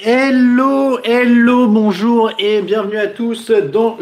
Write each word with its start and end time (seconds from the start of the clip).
Hello, 0.00 1.00
hello, 1.02 1.66
bonjour 1.66 2.30
et 2.38 2.62
bienvenue 2.62 2.98
à 2.98 3.08
tous 3.08 3.50
dans 3.50 3.98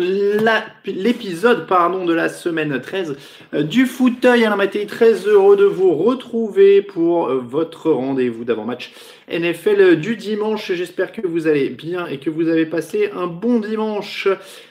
l'épisode 0.84 1.66
pardon, 1.66 2.04
de 2.04 2.12
la 2.12 2.28
semaine 2.28 2.78
13 2.78 3.16
euh, 3.54 3.62
du 3.62 3.86
fauteuil 3.86 4.44
à 4.44 4.50
la 4.50 4.56
matinée. 4.56 4.84
Très 4.84 5.14
heureux 5.26 5.56
de 5.56 5.64
vous 5.64 5.94
retrouver 5.94 6.82
pour 6.82 7.28
euh, 7.28 7.38
votre 7.38 7.90
rendez-vous 7.90 8.44
d'avant-match 8.44 8.92
NFL 9.28 9.96
du 9.96 10.16
dimanche. 10.16 10.70
J'espère 10.72 11.12
que 11.12 11.26
vous 11.26 11.46
allez 11.46 11.70
bien 11.70 12.06
et 12.06 12.18
que 12.18 12.28
vous 12.28 12.48
avez 12.48 12.66
passé 12.66 13.10
un 13.16 13.26
bon 13.26 13.58
dimanche. 13.60 14.28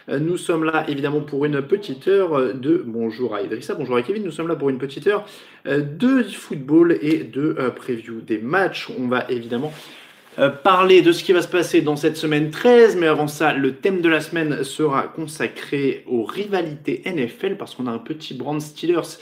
Euh, 0.09 0.20
Nous 0.20 0.38
sommes 0.38 0.64
là 0.64 0.86
évidemment 0.88 1.22
pour 1.22 1.46
une 1.46 1.62
petite 1.64 2.08
heure 2.08 2.36
euh, 2.36 2.53
de 2.53 2.84
bonjour 2.86 3.34
à 3.34 3.42
Idrissa, 3.42 3.73
bonjour 3.73 3.96
à 3.96 4.03
Kevin. 4.03 4.23
Nous 4.23 4.31
sommes 4.31 4.48
là 4.48 4.56
pour 4.56 4.70
une 4.70 4.78
petite 4.78 5.08
heure 5.08 5.26
euh, 5.66 5.81
de 5.81 6.22
football 6.23 6.98
et 7.02 7.23
de 7.23 7.56
euh, 7.58 7.72
preview 7.72 8.22
des 8.22 8.38
matchs. 8.38 8.90
On 9.00 9.08
va 9.08 9.26
évidemment 9.30 9.73
euh, 10.38 10.50
parler 10.50 11.02
de 11.02 11.14
ce 11.14 11.23
qui 11.23 11.31
va 11.31 11.41
se 11.41 11.47
passer 11.47 11.81
dans 11.81 11.95
cette 11.95 12.17
semaine 12.17 12.52
13, 12.52 12.97
mais 12.97 13.08
avant 13.08 13.28
ça, 13.28 13.53
le 13.53 13.75
thème 13.75 14.02
de 14.02 14.09
la 14.09 14.19
semaine 14.19 14.66
sera 14.66 15.03
consacré 15.03 16.03
aux 16.08 16.23
rivalités 16.23 17.03
NFL 17.05 17.55
parce 17.55 17.73
qu'on 17.73 17.88
a 17.88 17.91
un 17.91 18.00
petit 18.00 18.33
brand 18.33 18.61
Steelers 18.61 19.17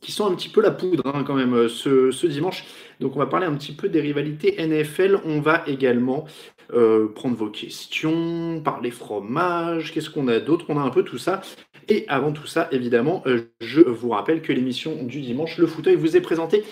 qui 0.00 0.10
sont 0.10 0.26
un 0.26 0.34
petit 0.34 0.48
peu 0.48 0.62
la 0.62 0.70
poudre 0.70 1.02
hein, 1.06 1.22
quand 1.26 1.34
même 1.34 1.54
euh, 1.54 1.68
ce, 1.68 2.26
dimanche. 2.26 2.64
Donc 2.98 3.14
on 3.14 3.18
va 3.18 3.26
parler 3.26 3.46
un 3.46 3.54
petit 3.54 3.72
peu 3.72 3.90
des 3.90 4.00
rivalités 4.00 4.56
NFL. 4.58 5.20
On 5.26 5.40
va 5.40 5.64
également 5.66 6.24
euh, 6.72 7.08
prendre 7.08 7.36
vos 7.36 7.50
questions, 7.50 8.62
parler 8.64 8.90
fromage, 8.90 9.92
qu'est-ce 9.92 10.08
qu'on 10.08 10.28
a 10.28 10.40
d'autre? 10.40 10.64
On 10.70 10.78
a 10.78 10.82
un 10.82 10.90
peu 10.90 11.02
tout 11.02 11.18
ça. 11.18 11.42
Et 11.88 12.06
avant 12.08 12.32
tout 12.32 12.46
ça, 12.46 12.68
évidemment, 12.72 13.22
je 13.60 13.82
vous 13.82 14.08
rappelle 14.08 14.40
que 14.40 14.54
l'émission 14.54 15.02
du 15.02 15.20
dimanche, 15.20 15.58
le 15.58 15.66
fauteuil, 15.66 15.96
vous 15.96 16.16
est 16.16 16.22
présentée 16.22 16.64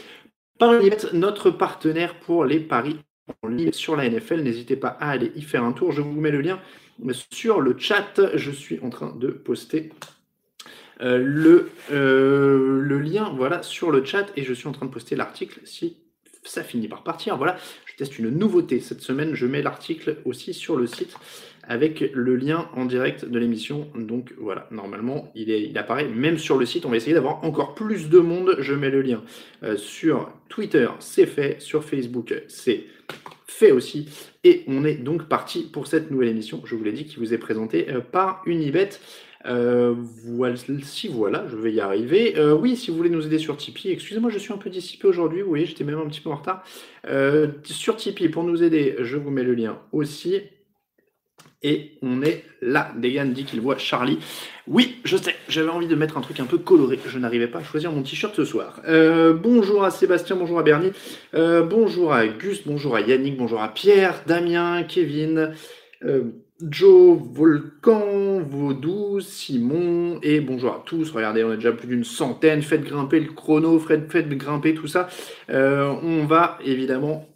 par 0.59 0.73
notre 1.13 1.51
partenaire 1.51 2.15
pour 2.15 2.47
les 2.47 2.61
paris 2.61 2.97
sur 3.73 3.97
la 3.97 4.09
NFL. 4.09 4.43
N'hésitez 4.43 4.77
pas 4.77 4.89
à 4.89 5.11
aller 5.11 5.33
y 5.35 5.43
faire 5.43 5.65
un 5.65 5.73
tour. 5.73 5.93
Je 5.93 6.03
vous 6.03 6.21
mets 6.21 6.31
le 6.31 6.41
lien 6.41 6.61
sur 7.31 7.61
le 7.61 7.77
chat. 7.79 8.21
Je 8.35 8.51
suis 8.51 8.81
en 8.81 8.91
train 8.91 9.15
de 9.17 9.29
poster 9.29 9.91
euh, 11.01 11.19
le, 11.19 11.71
euh, 11.91 12.81
le 12.81 12.99
lien 13.01 13.33
voilà, 13.37 13.63
sur 13.63 13.91
le 13.91 14.05
chat 14.05 14.27
et 14.37 14.45
je 14.45 14.53
suis 14.53 14.69
en 14.69 14.73
train 14.73 14.87
de 14.87 14.91
poster 14.91 15.17
l'article 15.17 15.61
si 15.65 15.97
ça 16.45 16.63
finit 16.63 16.89
par 16.89 17.03
partir. 17.03 17.37
Voilà, 17.37 17.57
je 17.87 17.95
teste 17.97 18.19
une 18.19 18.31
nouveauté 18.31 18.81
cette 18.81 19.01
semaine. 19.01 19.35
Je 19.35 19.47
mets 19.47 19.63
l'article 19.63 20.19
aussi 20.25 20.55
sur 20.55 20.77
le 20.77 20.87
site 20.87 21.17
avec 21.65 22.13
le 22.13 22.37
lien 22.37 22.69
en 22.75 22.85
direct 22.85 23.25
de 23.25 23.39
l'émission. 23.39 23.89
Donc 23.95 24.35
voilà, 24.39 24.67
normalement, 24.71 25.31
il, 25.35 25.51
est, 25.51 25.63
il 25.63 25.79
apparaît 25.79 26.09
même 26.09 26.39
sur 26.39 26.59
le 26.59 26.67
site. 26.67 26.85
On 26.87 26.91
va 26.91 26.97
essayer 26.97 27.15
d'avoir 27.15 27.45
encore 27.45 27.75
plus 27.75 28.09
de 28.09 28.19
monde. 28.19 28.57
Je 28.59 28.75
mets 28.75 28.91
le 28.91 29.03
lien 29.03 29.23
euh, 29.63 29.77
sur 29.77 30.33
Twitter, 30.49 30.89
c'est 30.99 31.27
fait. 31.27 31.61
Sur 31.61 31.85
Facebook, 31.85 32.35
c'est 32.49 32.85
fait 33.47 33.71
aussi. 33.71 34.09
Et 34.45 34.65
on 34.67 34.85
est 34.85 34.97
donc 34.97 35.29
parti 35.29 35.69
pour 35.73 35.87
cette 35.87 36.11
nouvelle 36.11 36.29
émission. 36.29 36.63
Je 36.65 36.75
vous 36.75 36.85
l'ai 36.85 36.93
dit, 36.93 37.05
qui 37.05 37.17
vous 37.17 37.33
est 37.33 37.39
présentée 37.39 37.87
euh, 37.91 38.01
par 38.01 38.43
Unibet. 38.47 38.91
Euh, 39.45 39.95
voici, 39.97 41.09
voilà, 41.09 41.47
je 41.49 41.57
vais 41.57 41.73
y 41.73 41.81
arriver. 41.81 42.35
Oui, 42.61 42.77
si 42.77 42.93
vous 42.93 42.97
voulez 42.97 43.11
nous 43.11 43.27
aider 43.27 43.39
sur 43.39 43.57
Tipeee, 43.57 43.91
excusez-moi, 43.91 44.31
je 44.31 44.39
suis 44.39 44.53
un 44.53 44.57
peu 44.57 44.71
dissipé 44.71 45.09
aujourd'hui, 45.09 45.43
vous 45.43 45.49
voyez, 45.49 45.67
j'étais 45.67 45.83
même 45.83 45.99
un 45.99 46.07
petit 46.07 46.21
peu 46.21 46.31
en 46.31 46.37
retard. 46.37 46.65
Sur 47.65 47.97
Tipeee, 47.97 48.29
pour 48.29 48.45
nous 48.45 48.63
aider, 48.63 48.95
je 49.01 49.17
vous 49.17 49.31
mets 49.31 49.43
le 49.43 49.55
lien 49.55 49.81
aussi. 49.91 50.43
Et 51.63 51.93
on 52.03 52.23
est 52.23 52.45
là. 52.61 52.93
Degan 52.97 53.33
dit 53.33 53.45
qu'il 53.45 53.61
voit 53.61 53.79
Charlie. 53.79 54.19
Oui, 54.67 54.97
je 55.05 55.17
sais, 55.17 55.35
j'avais 55.49 55.71
envie 55.71 55.87
de 55.87 55.95
mettre 55.95 56.19
un 56.19 56.21
truc 56.21 56.41
un 56.41 56.45
peu 56.45 56.59
coloré. 56.59 56.99
Je 57.07 57.19
n'arrivais 57.19 57.47
pas 57.47 57.61
à 57.61 57.63
choisir 57.63 57.93
mon 57.93 58.03
t-shirt 58.03 58.35
ce 58.35 58.45
soir. 58.45 58.81
Euh, 58.87 59.33
bonjour 59.33 59.85
à 59.85 59.91
Sébastien, 59.91 60.37
bonjour 60.37 60.59
à 60.59 60.63
Bernie, 60.63 60.93
euh, 61.35 61.63
bonjour 61.63 62.13
à 62.13 62.27
Gus, 62.27 62.63
bonjour 62.67 62.97
à 62.97 63.01
Yannick, 63.01 63.37
bonjour 63.37 63.61
à 63.63 63.69
Pierre, 63.69 64.23
Damien, 64.27 64.83
Kevin, 64.85 65.53
euh, 66.05 66.23
Joe, 66.69 67.19
Volcan, 67.33 68.41
Vaudou, 68.41 69.21
Simon, 69.21 70.21
et 70.23 70.41
bonjour 70.41 70.71
à 70.71 70.83
tous. 70.85 71.11
Regardez, 71.11 71.43
on 71.43 71.53
est 71.53 71.57
déjà 71.57 71.73
plus 71.73 71.89
d'une 71.89 72.05
centaine. 72.05 72.63
Faites 72.63 72.85
grimper 72.85 73.19
le 73.19 73.33
chrono, 73.33 73.79
faites, 73.79 74.11
faites 74.11 74.29
grimper 74.29 74.75
tout 74.75 74.87
ça. 74.87 75.09
Euh, 75.51 75.93
on 76.03 76.25
va 76.25 76.59
évidemment 76.65 77.27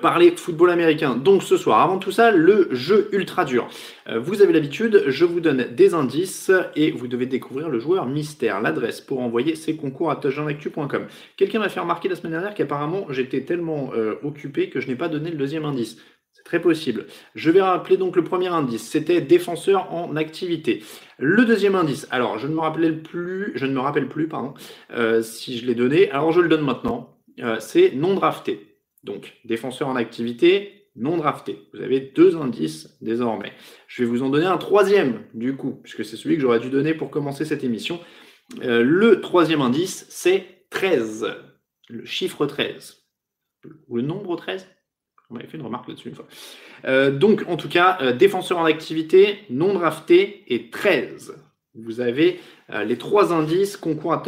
parler 0.00 0.32
football 0.36 0.70
américain. 0.70 1.16
Donc 1.16 1.42
ce 1.42 1.56
soir, 1.56 1.80
avant 1.80 1.98
tout 1.98 2.10
ça, 2.10 2.30
le 2.30 2.68
jeu 2.70 3.08
ultra 3.12 3.44
dur. 3.44 3.68
Euh, 4.08 4.18
vous 4.18 4.42
avez 4.42 4.52
l'habitude, 4.52 5.04
je 5.06 5.24
vous 5.24 5.40
donne 5.40 5.68
des 5.74 5.94
indices 5.94 6.50
et 6.76 6.90
vous 6.90 7.08
devez 7.08 7.26
découvrir 7.26 7.68
le 7.68 7.78
joueur 7.78 8.06
mystère. 8.06 8.60
L'adresse 8.60 9.00
pour 9.00 9.20
envoyer 9.20 9.54
ces 9.54 9.76
concours 9.76 10.10
à 10.10 10.16
touchdownactu.com. 10.16 11.06
Quelqu'un 11.36 11.58
m'a 11.58 11.68
fait 11.68 11.80
remarquer 11.80 12.08
la 12.08 12.16
semaine 12.16 12.32
dernière 12.32 12.54
qu'apparemment 12.54 13.06
j'étais 13.10 13.42
tellement 13.42 13.90
euh, 13.94 14.14
occupé 14.22 14.70
que 14.70 14.80
je 14.80 14.88
n'ai 14.88 14.96
pas 14.96 15.08
donné 15.08 15.30
le 15.30 15.36
deuxième 15.36 15.64
indice. 15.64 15.96
C'est 16.32 16.44
très 16.44 16.60
possible. 16.60 17.06
Je 17.34 17.50
vais 17.50 17.60
rappeler 17.60 17.96
donc 17.96 18.16
le 18.16 18.24
premier 18.24 18.48
indice. 18.48 18.88
C'était 18.88 19.20
défenseur 19.20 19.92
en 19.92 20.16
activité. 20.16 20.82
Le 21.18 21.44
deuxième 21.44 21.74
indice. 21.74 22.06
Alors, 22.10 22.38
je 22.38 22.46
ne 22.46 22.54
me 22.54 22.60
rappelle 22.60 23.02
plus, 23.02 23.52
je 23.56 23.66
ne 23.66 23.72
me 23.72 23.80
rappelle 23.80 24.08
plus, 24.08 24.28
pardon, 24.28 24.54
euh, 24.92 25.22
si 25.22 25.58
je 25.58 25.66
l'ai 25.66 25.74
donné. 25.74 26.10
Alors, 26.10 26.32
je 26.32 26.40
le 26.40 26.48
donne 26.48 26.64
maintenant. 26.64 27.16
Euh, 27.40 27.56
c'est 27.60 27.92
non 27.94 28.14
drafté. 28.14 28.69
Donc, 29.04 29.34
défenseur 29.44 29.88
en 29.88 29.96
activité, 29.96 30.88
non 30.96 31.16
drafté. 31.16 31.68
Vous 31.72 31.80
avez 31.80 32.00
deux 32.00 32.36
indices 32.36 32.96
désormais. 33.00 33.52
Je 33.86 34.02
vais 34.02 34.08
vous 34.08 34.22
en 34.22 34.28
donner 34.28 34.46
un 34.46 34.58
troisième, 34.58 35.24
du 35.34 35.56
coup, 35.56 35.80
puisque 35.82 36.04
c'est 36.04 36.16
celui 36.16 36.36
que 36.36 36.42
j'aurais 36.42 36.60
dû 36.60 36.70
donner 36.70 36.94
pour 36.94 37.10
commencer 37.10 37.44
cette 37.44 37.64
émission. 37.64 38.00
Euh, 38.62 38.82
le 38.82 39.20
troisième 39.20 39.62
indice, 39.62 40.06
c'est 40.08 40.66
13. 40.70 41.34
Le 41.88 42.04
chiffre 42.04 42.46
13. 42.46 43.02
Ou 43.88 43.96
le 43.96 44.02
nombre 44.02 44.36
13 44.36 44.66
on 45.30 45.34
m'avait 45.34 45.46
fait 45.46 45.56
une 45.56 45.64
remarque 45.64 45.88
là-dessus 45.88 46.08
une 46.08 46.14
fois. 46.14 46.26
Euh, 46.86 47.10
donc, 47.10 47.44
en 47.46 47.56
tout 47.56 47.68
cas, 47.68 47.98
euh, 48.00 48.12
défenseur 48.12 48.58
en 48.58 48.64
activité, 48.64 49.44
non 49.48 49.74
drafté 49.74 50.44
et 50.52 50.70
13. 50.70 51.36
Vous 51.76 52.00
avez 52.00 52.40
euh, 52.70 52.82
les 52.82 52.98
trois 52.98 53.32
indices, 53.32 53.76
concours 53.76 54.12
à. 54.12 54.22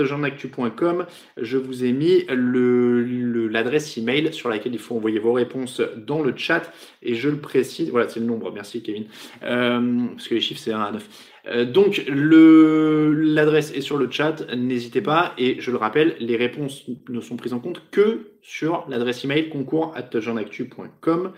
Je 1.36 1.58
vous 1.58 1.84
ai 1.84 1.92
mis 1.92 2.24
l'adresse 2.28 3.96
email 3.96 4.32
sur 4.32 4.48
laquelle 4.48 4.72
il 4.72 4.78
faut 4.78 4.94
envoyer 4.94 5.18
vos 5.18 5.32
réponses 5.32 5.82
dans 5.96 6.22
le 6.22 6.36
chat. 6.36 6.72
Et 7.02 7.16
je 7.16 7.28
le 7.28 7.38
précise, 7.38 7.90
voilà, 7.90 8.08
c'est 8.08 8.20
le 8.20 8.26
nombre. 8.26 8.52
Merci 8.52 8.82
Kevin. 8.82 9.06
Euh, 9.42 10.06
parce 10.12 10.28
que 10.28 10.34
les 10.34 10.40
chiffres, 10.40 10.60
c'est 10.60 10.72
1 10.72 10.80
à 10.80 10.92
9. 10.92 11.08
Euh, 11.46 11.64
donc, 11.64 12.04
l'adresse 12.08 13.72
est 13.72 13.80
sur 13.80 13.96
le 13.96 14.08
chat. 14.08 14.46
N'hésitez 14.54 15.00
pas. 15.00 15.34
Et 15.36 15.60
je 15.60 15.72
le 15.72 15.78
rappelle, 15.78 16.14
les 16.20 16.36
réponses 16.36 16.84
ne 17.08 17.20
sont 17.20 17.36
prises 17.36 17.54
en 17.54 17.60
compte 17.60 17.82
que 17.90 18.30
sur 18.40 18.84
l'adresse 18.88 19.24
email 19.24 19.48
concours 19.48 19.94
touchdownactu.com. 20.10 21.32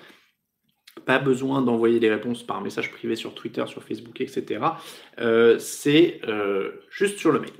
Pas 1.07 1.19
besoin 1.19 1.63
d'envoyer 1.63 2.01
les 2.01 2.11
réponses 2.11 2.43
par 2.43 2.61
message 2.61 2.91
privé 2.91 3.17
sur 3.17 3.35
Twitter, 3.35 3.65
sur 3.67 3.83
Facebook, 3.83 4.21
etc. 4.21 4.61
Euh, 5.19 5.59
c'est 5.59 6.21
euh, 6.29 6.71
juste 6.91 7.19
sur 7.19 7.33
le 7.33 7.41
mail. 7.41 7.51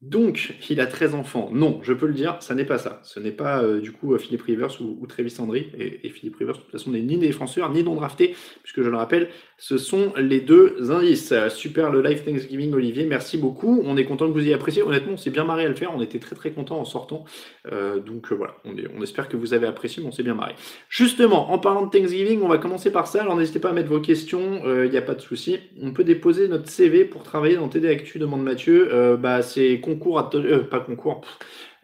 Donc, 0.00 0.54
il 0.68 0.80
a 0.80 0.86
13 0.86 1.14
enfants. 1.14 1.50
Non, 1.52 1.78
je 1.84 1.92
peux 1.92 2.06
le 2.06 2.12
dire, 2.12 2.36
ça 2.40 2.56
n'est 2.56 2.64
pas 2.64 2.78
ça. 2.78 3.00
Ce 3.04 3.20
n'est 3.20 3.30
pas 3.30 3.62
euh, 3.62 3.80
du 3.80 3.92
coup 3.92 4.18
Philippe 4.18 4.42
Rivers 4.42 4.80
ou, 4.80 5.06
Travis 5.06 5.34
Landry. 5.38 5.70
Et, 5.78 6.06
et 6.06 6.10
Philippe 6.10 6.36
Rivers, 6.36 6.56
de 6.56 6.60
toute 6.62 6.72
façon, 6.72 6.90
n'est 6.90 7.02
ni 7.02 7.18
défenseur 7.18 7.70
ni 7.70 7.84
non 7.84 7.94
drafté, 7.94 8.34
puisque 8.64 8.82
je 8.82 8.90
le 8.90 8.96
rappelle, 8.96 9.28
Ce 9.62 9.78
sont 9.78 10.12
les 10.16 10.40
deux 10.40 10.90
indices. 10.90 11.32
Super 11.50 11.92
le 11.92 12.02
live 12.02 12.24
Thanksgiving, 12.24 12.72
Olivier. 12.74 13.06
Merci 13.06 13.38
beaucoup. 13.38 13.80
On 13.86 13.96
est 13.96 14.04
content 14.04 14.26
que 14.26 14.32
vous 14.32 14.40
ayez 14.40 14.54
apprécié. 14.54 14.82
Honnêtement, 14.82 15.12
on 15.12 15.16
s'est 15.16 15.30
bien 15.30 15.44
marré 15.44 15.64
à 15.64 15.68
le 15.68 15.76
faire. 15.76 15.92
On 15.94 16.02
était 16.02 16.18
très 16.18 16.34
très 16.34 16.50
content 16.50 16.80
en 16.80 16.84
sortant. 16.84 17.24
Euh, 17.70 18.00
donc 18.00 18.32
euh, 18.32 18.34
voilà, 18.34 18.56
on, 18.64 19.02
espère 19.04 19.28
que 19.28 19.36
vous 19.36 19.54
avez 19.54 19.68
apprécié, 19.68 20.02
mais 20.02 20.08
on 20.08 20.10
s'est 20.10 20.24
bien 20.24 20.34
marré. 20.34 20.56
Justement, 20.88 21.52
en 21.52 21.60
parlant 21.60 21.86
de 21.86 21.96
Thanksgiving, 21.96 22.42
on 22.42 22.48
va 22.48 22.58
commencer 22.58 22.90
par 22.90 23.06
ça. 23.06 23.20
Alors 23.20 23.36
n'hésitez 23.36 23.60
pas 23.60 23.68
à 23.68 23.72
mettre 23.72 23.88
vos 23.88 24.00
questions. 24.00 24.62
Il 24.64 24.68
euh, 24.68 24.88
n'y 24.88 24.96
a 24.96 25.02
pas 25.02 25.14
de 25.14 25.20
souci. 25.20 25.60
On 25.80 25.92
peut 25.92 26.02
déposer 26.02 26.48
notre 26.48 26.68
CV 26.68 27.04
pour 27.04 27.22
travailler 27.22 27.54
dans 27.54 27.68
TD 27.68 27.88
Actu, 27.88 28.18
demande 28.18 28.42
Mathieu. 28.42 29.16
bah, 29.16 29.42
c'est 29.42 29.78
concours 29.78 30.18
à... 30.18 30.28
pas 30.28 30.80
concours. 30.80 31.24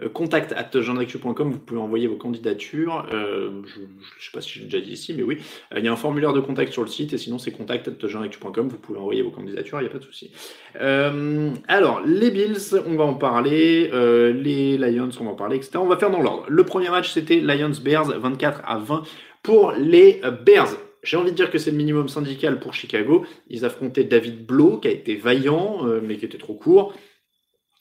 Contact 0.06 0.52
at 0.52 0.70
vous 0.72 1.58
pouvez 1.58 1.80
envoyer 1.80 2.06
vos 2.06 2.16
candidatures. 2.16 3.06
Euh, 3.12 3.62
je 3.66 3.80
ne 3.80 3.86
sais 4.20 4.30
pas 4.32 4.40
si 4.40 4.58
j'ai 4.58 4.64
déjà 4.64 4.80
dit 4.80 4.92
ici, 4.92 5.12
mais 5.12 5.24
oui. 5.24 5.38
Euh, 5.72 5.78
il 5.80 5.84
y 5.84 5.88
a 5.88 5.92
un 5.92 5.96
formulaire 5.96 6.32
de 6.32 6.40
contact 6.40 6.72
sur 6.72 6.82
le 6.82 6.88
site 6.88 7.12
et 7.12 7.18
sinon 7.18 7.38
c'est 7.38 7.50
contact 7.50 7.88
at 7.88 7.92
vous 7.92 8.76
pouvez 8.76 8.98
envoyer 8.98 9.22
vos 9.22 9.30
candidatures, 9.30 9.80
il 9.80 9.84
n'y 9.84 9.88
a 9.88 9.92
pas 9.92 9.98
de 9.98 10.04
souci. 10.04 10.30
alors, 10.76 12.02
les 12.06 12.30
Bills, 12.30 12.80
on 12.86 12.94
va 12.94 13.04
en 13.04 13.14
parler. 13.14 13.90
les 14.32 14.78
Lions, 14.78 15.10
on 15.20 15.24
va 15.24 15.30
en 15.30 15.34
parler, 15.34 15.56
etc. 15.56 15.72
On 15.76 15.86
va 15.86 15.96
faire 15.96 16.10
dans 16.10 16.22
l'ordre. 16.22 16.44
Le 16.48 16.64
premier 16.64 16.90
match, 16.90 17.10
c'était 17.10 17.40
Lions-Bears, 17.40 18.18
24 18.18 18.62
à 18.64 18.78
20 18.78 19.02
pour 19.42 19.72
les 19.72 20.20
Bears. 20.44 20.70
J'ai 21.02 21.16
envie 21.16 21.30
de 21.30 21.36
dire 21.36 21.50
que 21.50 21.58
c'est 21.58 21.70
le 21.70 21.76
minimum 21.76 22.08
syndical 22.08 22.60
pour 22.60 22.74
Chicago. 22.74 23.24
Ils 23.48 23.64
affrontaient 23.64 24.04
David 24.04 24.46
Blow, 24.46 24.78
qui 24.78 24.88
a 24.88 24.90
été 24.90 25.16
vaillant, 25.16 25.84
mais 26.02 26.16
qui 26.16 26.24
était 26.24 26.38
trop 26.38 26.54
court. 26.54 26.94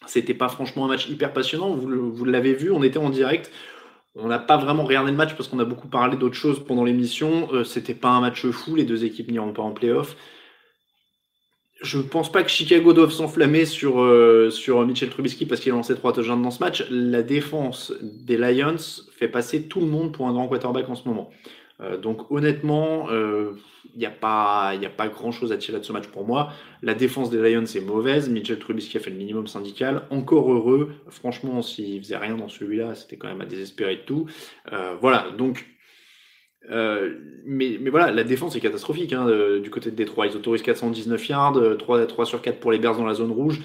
C'était 0.06 0.34
pas 0.34 0.48
franchement 0.48 0.86
un 0.86 0.88
match 0.90 1.10
hyper 1.10 1.34
passionnant. 1.34 1.72
Vous, 1.72 2.26
l'avez 2.26 2.54
vu, 2.54 2.72
on 2.72 2.84
était 2.84 3.00
en 3.00 3.10
direct. 3.10 3.52
On 4.16 4.28
n'a 4.28 4.40
pas 4.40 4.58
vraiment 4.58 4.84
regardé 4.84 5.12
le 5.12 5.18
match 5.18 5.36
parce 5.36 5.48
qu'on 5.50 5.60
a 5.60 5.66
beaucoup 5.66 5.88
parlé 5.88 6.18
d'autres 6.18 6.36
choses 6.36 6.64
pendant 6.64 6.84
l'émission. 6.84 7.50
Euh, 7.54 7.64
c'était 7.64 7.94
pas 7.94 8.10
un 8.10 8.22
match 8.22 8.46
fou. 8.48 8.76
Les 8.76 8.86
deux 8.86 9.06
équipes 9.06 9.32
n'iront 9.32 9.54
pas 9.54 9.62
en 9.62 9.72
playoff. 9.72 10.16
Je 11.82 12.00
pense 12.00 12.32
pas 12.32 12.42
que 12.42 12.50
Chicago 12.50 12.94
doive 12.94 13.12
s'enflammer 13.12 13.66
sur, 13.66 14.02
euh, 14.02 14.50
sur 14.50 14.84
Mitchell 14.86 15.10
Trubisky 15.10 15.46
parce 15.46 15.62
qu'il 15.62 15.72
a 15.72 15.76
lancé 15.76 15.94
trois 15.94 16.14
touchdowns 16.14 16.42
dans 16.42 16.52
ce 16.52 16.60
match. 16.60 16.86
La 16.90 17.22
défense 17.22 17.94
des 18.02 18.38
Lions 18.38 18.78
fait 19.12 19.28
passer 19.28 19.68
tout 19.68 19.82
le 19.82 19.86
monde 19.86 20.12
pour 20.12 20.28
un 20.28 20.34
grand 20.34 20.48
quarterback 20.48 20.90
en 20.90 20.96
ce 20.96 21.08
moment. 21.08 21.30
Euh, 21.80 21.98
donc 21.98 22.32
honnêtement, 22.32 23.08
il 23.10 23.16
euh, 23.16 23.52
n'y 23.96 24.06
a 24.06 24.12
pas, 24.12 24.70
a 24.72 24.90
pas 24.90 25.08
grand-chose 25.08 25.52
à 25.52 25.58
tirer 25.58 25.80
de 25.80 25.86
ce 25.86 25.94
match 25.94 26.08
pour 26.08 26.26
moi. 26.26 26.52
La 26.82 26.94
défense 26.94 27.30
des 27.30 27.38
Lions 27.38 27.66
est 27.66 27.86
mauvaise. 27.86 28.30
Mitchell 28.30 28.60
Trubisky 28.60 28.98
a 28.98 29.00
fait 29.00 29.12
le 29.12 29.18
minimum 29.18 29.48
syndical. 29.48 30.04
Encore 30.10 30.52
heureux. 30.52 30.92
Franchement, 31.10 31.62
s'il 31.62 32.02
faisait 32.02 32.18
rien 32.18 32.36
dans 32.36 32.50
celui-là, 32.50 32.96
c'était 32.96 33.18
quand 33.18 33.28
même 33.28 33.42
à 33.42 33.46
désespérer 33.46 33.98
de 33.98 34.02
tout. 34.02 34.28
Euh, 34.72 34.96
voilà, 35.00 35.28
donc... 35.38 35.66
mais, 36.70 37.78
mais, 37.80 37.90
voilà, 37.90 38.12
la 38.12 38.24
défense 38.24 38.56
est 38.56 38.60
catastrophique 38.60 39.14
hein, 39.14 39.60
du 39.60 39.70
côté 39.70 39.92
de 39.92 39.96
Détroit. 39.96 40.28
Ils 40.28 40.36
autorisent 40.36 40.64
419 40.64 41.30
yards, 41.30 41.78
3, 41.78 42.06
3 42.08 42.26
sur 42.26 42.42
4 42.42 42.60
pour 42.60 42.72
les 42.72 42.80
Bears 42.80 42.98
dans 42.98 43.06
la 43.06 43.14
zone 43.14 43.32
rouge. 43.32 43.62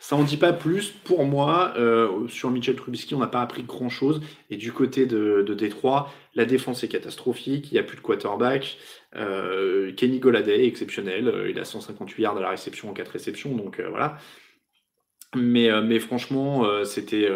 Ça 0.00 0.14
en 0.14 0.22
dit 0.22 0.36
pas 0.36 0.52
plus. 0.52 0.90
Pour 0.90 1.24
moi, 1.24 1.72
euh, 1.76 2.28
sur 2.28 2.50
Mitchell 2.50 2.76
Trubisky, 2.76 3.14
on 3.14 3.18
n'a 3.18 3.26
pas 3.26 3.42
appris 3.42 3.64
grand-chose. 3.64 4.20
Et 4.48 4.56
du 4.56 4.72
côté 4.72 5.06
de, 5.06 5.42
Détroit, 5.54 6.12
la 6.34 6.44
défense 6.44 6.84
est 6.84 6.88
catastrophique. 6.88 7.70
Il 7.70 7.74
n'y 7.74 7.80
a 7.80 7.82
plus 7.82 7.96
de 7.96 8.02
quarterback. 8.02 8.78
Euh, 9.16 9.92
Kenny 9.92 10.20
Goladay 10.20 10.64
est 10.64 10.68
exceptionnel. 10.68 11.28
Euh, 11.28 11.50
il 11.50 11.58
a 11.58 11.64
158 11.64 12.22
yards 12.22 12.36
à 12.36 12.40
la 12.40 12.50
réception 12.50 12.90
en 12.90 12.92
4 12.92 13.08
réceptions. 13.08 13.54
Donc 13.56 13.80
voilà. 13.80 14.18
Mais, 15.34 15.98
franchement, 15.98 16.84
c'était. 16.84 17.28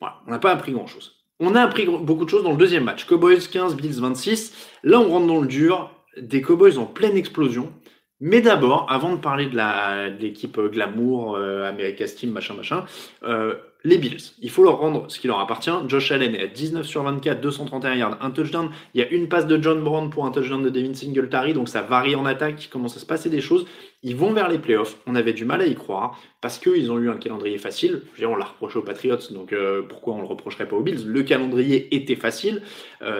On 0.00 0.30
n'a 0.30 0.38
pas 0.38 0.52
appris 0.52 0.72
grand-chose. 0.72 1.16
On 1.40 1.54
a 1.54 1.60
appris 1.60 1.86
beaucoup 1.86 2.24
de 2.24 2.30
choses 2.30 2.44
dans 2.44 2.52
le 2.52 2.56
deuxième 2.56 2.84
match. 2.84 3.04
Cowboys 3.04 3.48
15, 3.50 3.76
Bills 3.76 4.00
26. 4.00 4.70
Là, 4.84 5.00
on 5.00 5.08
rentre 5.08 5.26
dans 5.26 5.40
le 5.40 5.48
dur. 5.48 5.90
Des 6.16 6.40
Cowboys 6.40 6.78
en 6.78 6.86
pleine 6.86 7.16
explosion. 7.16 7.72
Mais 8.20 8.40
d'abord, 8.40 8.86
avant 8.90 9.12
de 9.12 9.20
parler 9.20 9.46
de 9.46 10.20
l'équipe 10.20 10.56
euh, 10.58 10.68
glamour, 10.68 11.36
euh, 11.36 11.68
America's 11.68 12.14
Team, 12.14 12.30
machin, 12.30 12.54
machin, 12.54 12.84
euh, 13.24 13.54
les 13.82 13.98
Bills, 13.98 14.32
il 14.40 14.50
faut 14.50 14.62
leur 14.62 14.78
rendre 14.78 15.10
ce 15.10 15.18
qui 15.18 15.26
leur 15.26 15.40
appartient. 15.40 15.72
Josh 15.88 16.12
Allen 16.12 16.34
est 16.34 16.44
à 16.44 16.46
19 16.46 16.86
sur 16.86 17.02
24, 17.02 17.40
231 17.40 17.94
yards, 17.96 18.18
un 18.22 18.30
touchdown. 18.30 18.70
Il 18.94 19.00
y 19.00 19.04
a 19.04 19.08
une 19.08 19.28
passe 19.28 19.46
de 19.46 19.60
John 19.60 19.82
Brown 19.82 20.10
pour 20.10 20.24
un 20.24 20.30
touchdown 20.30 20.62
de 20.62 20.70
Devin 20.70 20.94
Singletary, 20.94 21.54
donc 21.54 21.68
ça 21.68 21.82
varie 21.82 22.14
en 22.14 22.24
attaque, 22.24 22.64
il 22.64 22.68
commence 22.68 22.96
à 22.96 23.00
se 23.00 23.04
passer 23.04 23.28
des 23.28 23.40
choses. 23.40 23.66
Ils 24.02 24.16
vont 24.16 24.32
vers 24.32 24.48
les 24.48 24.58
playoffs, 24.58 24.96
on 25.06 25.16
avait 25.16 25.34
du 25.34 25.44
mal 25.44 25.60
à 25.60 25.66
y 25.66 25.74
croire, 25.74 26.18
parce 26.40 26.58
qu'ils 26.58 26.90
ont 26.92 26.98
eu 26.98 27.10
un 27.10 27.16
calendrier 27.16 27.58
facile. 27.58 28.02
Dire, 28.16 28.30
on 28.30 28.36
l'a 28.36 28.46
reproché 28.46 28.78
aux 28.78 28.82
Patriots, 28.82 29.18
donc 29.32 29.52
euh, 29.52 29.82
pourquoi 29.82 30.14
on 30.14 30.20
le 30.20 30.26
reprocherait 30.26 30.68
pas 30.68 30.76
aux 30.76 30.82
Bills? 30.82 31.04
Le 31.04 31.22
calendrier 31.24 31.94
était 31.94 32.16
facile, 32.16 32.62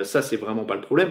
ça 0.03 0.23
c'est 0.23 0.37
vraiment 0.37 0.65
pas 0.65 0.77
le 0.77 0.81
problème. 0.81 1.11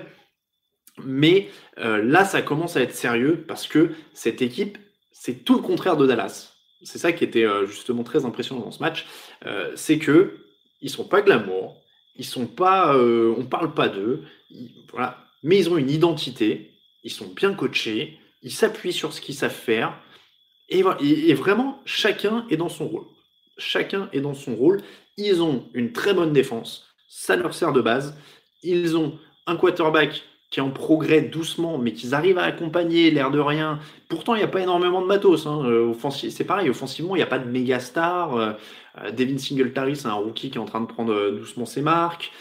Mais 1.01 1.49
euh, 1.79 2.03
là, 2.03 2.25
ça 2.25 2.41
commence 2.41 2.77
à 2.77 2.81
être 2.81 2.93
sérieux 2.93 3.43
parce 3.47 3.67
que 3.67 3.91
cette 4.13 4.41
équipe, 4.41 4.77
c'est 5.11 5.43
tout 5.43 5.55
le 5.55 5.61
contraire 5.61 5.97
de 5.97 6.05
Dallas. 6.05 6.53
C'est 6.83 6.99
ça 6.99 7.13
qui 7.13 7.23
était 7.23 7.45
euh, 7.45 7.65
justement 7.65 8.03
très 8.03 8.25
impressionnant 8.25 8.61
dans 8.61 8.71
ce 8.71 8.81
match. 8.81 9.05
Euh, 9.45 9.71
c'est 9.75 9.97
que 9.97 10.37
ils 10.81 10.89
sont 10.89 11.05
pas 11.05 11.21
glamour, 11.21 11.81
ils 12.15 12.25
sont 12.25 12.45
pas, 12.45 12.97
on 12.97 13.45
parle 13.45 13.73
pas 13.73 13.87
d'eux, 13.87 14.23
voilà. 14.91 15.25
Mais 15.41 15.57
ils 15.57 15.69
ont 15.69 15.77
une 15.77 15.89
identité, 15.89 16.73
ils 17.03 17.11
sont 17.11 17.27
bien 17.27 17.53
coachés, 17.53 18.19
ils 18.41 18.51
s'appuient 18.51 18.91
sur 18.91 19.13
ce 19.13 19.21
qu'ils 19.21 19.35
savent 19.35 19.53
faire. 19.53 19.97
Et, 20.67 20.83
et, 21.01 21.33
vraiment, 21.35 21.81
chacun 21.85 22.45
est 22.49 22.57
dans 22.57 22.67
son 22.67 22.89
rôle. 22.89 23.05
Chacun 23.57 24.09
est 24.11 24.19
dans 24.19 24.33
son 24.33 24.55
rôle. 24.55 24.81
Ils 25.15 25.41
ont 25.41 25.69
une 25.73 25.93
très 25.93 26.13
bonne 26.13 26.33
défense, 26.33 26.85
ça 27.07 27.37
leur 27.37 27.53
sert 27.53 27.71
de 27.71 27.81
base. 27.81 28.17
Ils 28.61 28.97
ont 28.97 29.17
un 29.47 29.55
quarterback 29.55 30.21
qui 30.53 30.61
en 30.61 30.69
progrès 30.69 31.23
doucement, 31.23 31.79
mais 31.79 31.93
qu'ils 31.93 32.13
arrivent 32.13 32.37
à 32.37 32.43
accompagner 32.43 33.09
l'air 33.09 33.31
de 33.31 33.39
rien. 33.39 33.79
Pourtant, 34.07 34.35
il 34.35 34.37
n'y 34.37 34.43
a 34.43 34.47
pas 34.47 34.61
énormément 34.61 35.01
de 35.01 35.07
matos. 35.07 35.47
Hein. 35.47 35.63
Euh, 35.65 35.91
c'est 36.11 36.43
pareil, 36.43 36.69
offensivement, 36.69 37.15
il 37.15 37.19
n'y 37.19 37.23
a 37.23 37.27
pas 37.27 37.39
de 37.39 37.49
méga 37.49 37.79
star. 37.79 38.35
Euh, 38.35 38.51
euh, 38.99 39.09
Devin 39.09 39.39
Singletary, 39.39 39.95
c'est 39.95 40.09
un 40.09 40.13
rookie 40.13 40.51
qui 40.51 40.59
est 40.59 40.61
en 40.61 40.65
train 40.65 40.81
de 40.81 40.85
prendre 40.85 41.31
doucement 41.31 41.65
ses 41.65 41.81
marques. 41.81 42.31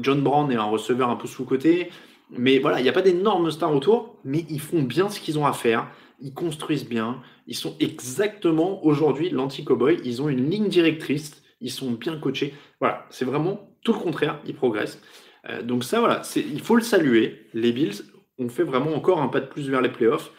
John 0.00 0.20
Brown 0.20 0.50
est 0.50 0.56
un 0.56 0.64
receveur 0.64 1.10
un 1.10 1.14
peu 1.14 1.28
sous-côté. 1.28 1.90
Mais 2.30 2.58
voilà, 2.58 2.80
il 2.80 2.82
n'y 2.82 2.88
a 2.88 2.92
pas 2.92 3.02
d'énormes 3.02 3.48
stars 3.52 3.72
autour, 3.72 4.16
mais 4.24 4.44
ils 4.50 4.60
font 4.60 4.82
bien 4.82 5.08
ce 5.08 5.20
qu'ils 5.20 5.38
ont 5.38 5.46
à 5.46 5.52
faire. 5.52 5.86
Ils 6.20 6.34
construisent 6.34 6.88
bien. 6.88 7.20
Ils 7.46 7.54
sont 7.54 7.76
exactement 7.78 8.84
aujourd'hui 8.84 9.30
l'anti-cowboy. 9.30 10.00
Ils 10.02 10.22
ont 10.22 10.28
une 10.28 10.50
ligne 10.50 10.66
directrice. 10.66 11.40
Ils 11.60 11.70
sont 11.70 11.92
bien 11.92 12.18
coachés. 12.18 12.52
Voilà, 12.80 13.06
c'est 13.10 13.24
vraiment 13.24 13.70
tout 13.84 13.92
le 13.92 14.00
contraire. 14.00 14.40
Ils 14.44 14.56
progressent. 14.56 15.00
Euh, 15.48 15.62
donc 15.62 15.84
ça, 15.84 16.00
voilà, 16.00 16.22
il 16.36 16.60
faut 16.60 16.76
le 16.76 16.82
saluer. 16.82 17.46
Les 17.54 17.72
Bills 17.72 18.02
ont 18.38 18.48
fait 18.48 18.62
vraiment 18.62 18.94
encore 18.94 19.20
un 19.20 19.28
pas 19.28 19.40
de 19.40 19.46
plus 19.46 19.68
vers 19.68 19.80
les 19.80 19.88
playoffs. 19.88 20.32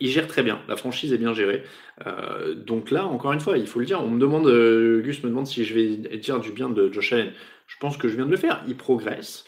Ils 0.00 0.08
gèrent 0.08 0.26
très 0.26 0.42
bien, 0.42 0.60
la 0.66 0.76
franchise 0.76 1.12
est 1.12 1.18
bien 1.18 1.34
gérée. 1.34 1.62
Euh, 2.04 2.54
donc 2.54 2.90
là, 2.90 3.06
encore 3.06 3.32
une 3.32 3.40
fois, 3.40 3.58
il 3.58 3.66
faut 3.66 3.78
le 3.78 3.86
dire. 3.86 4.02
On 4.02 4.10
me 4.10 4.18
demande, 4.18 4.48
euh, 4.48 5.00
Gus 5.02 5.22
me 5.22 5.28
demande 5.28 5.46
si 5.46 5.64
je 5.64 5.74
vais 5.74 6.18
dire 6.18 6.40
du 6.40 6.50
bien 6.50 6.68
de 6.68 6.92
Josh 6.92 7.12
Allen. 7.12 7.32
Je 7.68 7.76
pense 7.78 7.96
que 7.96 8.08
je 8.08 8.16
viens 8.16 8.26
de 8.26 8.30
le 8.30 8.36
faire. 8.36 8.62
Il 8.66 8.76
progresse, 8.76 9.46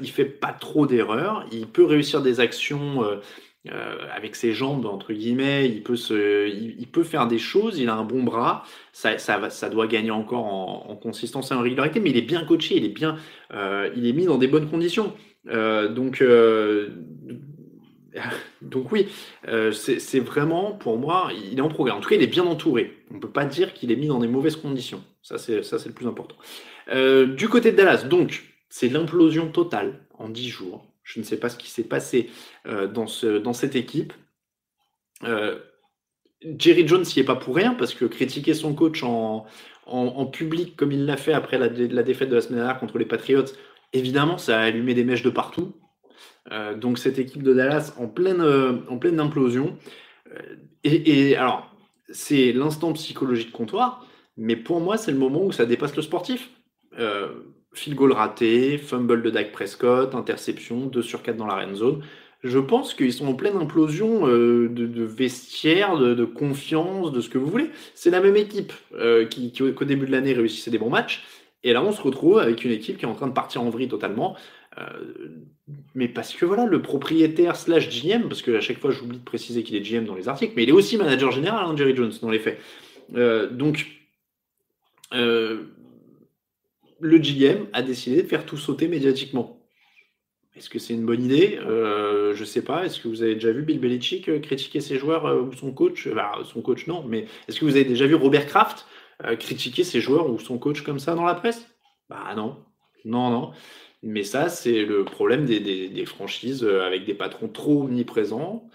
il 0.00 0.10
fait 0.10 0.24
pas 0.24 0.52
trop 0.52 0.86
d'erreurs, 0.86 1.46
il 1.52 1.66
peut 1.66 1.84
réussir 1.84 2.22
des 2.22 2.40
actions 2.40 3.02
euh, 3.72 3.96
avec 4.14 4.36
ses 4.36 4.52
jambes, 4.52 4.86
entre 4.86 5.12
guillemets, 5.12 5.68
il 5.68 5.82
peut, 5.82 5.96
se, 5.96 6.48
il, 6.48 6.86
peut 6.86 7.02
faire 7.02 7.26
des 7.26 7.38
choses, 7.38 7.78
il 7.78 7.88
a 7.88 7.94
un 7.94 8.04
bon 8.04 8.22
bras, 8.22 8.64
ça, 8.92 9.18
ça, 9.18 9.68
doit 9.68 9.86
gagner 9.86 10.10
encore 10.10 10.46
en, 10.46 10.96
consistance 10.96 11.50
et 11.50 11.54
en 11.54 11.60
régularité, 11.60 12.00
mais 12.00 12.10
il 12.10 12.16
est 12.16 12.22
bien 12.22 12.44
coaché, 12.44 12.76
il 12.76 12.84
est, 12.84 12.90
bien, 12.90 13.16
euh, 13.52 13.90
il 13.96 14.06
est 14.06 14.12
mis 14.12 14.24
dans 14.24 14.38
des 14.38 14.48
bonnes 14.48 14.70
conditions. 14.70 15.12
Euh, 15.48 15.88
donc, 15.88 16.22
donc 18.62 18.92
oui, 18.92 19.08
c'est 19.72 20.20
vraiment, 20.20 20.72
pour 20.72 20.98
moi, 20.98 21.30
il 21.50 21.58
est 21.58 21.62
en 21.62 21.68
progrès. 21.68 21.92
En 21.92 22.00
tout 22.00 22.08
cas, 22.08 22.16
il 22.16 22.22
est 22.22 22.26
bien 22.26 22.44
entouré. 22.44 22.96
On 23.10 23.14
ne 23.14 23.20
peut 23.20 23.30
pas 23.30 23.44
dire 23.44 23.74
qu'il 23.74 23.92
est 23.92 23.96
mis 23.96 24.08
dans 24.08 24.18
des 24.18 24.28
mauvaises 24.28 24.56
conditions. 24.56 25.02
Ça, 25.22 25.38
c'est 25.38 25.60
le 25.60 25.92
plus 25.92 26.06
important. 26.06 26.36
du 26.92 27.48
côté 27.48 27.72
de 27.72 27.76
Dallas, 27.76 28.04
donc, 28.04 28.44
c'est 28.70 28.88
l'implosion 28.88 29.48
totale 29.48 30.00
en 30.18 30.28
10 30.28 30.48
jours. 30.48 30.84
Je 31.08 31.20
ne 31.20 31.24
sais 31.24 31.38
pas 31.38 31.48
ce 31.48 31.56
qui 31.56 31.70
s'est 31.70 31.84
passé 31.84 32.28
euh, 32.66 32.86
dans, 32.86 33.06
ce, 33.06 33.38
dans 33.38 33.54
cette 33.54 33.76
équipe. 33.76 34.12
Euh, 35.24 35.58
Jerry 36.42 36.86
Jones 36.86 37.02
n'y 37.02 37.22
est 37.22 37.24
pas 37.24 37.34
pour 37.34 37.56
rien 37.56 37.72
parce 37.72 37.94
que 37.94 38.04
critiquer 38.04 38.52
son 38.52 38.74
coach 38.74 39.02
en, 39.02 39.46
public 40.26 40.76
comme 40.76 40.92
il 40.92 41.06
l'a 41.06 41.16
fait 41.16 41.32
après 41.32 41.56
la, 41.56 41.68
défaite 41.70 42.28
de 42.28 42.34
la 42.34 42.42
semaine 42.42 42.58
dernière 42.58 42.78
contre 42.78 42.98
les 42.98 43.06
Patriots, 43.06 43.46
évidemment, 43.94 44.36
ça 44.36 44.60
a 44.60 44.64
allumé 44.64 44.92
des 44.92 45.02
mèches 45.02 45.22
de 45.22 45.30
partout. 45.30 45.72
Euh, 46.52 46.74
donc 46.74 46.98
cette 46.98 47.18
équipe 47.18 47.42
de 47.42 47.54
Dallas 47.54 47.94
en 47.96 48.06
pleine, 48.06 48.42
implosion. 49.18 49.78
Et, 50.84 51.30
et, 51.30 51.36
alors, 51.36 51.74
c'est 52.10 52.52
l'instant 52.52 52.92
psychologique 52.92 53.50
de 53.50 53.56
comptoir, 53.56 54.06
mais 54.36 54.56
pour 54.56 54.80
moi, 54.80 54.98
c'est 54.98 55.10
le 55.10 55.16
moment 55.18 55.42
où 55.42 55.52
ça 55.52 55.64
dépasse 55.64 55.96
le 55.96 56.02
sportif 56.02 56.50
field 57.72 57.96
goal 57.96 58.12
raté, 58.12 58.78
fumble 58.78 59.22
de 59.22 59.30
Dak 59.30 59.52
Prescott, 59.52 60.14
interception, 60.14 60.86
2 60.86 61.02
sur 61.02 61.22
4 61.22 61.36
dans 61.36 61.46
la 61.46 61.56
red 61.56 61.74
zone. 61.74 62.02
Je 62.44 62.58
pense 62.58 62.94
qu'ils 62.94 63.12
sont 63.12 63.26
en 63.26 63.34
pleine 63.34 63.56
implosion 63.56 64.28
euh, 64.28 64.68
de, 64.68 65.02
vestiaire, 65.02 65.98
de, 65.98 66.24
confiance, 66.24 67.10
de 67.10 67.20
ce 67.20 67.28
que 67.28 67.36
vous 67.36 67.48
voulez. 67.48 67.70
C'est 67.94 68.10
la 68.10 68.20
même 68.20 68.36
équipe 68.36 68.72
euh, 68.94 69.26
qui, 69.26 69.50
qui, 69.50 69.62
au 69.62 69.72
début 69.72 70.06
de 70.06 70.12
l'année, 70.12 70.32
réussissait 70.32 70.70
des 70.70 70.78
bons 70.78 70.90
matchs. 70.90 71.24
Et 71.64 71.72
là, 71.72 71.82
on 71.82 71.90
se 71.90 72.00
retrouve 72.00 72.38
avec 72.38 72.64
une 72.64 72.70
équipe 72.70 72.98
qui 72.98 73.04
est 73.04 73.08
en 73.08 73.14
train 73.14 73.26
de 73.26 73.32
partir 73.32 73.62
en 73.62 73.70
vrille 73.70 73.88
totalement. 73.88 74.36
mais 75.96 76.06
parce 76.06 76.32
que 76.32 76.44
voilà, 76.44 76.66
le 76.66 76.80
propriétaire 76.80 77.56
slash 77.56 77.88
GM, 77.88 78.28
parce 78.28 78.42
que 78.42 78.60
chaque 78.60 78.78
fois 78.78 78.92
j'oublie 78.92 79.18
de 79.18 79.24
préciser 79.24 79.64
qu'il 79.64 79.74
est 79.74 79.80
GM 79.80 80.04
dans 80.04 80.14
les 80.14 80.28
articles, 80.28 80.52
mais 80.54 80.62
il 80.62 80.68
est 80.68 80.72
aussi 80.72 80.96
manager 80.96 81.32
général, 81.32 81.66
hein, 81.66 81.76
Jerry 81.76 81.96
Jones, 81.96 82.12
dans 82.22 82.30
les 82.30 82.38
faits. 82.38 82.60
donc, 83.50 83.86
le 87.00 87.18
GM 87.18 87.66
a 87.72 87.82
décidé 87.82 88.22
de 88.22 88.28
faire 88.28 88.46
tout 88.46 88.56
sauter 88.56 88.88
médiatiquement. 88.88 89.58
Est-ce 90.58 90.70
que 90.70 90.80
c'est 90.80 90.92
une 90.92 91.06
bonne 91.06 91.22
idée? 91.24 91.56
Euh, 91.62 92.34
Je 92.34 92.40
ne 92.40 92.44
sais 92.44 92.62
pas. 92.62 92.84
Est-ce 92.84 93.00
que 93.00 93.06
vous 93.06 93.22
avez 93.22 93.34
déjà 93.34 93.52
vu 93.52 93.62
Bill 93.62 93.78
Belichick 93.78 94.28
euh, 94.28 94.40
critiquer 94.40 94.80
ses 94.80 94.98
joueurs 94.98 95.26
euh, 95.26 95.42
ou 95.42 95.52
son 95.52 95.72
coach? 95.72 96.08
Bah, 96.08 96.32
Son 96.44 96.62
coach, 96.62 96.88
non. 96.88 97.04
Mais 97.04 97.26
est-ce 97.46 97.60
que 97.60 97.64
vous 97.64 97.76
avez 97.76 97.84
déjà 97.84 98.06
vu 98.06 98.14
Robert 98.14 98.46
Kraft 98.46 98.86
critiquer 99.40 99.82
ses 99.82 100.00
joueurs 100.00 100.30
ou 100.30 100.38
son 100.38 100.58
coach 100.58 100.82
comme 100.82 101.00
ça 101.00 101.16
dans 101.16 101.24
la 101.24 101.34
presse? 101.34 101.66
Bah 102.08 102.32
non. 102.36 102.56
Non, 103.04 103.30
non. 103.30 103.50
Mais 104.04 104.22
ça, 104.22 104.48
c'est 104.48 104.84
le 104.84 105.04
problème 105.04 105.44
des, 105.44 106.04
franchises 106.06 106.62
avec 106.64 107.04
des 107.04 107.14
patrons 107.14 107.48
trop 107.48 107.82
omniprésents. 107.82 108.68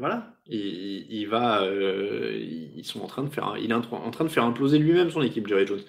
voilà. 0.00 0.34
Il, 0.46 1.24
va, 1.28 1.64
ils 1.70 2.82
sont 2.84 3.00
en 3.00 3.06
train 3.06 3.22
de 3.22 3.28
faire, 3.28 3.54
il 3.60 3.70
est 3.70 3.74
en 3.74 3.80
train 3.80 4.24
de 4.24 4.28
faire 4.28 4.42
imploser 4.42 4.78
lui-même 4.78 5.12
son 5.12 5.22
équipe, 5.22 5.46
Jerry 5.46 5.68
Jones. 5.68 5.84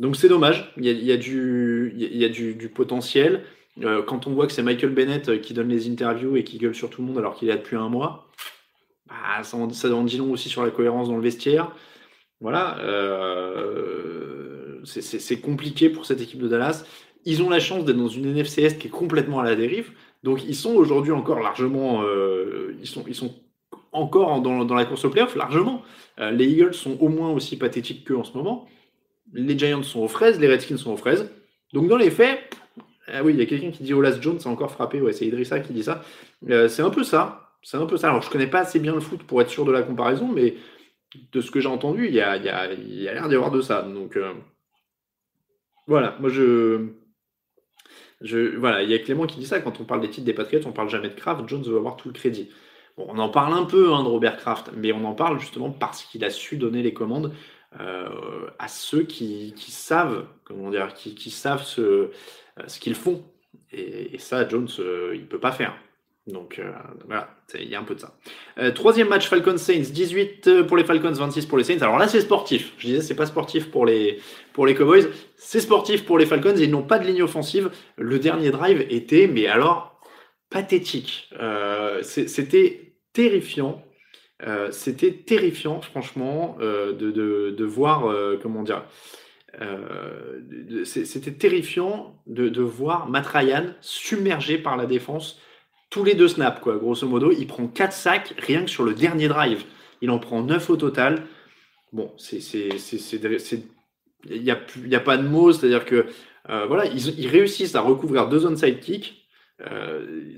Donc 0.00 0.16
c'est 0.16 0.28
dommage. 0.28 0.72
Il 0.78 0.86
y 0.86 1.12
a, 1.12 1.16
du, 1.18 2.72
potentiel. 2.74 3.44
Euh, 3.82 4.02
quand 4.02 4.26
on 4.26 4.32
voit 4.32 4.46
que 4.46 4.52
c'est 4.52 4.62
Michael 4.62 4.90
Bennett 4.90 5.28
euh, 5.28 5.38
qui 5.38 5.54
donne 5.54 5.68
les 5.68 5.88
interviews 5.88 6.36
et 6.36 6.42
qui 6.42 6.58
gueule 6.58 6.74
sur 6.74 6.90
tout 6.90 7.02
le 7.02 7.08
monde 7.08 7.18
alors 7.18 7.36
qu'il 7.36 7.48
est 7.48 7.52
là 7.52 7.58
depuis 7.58 7.76
un 7.76 7.90
mois, 7.90 8.30
bah, 9.06 9.42
ça, 9.42 9.58
en, 9.58 9.70
ça 9.70 9.88
dit 10.04 10.16
long 10.16 10.32
aussi 10.32 10.48
sur 10.48 10.64
la 10.64 10.70
cohérence 10.70 11.08
dans 11.08 11.16
le 11.16 11.22
vestiaire. 11.22 11.70
Voilà, 12.40 12.78
euh, 12.80 14.80
c'est 14.84 15.40
compliqué 15.40 15.90
pour 15.90 16.06
cette 16.06 16.22
équipe 16.22 16.40
de 16.40 16.48
Dallas. 16.48 16.84
Ils 17.26 17.42
ont 17.42 17.50
la 17.50 17.60
chance 17.60 17.84
d'être 17.84 17.98
dans 17.98 18.08
une 18.08 18.24
NFC 18.24 18.62
Est 18.62 18.78
qui 18.78 18.86
est 18.86 18.90
complètement 18.90 19.40
à 19.40 19.44
la 19.44 19.54
dérive. 19.54 19.90
Donc 20.22 20.42
ils 20.44 20.56
sont 20.56 20.74
aujourd'hui 20.74 21.12
encore 21.12 21.40
largement, 21.40 22.02
ils, 22.80 22.86
sont, 22.86 23.04
ils 23.06 23.14
sont 23.14 23.34
encore 23.92 24.40
dans, 24.40 24.64
dans 24.64 24.74
la 24.74 24.86
course 24.86 25.04
au 25.04 25.10
playoff 25.10 25.36
largement. 25.36 25.82
les 26.18 26.46
Eagles 26.46 26.72
sont 26.72 26.96
au 27.00 27.08
moins 27.08 27.30
aussi 27.30 27.58
pathétiques 27.58 28.06
qu'eux 28.06 28.16
en 28.16 28.24
ce 28.24 28.38
moment. 28.38 28.66
Les 29.32 29.58
Giants 29.58 29.82
sont 29.82 30.00
aux 30.00 30.08
fraises, 30.08 30.40
les 30.40 30.48
Redskins 30.48 30.76
sont 30.76 30.92
aux 30.92 30.96
fraises. 30.96 31.30
Donc 31.72 31.88
dans 31.88 31.96
les 31.96 32.10
faits, 32.10 32.50
ah 33.12 33.22
oui, 33.22 33.32
il 33.32 33.38
y 33.38 33.42
a 33.42 33.46
quelqu'un 33.46 33.70
qui 33.70 33.82
dit 33.82 33.94
Olas 33.94 34.20
Jones 34.20 34.38
a 34.44 34.48
encore 34.48 34.70
frappé. 34.70 35.00
Ouais, 35.00 35.12
c'est 35.12 35.26
Idrissa 35.26 35.60
qui 35.60 35.72
dit 35.72 35.82
ça. 35.82 36.02
Euh, 36.48 36.68
c'est 36.68 36.82
un 36.82 36.90
peu 36.90 37.04
ça. 37.04 37.52
C'est 37.62 37.76
un 37.76 37.86
peu 37.86 37.96
ça. 37.96 38.08
Alors, 38.08 38.22
je 38.22 38.30
connais 38.30 38.46
pas 38.46 38.60
assez 38.60 38.78
bien 38.78 38.94
le 38.94 39.00
foot 39.00 39.22
pour 39.22 39.40
être 39.42 39.50
sûr 39.50 39.64
de 39.64 39.72
la 39.72 39.82
comparaison, 39.82 40.28
mais 40.28 40.54
de 41.32 41.40
ce 41.40 41.50
que 41.50 41.60
j'ai 41.60 41.68
entendu, 41.68 42.06
il 42.06 42.14
y 42.14 42.20
a, 42.20 42.38
l'air 42.38 43.28
d'y 43.28 43.34
avoir 43.34 43.50
de 43.50 43.60
ça. 43.60 43.82
Donc, 43.82 44.16
euh, 44.16 44.32
voilà. 45.86 46.16
Moi, 46.20 46.30
je. 46.30 46.88
Je, 48.20 48.56
voilà, 48.58 48.82
il 48.82 48.90
y 48.90 48.94
a 48.94 48.98
Clément 48.98 49.26
qui 49.26 49.38
dit 49.38 49.46
ça. 49.46 49.60
Quand 49.60 49.80
on 49.80 49.84
parle 49.84 50.02
des 50.02 50.10
titres 50.10 50.26
des 50.26 50.34
Patriots, 50.34 50.66
on 50.66 50.72
parle 50.72 50.90
jamais 50.90 51.08
de 51.08 51.14
Kraft. 51.14 51.48
Jones 51.48 51.62
veut 51.62 51.76
avoir 51.76 51.96
tout 51.96 52.08
le 52.08 52.14
crédit. 52.14 52.50
Bon, 52.98 53.06
on 53.08 53.18
en 53.18 53.30
parle 53.30 53.54
un 53.54 53.64
peu 53.64 53.94
hein, 53.94 54.02
de 54.02 54.08
Robert 54.08 54.36
Kraft, 54.36 54.70
mais 54.76 54.92
on 54.92 55.04
en 55.06 55.14
parle 55.14 55.40
justement 55.40 55.70
parce 55.70 56.04
qu'il 56.04 56.22
a 56.24 56.30
su 56.30 56.58
donner 56.58 56.82
les 56.82 56.92
commandes 56.92 57.32
euh, 57.78 58.50
à 58.58 58.66
ceux 58.66 59.04
qui, 59.04 59.54
savent, 59.68 60.26
comment 60.44 60.70
dire, 60.70 60.92
qui, 60.92 61.30
savent 61.30 61.62
ce, 61.62 61.80
euh, 61.80 62.08
ce 62.66 62.80
qu'ils 62.80 62.96
font. 62.96 63.24
Et, 63.72 64.18
ça, 64.18 64.48
Jones, 64.48 64.68
euh, 64.80 65.12
il 65.14 65.26
peut 65.26 65.38
pas 65.38 65.52
faire. 65.52 65.76
Donc 66.26 66.60
voilà, 67.06 67.28
il 67.54 67.68
y 67.68 67.74
a 67.74 67.80
un 67.80 67.82
peu 67.82 67.96
de 67.96 68.00
ça. 68.00 68.14
troisième 68.74 69.08
match 69.08 69.26
Falcons 69.28 69.56
Saints, 69.56 69.90
18 69.90 70.62
pour 70.62 70.76
les 70.76 70.84
Falcons, 70.84 71.10
26 71.10 71.46
pour 71.46 71.58
les 71.58 71.64
Saints. 71.64 71.78
Alors 71.80 71.98
là, 71.98 72.06
c'est 72.06 72.20
sportif. 72.20 72.74
Je 72.78 72.86
disais, 72.86 73.00
c'est 73.00 73.16
pas 73.16 73.26
sportif 73.26 73.70
pour 73.70 73.84
les 73.84 74.20
pour 74.52 74.64
les 74.66 74.76
Cowboys, 74.76 75.08
c'est 75.36 75.60
sportif 75.60 76.04
pour 76.04 76.18
les 76.18 76.26
Falcons. 76.26 76.54
Ils 76.56 76.70
n'ont 76.70 76.84
pas 76.84 77.00
de 77.00 77.06
ligne 77.06 77.22
offensive. 77.22 77.70
Le 77.96 78.18
dernier 78.20 78.50
drive 78.50 78.86
était, 78.90 79.26
mais 79.26 79.46
alors 79.46 79.98
pathétique. 80.50 81.30
C'était 82.02 82.94
terrifiant. 83.12 83.82
C'était 84.70 85.12
terrifiant, 85.12 85.80
franchement, 85.80 86.56
de, 86.60 86.92
de, 86.92 87.54
de, 87.56 87.64
voir 87.64 88.14
comment 88.42 88.62
dire 88.62 88.84
euh, 89.60 90.84
c'était 90.84 91.32
terrifiant 91.32 92.14
de, 92.26 92.62
voir 92.62 93.08
Matt 93.08 93.26
Ryan 93.26 93.74
submergé 93.80 94.58
par 94.58 94.76
la 94.76 94.86
défense 94.86 95.40
tous 95.90 96.04
les 96.04 96.14
deux 96.14 96.28
snaps, 96.28 96.60
quoi. 96.60 96.76
Grosso 96.76 97.06
modo, 97.06 97.32
il 97.32 97.46
prend 97.46 97.66
4 97.66 97.92
sacs 97.92 98.34
rien 98.38 98.64
que 98.64 98.70
sur 98.70 98.84
le 98.84 98.94
dernier 98.94 99.26
drive. 99.26 99.64
Il 100.02 100.10
en 100.10 100.20
prend 100.20 100.42
9 100.42 100.70
au 100.70 100.76
total. 100.76 101.24
Bon, 101.92 102.12
c'est. 102.16 102.38
Il 104.28 104.42
n'y 104.42 104.50
a, 104.50 104.60
a, 104.98 105.00
pas 105.00 105.16
de 105.16 105.26
mots, 105.26 105.52
c'est-à-dire 105.52 105.84
que 105.84 106.06
euh, 106.48 106.66
voilà, 106.66 106.84
ils, 106.86 107.26
réussissent 107.26 107.74
à 107.74 107.80
recouvrir 107.80 108.28
deux 108.28 108.46
onside 108.46 108.78
kicks. 108.78 109.26
Euh, 109.66 110.30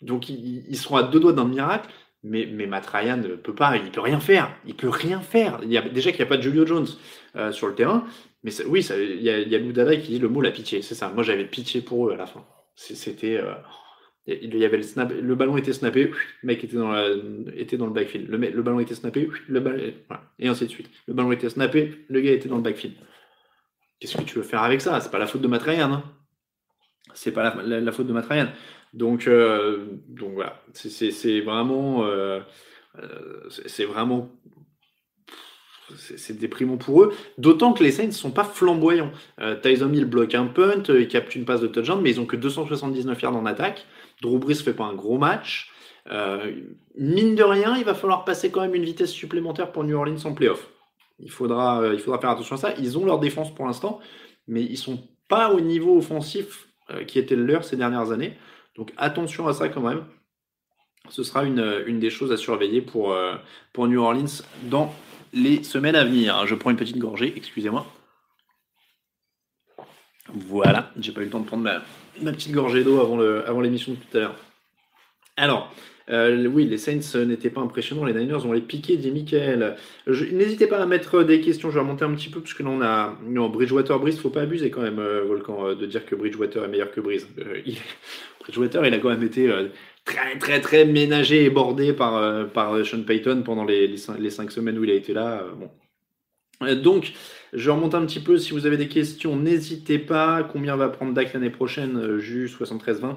donc 0.00 0.28
ils, 0.28 0.76
seront 0.76 0.96
à 0.96 1.02
deux 1.02 1.18
doigts 1.18 1.32
d'un 1.32 1.46
miracle. 1.46 1.90
Mais, 2.24 2.48
mais 2.50 2.66
Matt 2.66 2.86
Ryan 2.86 3.18
ne 3.18 3.36
peut 3.36 3.54
pas, 3.54 3.76
il 3.76 3.90
peut 3.90 4.00
rien 4.00 4.18
faire. 4.18 4.50
Il 4.66 4.74
peut 4.74 4.88
rien 4.88 5.20
faire. 5.20 5.60
Il 5.62 5.70
y 5.70 5.78
a, 5.78 5.82
déjà 5.82 6.10
qu'il 6.10 6.20
n'y 6.20 6.26
a 6.26 6.28
pas 6.28 6.38
de 6.38 6.42
Julio 6.42 6.66
Jones 6.66 6.86
sur 7.52 7.68
le 7.68 7.74
terrain. 7.74 8.06
Mais 8.44 8.50
oui, 8.66 8.86
il 8.90 9.22
y 9.22 9.30
a, 9.30 9.38
y 9.40 9.54
a 9.54 9.96
qui 9.96 10.08
dit 10.08 10.18
le 10.18 10.28
mot 10.28 10.42
la 10.42 10.50
pitié, 10.50 10.82
c'est 10.82 10.94
ça. 10.94 11.10
Moi, 11.10 11.22
j'avais 11.22 11.46
pitié 11.46 11.80
pour 11.80 12.08
eux 12.08 12.12
à 12.12 12.16
la 12.16 12.26
fin. 12.26 12.44
C'était. 12.76 13.36
Euh, 13.36 13.54
il 14.26 14.56
y 14.56 14.64
avait 14.64 14.78
le 14.78 14.82
snap, 14.82 15.12
le 15.12 15.34
ballon 15.34 15.58
était 15.58 15.74
snappé, 15.74 16.04
le 16.04 16.46
mec 16.46 16.64
était 16.64 16.76
dans, 16.76 16.94
était 17.54 17.76
dans 17.76 17.86
le 17.86 17.92
backfield. 17.92 18.28
Le, 18.28 18.62
ballon 18.62 18.80
était 18.80 18.94
snappé, 18.94 19.28
le 19.48 19.60
ballon, 19.60 19.92
et 20.38 20.48
ainsi 20.48 20.64
de 20.64 20.70
suite. 20.70 20.88
Le 21.06 21.12
ballon 21.12 21.30
était 21.30 21.50
snappé, 21.50 22.06
le 22.08 22.20
gars 22.22 22.32
était 22.32 22.48
dans 22.48 22.56
le 22.56 22.62
backfield. 22.62 22.96
Qu'est-ce 24.00 24.16
que 24.16 24.22
tu 24.22 24.38
veux 24.38 24.44
faire 24.44 24.62
avec 24.62 24.80
ça? 24.80 24.98
C'est 25.00 25.10
pas 25.10 25.18
la 25.18 25.26
faute 25.26 25.42
de 25.42 25.46
Matrayan. 25.46 25.92
Hein 25.92 26.04
c'est 27.12 27.32
pas 27.32 27.54
la, 27.62 27.92
faute 27.92 28.06
de 28.06 28.12
Matrayan. 28.12 28.48
Donc, 28.92 29.26
euh, 29.26 29.86
donc 30.08 30.34
voilà, 30.34 30.60
c'est 30.72 31.40
vraiment, 31.40 32.04
euh, 32.06 32.40
c'est 33.66 33.84
vraiment 33.84 34.30
c'est 35.96 36.38
déprimant 36.38 36.76
pour 36.76 37.02
eux. 37.02 37.12
D'autant 37.38 37.72
que 37.72 37.82
les 37.82 37.92
Saints 37.92 38.06
ne 38.06 38.12
sont 38.12 38.30
pas 38.30 38.44
flamboyants. 38.44 39.12
Euh, 39.40 39.56
Tyson 39.60 39.92
Hill 39.92 40.06
bloque 40.06 40.34
un 40.34 40.46
punt, 40.46 40.82
euh, 40.88 41.02
il 41.02 41.08
capte 41.08 41.34
une 41.34 41.44
passe 41.44 41.60
de 41.60 41.66
touchdown, 41.66 42.00
mais 42.00 42.10
ils 42.10 42.20
ont 42.20 42.26
que 42.26 42.36
279 42.36 43.20
yards 43.22 43.36
en 43.36 43.46
attaque. 43.46 43.86
Drew 44.22 44.38
Brees 44.38 44.56
fait 44.56 44.74
pas 44.74 44.84
un 44.84 44.94
gros 44.94 45.18
match. 45.18 45.70
Euh, 46.10 46.52
mine 46.96 47.34
de 47.34 47.42
rien, 47.42 47.76
il 47.76 47.84
va 47.84 47.94
falloir 47.94 48.24
passer 48.24 48.50
quand 48.50 48.60
même 48.60 48.74
une 48.74 48.84
vitesse 48.84 49.10
supplémentaire 49.10 49.72
pour 49.72 49.84
New 49.84 49.96
Orleans 49.96 50.24
en 50.24 50.34
playoff. 50.34 50.68
Il 51.18 51.30
faudra, 51.30 51.82
il 51.92 52.00
faudra 52.00 52.18
faire 52.18 52.30
attention 52.30 52.56
à 52.56 52.58
ça. 52.58 52.74
Ils 52.78 52.98
ont 52.98 53.04
leur 53.04 53.20
défense 53.20 53.54
pour 53.54 53.66
l'instant, 53.66 54.00
mais 54.48 54.62
ils 54.62 54.76
sont 54.76 55.06
pas 55.28 55.52
au 55.52 55.60
niveau 55.60 55.96
offensif 55.96 56.68
qui 57.06 57.18
était 57.18 57.36
le 57.36 57.44
leur 57.44 57.64
ces 57.64 57.76
dernières 57.76 58.10
années. 58.10 58.36
Donc 58.76 58.92
attention 58.96 59.48
à 59.48 59.52
ça 59.52 59.68
quand 59.68 59.80
même. 59.80 60.04
Ce 61.10 61.22
sera 61.22 61.44
une, 61.44 61.84
une 61.86 62.00
des 62.00 62.10
choses 62.10 62.32
à 62.32 62.36
surveiller 62.36 62.80
pour, 62.80 63.14
pour 63.72 63.88
New 63.88 64.00
Orleans 64.00 64.42
dans 64.62 64.94
les 65.34 65.62
semaines 65.62 65.96
à 65.96 66.04
venir. 66.04 66.46
Je 66.46 66.54
prends 66.54 66.70
une 66.70 66.76
petite 66.76 66.98
gorgée, 66.98 67.34
excusez-moi. 67.36 67.86
Voilà, 70.32 70.90
j'ai 70.98 71.12
pas 71.12 71.20
eu 71.20 71.24
le 71.24 71.30
temps 71.30 71.40
de 71.40 71.46
prendre 71.46 71.62
ma, 71.62 72.32
petite 72.32 72.52
gorgée 72.52 72.82
d'eau 72.82 73.00
avant, 73.00 73.20
avant 73.20 73.60
l'émission 73.60 73.92
de 73.92 73.98
tout 73.98 74.16
à 74.16 74.20
l'heure. 74.20 74.36
Alors, 75.36 75.72
euh, 76.10 76.46
oui, 76.46 76.66
les 76.66 76.78
Saints 76.78 77.24
n'étaient 77.24 77.50
pas 77.50 77.60
impressionnants, 77.60 78.04
les 78.04 78.12
Niners 78.12 78.44
ont 78.46 78.52
les 78.52 78.60
piqués, 78.60 78.96
dit 78.96 79.10
Michael. 79.10 79.76
N'hésitez 80.06 80.66
pas 80.66 80.78
à 80.78 80.86
mettre 80.86 81.22
des 81.22 81.40
questions, 81.40 81.70
je 81.70 81.74
vais 81.74 81.80
remonter 81.80 82.04
un 82.04 82.14
petit 82.14 82.28
peu, 82.28 82.40
parce 82.40 82.54
que 82.54 82.62
là 82.62 82.70
on 82.70 82.82
a 82.82 83.18
non, 83.24 83.48
Bridgewater, 83.48 83.98
Breeze, 83.98 84.18
faut 84.18 84.30
pas 84.30 84.42
abuser 84.42 84.70
quand 84.70 84.82
même, 84.82 84.98
euh, 84.98 85.24
Volcan, 85.24 85.66
euh, 85.66 85.74
de 85.74 85.86
dire 85.86 86.04
que 86.04 86.14
Bridgewater 86.14 86.64
est 86.64 86.68
meilleur 86.68 86.90
que 86.90 87.00
Breeze. 87.00 87.28
Bridgewater, 88.40 88.86
il 88.86 88.94
a 88.94 88.98
quand 88.98 89.10
même 89.10 89.22
été 89.22 89.50
très 90.04 90.38
très 90.38 90.60
très 90.60 90.84
ménagé 90.84 91.44
et 91.44 91.50
bordé 91.50 91.92
par, 91.92 92.16
euh, 92.16 92.44
par 92.44 92.84
Sean 92.84 93.02
Payton 93.02 93.42
pendant 93.42 93.64
les, 93.64 93.86
les, 93.86 93.96
cinq, 94.30 94.50
semaines 94.50 94.78
où 94.78 94.84
il 94.84 94.90
a 94.90 94.94
été 94.94 95.12
là. 95.12 95.42
Euh, 95.42 95.52
bon. 95.54 95.70
Euh, 96.62 96.74
donc, 96.74 97.12
je 97.52 97.70
remonte 97.70 97.94
un 97.94 98.04
petit 98.04 98.20
peu. 98.20 98.38
Si 98.38 98.52
vous 98.52 98.66
avez 98.66 98.76
des 98.76 98.88
questions, 98.88 99.36
n'hésitez 99.36 99.98
pas. 99.98 100.44
Combien 100.44 100.76
va 100.76 100.88
prendre 100.88 101.14
Dak 101.14 101.32
l'année 101.32 101.50
prochaine 101.50 102.18
Jus 102.18 102.46
73-20 102.46 103.16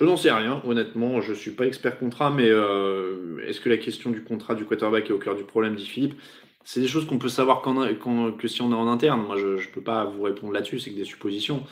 Je 0.00 0.04
n'en 0.04 0.16
sais 0.16 0.32
rien, 0.32 0.62
honnêtement. 0.64 1.20
Je 1.20 1.30
ne 1.30 1.36
suis 1.36 1.50
pas 1.50 1.66
expert 1.66 1.98
contrat, 1.98 2.30
mais 2.30 2.46
est-ce 2.46 3.60
que 3.60 3.68
la 3.68 3.76
question 3.76 4.10
du 4.10 4.24
contrat 4.24 4.54
du 4.54 4.64
quarterback 4.64 5.10
est 5.10 5.12
au 5.12 5.18
cœur 5.18 5.36
du 5.36 5.44
problème, 5.44 5.76
dit 5.76 5.86
Philippe? 5.86 6.18
C'est 6.64 6.80
des 6.80 6.88
choses 6.88 7.06
qu'on 7.06 7.18
peut 7.18 7.28
savoir 7.28 7.62
que 7.62 8.48
si 8.48 8.62
on 8.62 8.70
est 8.70 8.74
en 8.74 8.88
interne. 8.88 9.22
Moi, 9.26 9.36
je 9.36 9.46
ne 9.46 9.72
peux 9.72 9.82
pas 9.82 10.04
vous 10.04 10.22
répondre 10.22 10.52
là-dessus, 10.52 10.78
c'est 10.78 10.90
que 10.90 10.96
des 10.96 11.04
suppositions. 11.04 11.64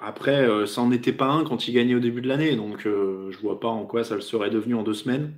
Après, 0.00 0.48
euh, 0.48 0.66
ça 0.66 0.82
n'en 0.82 0.92
était 0.92 1.12
pas 1.12 1.26
un 1.26 1.44
quand 1.44 1.66
il 1.66 1.74
gagnait 1.74 1.94
au 1.94 2.00
début 2.00 2.20
de 2.20 2.28
l'année, 2.28 2.54
donc 2.56 2.86
euh, 2.86 3.30
je 3.30 3.38
vois 3.38 3.58
pas 3.58 3.68
en 3.68 3.84
quoi 3.84 4.04
ça 4.04 4.14
le 4.14 4.20
serait 4.20 4.50
devenu 4.50 4.74
en 4.74 4.82
deux 4.82 4.94
semaines. 4.94 5.34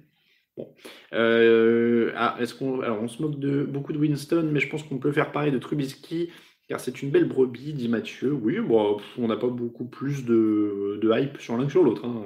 Bon. 0.57 0.69
Euh, 1.15 2.13
ah, 2.17 2.37
est-ce 2.41 2.55
qu'on, 2.55 2.81
alors 2.81 3.01
on 3.01 3.09
se 3.09 3.23
moque 3.23 3.39
de 3.39 3.63
beaucoup 3.63 3.93
de 3.93 3.99
Winston, 3.99 4.49
mais 4.53 4.61
je 4.61 4.69
pense 4.69 4.83
qu'on 4.83 4.99
peut 4.99 5.13
faire 5.13 5.33
pareil 5.33 5.53
de 5.53 5.59
Trubisky, 5.59 6.31
car 6.71 6.79
c'est 6.79 7.03
une 7.03 7.11
belle 7.11 7.25
brebis, 7.25 7.73
dit 7.73 7.89
Mathieu. 7.89 8.33
Oui, 8.33 8.57
on 8.61 9.27
n'a 9.27 9.37
pas 9.37 9.49
beaucoup 9.49 9.87
plus 9.87 10.25
de, 10.25 11.01
hype 11.03 11.41
sur 11.41 11.57
l'un 11.57 11.67
que 11.67 11.73
sur 11.73 11.83
l'autre. 11.83 12.05
Hein. 12.05 12.23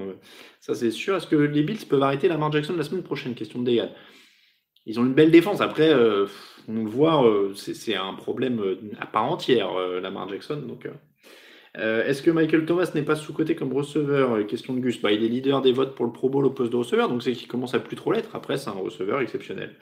Ça, 0.61 0.75
c'est 0.75 0.91
sûr. 0.91 1.17
Est-ce 1.17 1.27
que 1.27 1.35
les 1.35 1.63
Bills 1.63 1.87
peuvent 1.89 2.03
arrêter 2.03 2.29
Lamar 2.29 2.53
Jackson 2.53 2.75
la 2.77 2.83
semaine 2.83 3.03
prochaine? 3.03 3.35
Question 3.35 3.61
de 3.61 3.65
dégâts. 3.65 3.89
Ils 4.85 5.01
ont 5.01 5.07
une 5.07 5.15
belle 5.15 5.31
défense. 5.31 5.63
Après, 5.63 5.95
on 6.69 6.85
le 6.85 6.91
voit, 6.91 7.25
c'est 7.55 7.97
un 7.97 8.13
problème 8.13 8.61
à 9.01 9.07
part 9.07 9.25
entière, 9.25 9.73
Lamar 10.03 10.29
Jackson. 10.29 10.57
Donc, 10.57 10.87
Est-ce 11.77 12.23
que 12.23 12.31
Michael 12.31 12.67
Thomas 12.67 12.91
n'est 12.95 13.03
pas 13.03 13.17
sous-côté 13.17 13.57
comme 13.57 13.73
receveur? 13.73 14.47
Question 14.47 14.75
de 14.75 14.81
Gus. 14.81 15.03
Bah, 15.03 15.11
il 15.11 15.25
est 15.25 15.29
leader 15.29 15.61
des 15.61 15.73
votes 15.73 15.95
pour 15.97 16.07
le 16.07 16.13
Pro 16.13 16.29
Bowl 16.29 16.47
au 16.47 16.51
poste 16.51 16.71
de 16.71 16.77
receveur, 16.77 17.09
donc 17.09 17.23
c'est 17.23 17.33
qu'il 17.33 17.49
commence 17.49 17.75
à 17.75 17.81
plus 17.81 17.97
trop 17.97 18.13
l'être. 18.13 18.37
Après, 18.37 18.57
c'est 18.59 18.69
un 18.69 18.75
receveur 18.75 19.21
exceptionnel. 19.21 19.75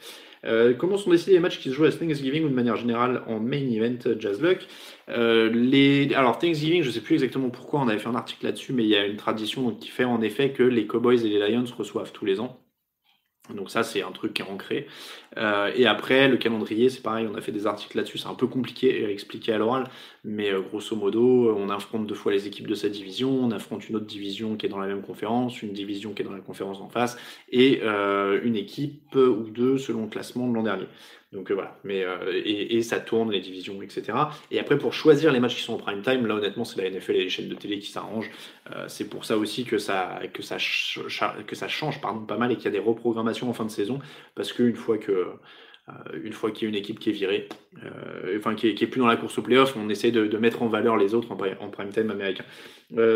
comment 0.79 0.97
sont 0.97 1.11
décidés 1.11 1.33
les 1.33 1.41
matchs 1.41 1.59
qui 1.59 1.69
se 1.69 1.75
jouent 1.75 1.85
à 1.85 1.93
Thanksgiving 1.93 2.45
ou 2.45 2.49
de 2.49 2.55
manière 2.55 2.77
générale 2.77 3.23
en 3.27 3.39
main 3.41 3.71
event 3.71 3.99
Jazz 4.19 4.41
Luck? 4.41 4.67
Les... 5.09 6.15
Alors, 6.15 6.39
Thanksgiving, 6.39 6.83
je 6.83 6.89
ne 6.89 6.93
sais 6.93 7.01
plus 7.01 7.15
exactement 7.15 7.51
pourquoi, 7.51 7.81
on 7.81 7.89
avait 7.89 7.99
fait 7.99 8.09
un 8.09 8.15
article 8.15 8.47
là-dessus, 8.47 8.73
mais 8.73 8.85
il 8.85 8.89
y 8.89 8.97
a 8.97 9.05
une 9.05 9.17
tradition 9.17 9.71
qui 9.75 9.89
fait 9.89 10.05
en 10.05 10.23
effet 10.23 10.53
que 10.53 10.63
les 10.63 10.87
Cowboys 10.87 11.25
et 11.27 11.29
les 11.29 11.51
Lions 11.51 11.65
reçoivent 11.77 12.13
tous 12.13 12.25
les 12.25 12.41
ans. 12.41 12.62
Donc 13.55 13.71
ça, 13.71 13.83
c'est 13.83 14.03
un 14.03 14.13
truc 14.13 14.35
qui 14.35 14.43
est 14.43 14.51
ancré. 14.51 14.87
Euh, 15.39 15.71
et 15.75 15.87
après, 15.87 16.29
le 16.29 16.37
calendrier, 16.37 16.91
c'est 16.91 17.03
pareil, 17.03 17.27
on 17.31 17.35
a 17.35 17.41
fait 17.41 17.53
des 17.53 17.67
articles 17.67 17.97
là-dessus, 17.97 18.19
c'est 18.19 18.29
un 18.29 18.35
peu 18.35 18.47
compliqué 18.47 19.05
à 19.05 19.11
expliquer 19.11 19.53
à 19.53 19.59
l'oral, 19.59 19.89
mais 20.25 20.51
euh, 20.51 20.61
grosso 20.61 20.95
modo, 20.95 21.55
on 21.57 21.71
affronte 21.71 22.07
deux 22.07 22.15
fois 22.15 22.33
les 22.33 22.47
équipes 22.47 22.67
de 22.67 22.75
sa 22.75 22.89
division, 22.89 23.31
on 23.31 23.51
affronte 23.51 23.89
une 23.89 23.97
autre 23.97 24.07
division 24.07 24.57
qui 24.57 24.67
est 24.67 24.69
dans 24.69 24.79
la 24.79 24.87
même 24.87 25.03
conférence, 25.03 25.63
une 25.63 25.73
division 25.73 26.13
qui 26.13 26.23
est 26.23 26.25
dans 26.25 26.33
la 26.33 26.41
conférence 26.41 26.81
en 26.81 26.89
face, 26.89 27.17
et 27.51 27.81
euh, 27.83 28.41
une 28.43 28.57
équipe 28.57 29.15
ou 29.15 29.49
deux 29.51 29.79
selon 29.79 30.03
le 30.03 30.09
classement 30.09 30.49
de 30.49 30.55
l'an 30.55 30.63
dernier. 30.63 30.87
Donc 31.33 31.51
euh, 31.51 31.55
voilà, 31.55 31.79
mais 31.83 32.05
euh, 32.05 32.43
et, 32.45 32.83
ça 32.83 33.01
tourne 33.01 33.31
les 33.31 33.41
divisions, 33.41 33.81
etc. 33.83 34.13
Et 34.51 34.59
après 34.59 34.77
pour 34.77 34.93
choisir 34.93 35.33
les 35.33 35.41
matchs 35.41 35.57
qui 35.57 35.63
sont 35.63 35.75
en 35.75 35.79
prime 35.79 36.03
time, 36.03 36.27
là 36.27 36.35
honnêtement 36.35 36.65
c'est 36.65 36.83
la 36.83 36.91
NFL 36.91 37.13
et 37.13 37.25
les 37.25 37.29
chaînes 37.31 37.49
de 37.49 37.55
télé 37.55 37.79
qui 37.79 37.91
s'arrangent. 37.91 38.31
Euh, 38.75 38.85
c'est 38.87 39.09
pour 39.09 39.25
ça 39.25 39.39
aussi 39.39 39.65
que 39.65 39.79
ça 39.79 40.21
que 40.33 40.43
ça 40.43 40.59
que 41.47 41.57
ça 41.57 41.69
change 41.69 42.01
pas 42.03 42.37
mal 42.37 42.53
et 42.53 42.57
qu'il 42.57 42.67
y 42.67 42.69
a 42.69 42.73
des 42.73 42.79
reprogrammations 42.79 43.49
en 43.49 43.55
fin 43.55 43.65
de 43.65 43.71
saison 43.71 43.99
parce 44.35 44.53
qu'une 44.53 44.77
fois 44.77 44.99
que 44.99 45.29
une 46.23 46.33
fois 46.33 46.53
qu'il 46.53 46.63
y 46.63 46.67
a 46.67 46.69
une 46.69 46.79
équipe 46.79 47.01
qui 47.01 47.11
est 47.11 47.13
virée, 47.13 47.49
enfin 48.37 48.55
qui 48.55 48.69
est, 48.69 48.87
plus 48.87 49.01
dans 49.01 49.09
la 49.09 49.17
course 49.17 49.37
au 49.39 49.43
playoff, 49.43 49.77
on 49.77 49.89
essaie 49.89 50.13
de, 50.13 50.39
mettre 50.39 50.63
en 50.63 50.69
valeur 50.69 50.97
les 50.97 51.13
autres 51.13 51.33
en, 51.33 51.37
en 51.37 51.71
prime 51.71 51.91
time 51.91 52.09
américain. 52.09 52.45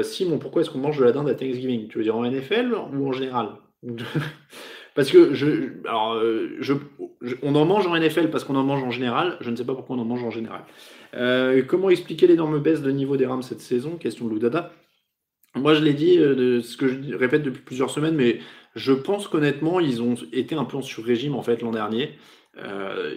Simon, 0.03 0.39
pourquoi 0.39 0.63
est-ce 0.63 0.71
qu'on 0.71 0.81
mange 0.81 0.99
de 0.99 1.05
la 1.05 1.13
dinde 1.13 1.29
à 1.29 1.35
Thanksgiving? 1.35 1.87
Tu 1.87 1.99
veux 1.99 2.05
dire 2.05 2.17
en 2.17 2.29
NFL 2.29 2.75
ou 2.93 3.09
en 3.09 3.13
général? 3.13 3.51
Parce 4.97 5.11
que 5.11 5.35
je, 5.35 5.75
alors, 5.87 6.15
euh, 6.15 6.57
je, 6.61 6.73
on 7.43 7.55
en 7.55 7.67
mange 7.67 7.87
en 7.87 7.97
NFL 7.97 8.31
parce 8.31 8.45
qu'on 8.45 8.57
en 8.57 8.65
mange 8.65 8.83
en 8.83 8.91
général. 8.91 9.37
Je 9.41 9.50
ne 9.50 9.57
sais 9.57 9.65
pas 9.65 9.75
pourquoi 9.75 9.95
on 9.95 9.99
en 10.00 10.07
mange 10.07 10.25
en 10.25 10.31
général. 10.31 10.65
Euh, 11.15 11.62
comment 11.62 11.91
expliquer 11.91 12.26
l'énorme 12.26 12.59
baisse 12.59 12.81
de 12.81 12.91
niveau 12.91 13.19
des 13.19 13.26
Rams 13.26 13.43
cette 13.43 13.61
saison? 13.61 13.97
Question 13.99 14.25
de 14.25 14.31
Loudada. 14.31 14.73
Moi, 15.55 15.75
je 15.75 15.85
l'ai 15.85 15.93
dit, 15.93 16.19
euh, 16.19 16.62
ce 16.62 16.79
que 16.79 16.88
je 16.88 17.15
répète 17.15 17.43
depuis 17.43 17.62
plusieurs 17.62 17.91
semaines, 17.91 18.15
mais 18.15 18.41
je 18.75 18.93
pense 18.93 19.29
qu'honnêtement, 19.29 19.81
ils 19.81 20.03
ont 20.03 20.15
été 20.33 20.55
un 20.55 20.65
peu 20.65 20.79
en 20.79 20.83
sur-régime 20.83 21.35
en 21.35 21.43
fait 21.43 21.61
l'an 21.61 21.73
dernier. 21.73 22.19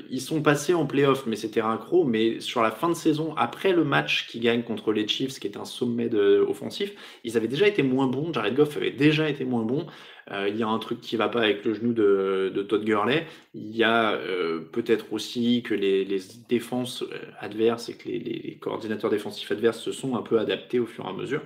Ils 0.10 0.22
sont 0.22 0.42
passés 0.42 0.74
en 0.74 0.86
playoff, 0.86 1.26
mais 1.26 1.36
c'était 1.36 1.62
raccro. 1.62 2.04
Mais 2.04 2.40
sur 2.40 2.62
la 2.62 2.72
fin 2.72 2.90
de 2.90 2.94
saison, 2.94 3.34
après 3.38 3.72
le 3.72 3.84
match 3.84 4.28
qu'ils 4.28 4.42
gagnent 4.42 4.64
contre 4.64 4.92
les 4.92 5.08
Chiefs, 5.08 5.40
qui 5.40 5.48
est 5.48 5.58
un 5.58 5.66
sommet 5.66 6.14
offensif, 6.14 6.94
ils 7.24 7.38
avaient 7.38 7.48
déjà 7.48 7.68
été 7.68 7.84
moins 7.84 8.08
bons. 8.08 8.34
Jared 8.34 8.56
Goff 8.56 8.78
avait 8.78 8.92
déjà 8.92 9.30
été 9.30 9.46
moins 9.46 9.64
bon. 9.64 9.86
Euh, 10.32 10.48
il 10.48 10.58
y 10.58 10.64
a 10.64 10.68
un 10.68 10.78
truc 10.80 11.02
qui 11.02 11.16
va 11.16 11.28
pas 11.28 11.42
avec 11.42 11.66
le 11.66 11.74
genou 11.74 11.94
de, 11.94 12.66
Todd 12.68 12.84
Gurley. 12.84 13.26
Il 13.54 13.76
y 13.76 13.84
a 13.84 14.14
euh, 14.14 14.60
peut-être 14.72 15.12
aussi 15.12 15.64
que 15.64 15.74
les, 15.74 16.06
défenses 16.48 17.04
euh, 17.04 17.18
adverses 17.40 17.90
et 17.90 17.96
que 17.96 18.08
les, 18.08 18.58
coordinateurs 18.62 19.10
défensifs 19.10 19.52
adverses 19.52 19.80
se 19.80 19.92
sont 19.92 20.16
un 20.16 20.22
peu 20.22 20.40
adaptés 20.40 20.80
au 20.80 20.86
fur 20.86 21.06
et 21.06 21.10
à 21.10 21.14
mesure. 21.14 21.42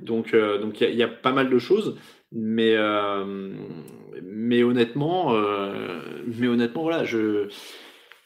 Donc, 0.00 0.34
donc 0.34 0.80
il 0.80 0.96
y, 0.96 1.02
a 1.02 1.08
pas 1.08 1.30
mal 1.30 1.48
de 1.48 1.58
choses, 1.58 1.96
mais 2.32 2.76
mais 4.22 4.62
honnêtement, 4.62 5.34
mais 6.26 6.48
honnêtement, 6.48 6.82
voilà, 6.82 7.04
je 7.04 7.48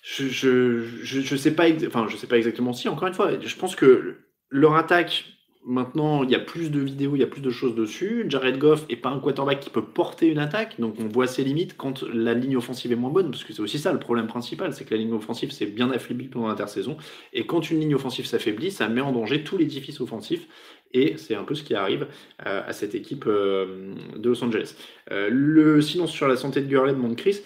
je, 0.02 0.28
je, 0.28 0.82
je, 1.02 1.36
sais 1.36 1.54
pas, 1.54 1.64
enfin, 1.86 2.06
je 2.08 2.16
sais 2.16 2.28
pas 2.28 2.36
exactement 2.36 2.72
si. 2.72 2.88
Encore 2.88 3.08
une 3.08 3.14
fois, 3.14 3.32
je 3.40 3.56
pense 3.56 3.74
que 3.74 4.18
leur 4.50 4.76
attaque 4.76 5.24
Maintenant, 5.68 6.22
il 6.22 6.30
y 6.30 6.36
a 6.36 6.38
plus 6.38 6.70
de 6.70 6.78
vidéos, 6.78 7.16
il 7.16 7.18
y 7.18 7.24
a 7.24 7.26
plus 7.26 7.40
de 7.40 7.50
choses 7.50 7.74
dessus. 7.74 8.24
Jared 8.28 8.56
Goff 8.56 8.86
est 8.88 8.94
pas 8.94 9.08
un 9.08 9.18
quarterback 9.18 9.58
qui 9.58 9.68
peut 9.68 9.84
porter 9.84 10.28
une 10.28 10.38
attaque, 10.38 10.80
donc 10.80 10.94
on 11.00 11.08
voit 11.08 11.26
ses 11.26 11.42
limites 11.42 11.76
quand 11.76 12.04
la 12.04 12.34
ligne 12.34 12.56
offensive 12.56 12.92
est 12.92 12.96
moins 12.96 13.10
bonne, 13.10 13.32
parce 13.32 13.42
que 13.42 13.52
c'est 13.52 13.62
aussi 13.62 13.80
ça 13.80 13.92
le 13.92 13.98
problème 13.98 14.28
principal, 14.28 14.72
c'est 14.72 14.84
que 14.84 14.94
la 14.94 14.98
ligne 14.98 15.12
offensive 15.12 15.50
s'est 15.50 15.66
bien 15.66 15.90
affaiblie 15.90 16.28
pendant 16.28 16.46
l'intersaison, 16.46 16.96
et 17.32 17.46
quand 17.46 17.68
une 17.68 17.80
ligne 17.80 17.96
offensive 17.96 18.26
s'affaiblit, 18.26 18.70
ça 18.70 18.88
met 18.88 19.00
en 19.00 19.10
danger 19.10 19.42
tout 19.42 19.58
l'édifice 19.58 20.00
offensif, 20.00 20.46
et 20.92 21.16
c'est 21.16 21.34
un 21.34 21.44
peu 21.44 21.54
ce 21.54 21.62
qui 21.62 21.74
arrive 21.74 22.08
euh, 22.46 22.62
à 22.66 22.72
cette 22.72 22.94
équipe 22.94 23.24
euh, 23.26 23.94
de 24.16 24.28
Los 24.28 24.42
Angeles. 24.42 24.76
Euh, 25.10 25.28
le 25.30 25.80
silence 25.80 26.10
sur 26.10 26.28
la 26.28 26.36
santé 26.36 26.60
de 26.60 26.66
Gurley 26.66 26.92
demande 26.92 27.16
Chris. 27.16 27.40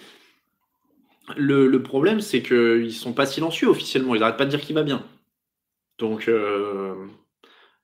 Le, 1.37 1.77
problème, 1.77 2.19
c'est 2.19 2.41
qu'ils 2.41 2.93
sont 2.93 3.13
pas 3.13 3.25
silencieux 3.25 3.69
officiellement, 3.69 4.15
ils 4.15 4.19
n'arrêtent 4.19 4.37
pas 4.37 4.45
de 4.45 4.49
dire 4.49 4.61
qu'il 4.61 4.75
va 4.75 4.83
bien. 4.83 5.05
Donc 5.97 6.29
on, 6.29 7.07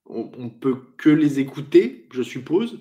on, 0.06 0.50
peut 0.50 0.78
que 0.98 1.10
les 1.10 1.40
écouter, 1.40 2.08
je 2.12 2.24
suppose. 2.24 2.80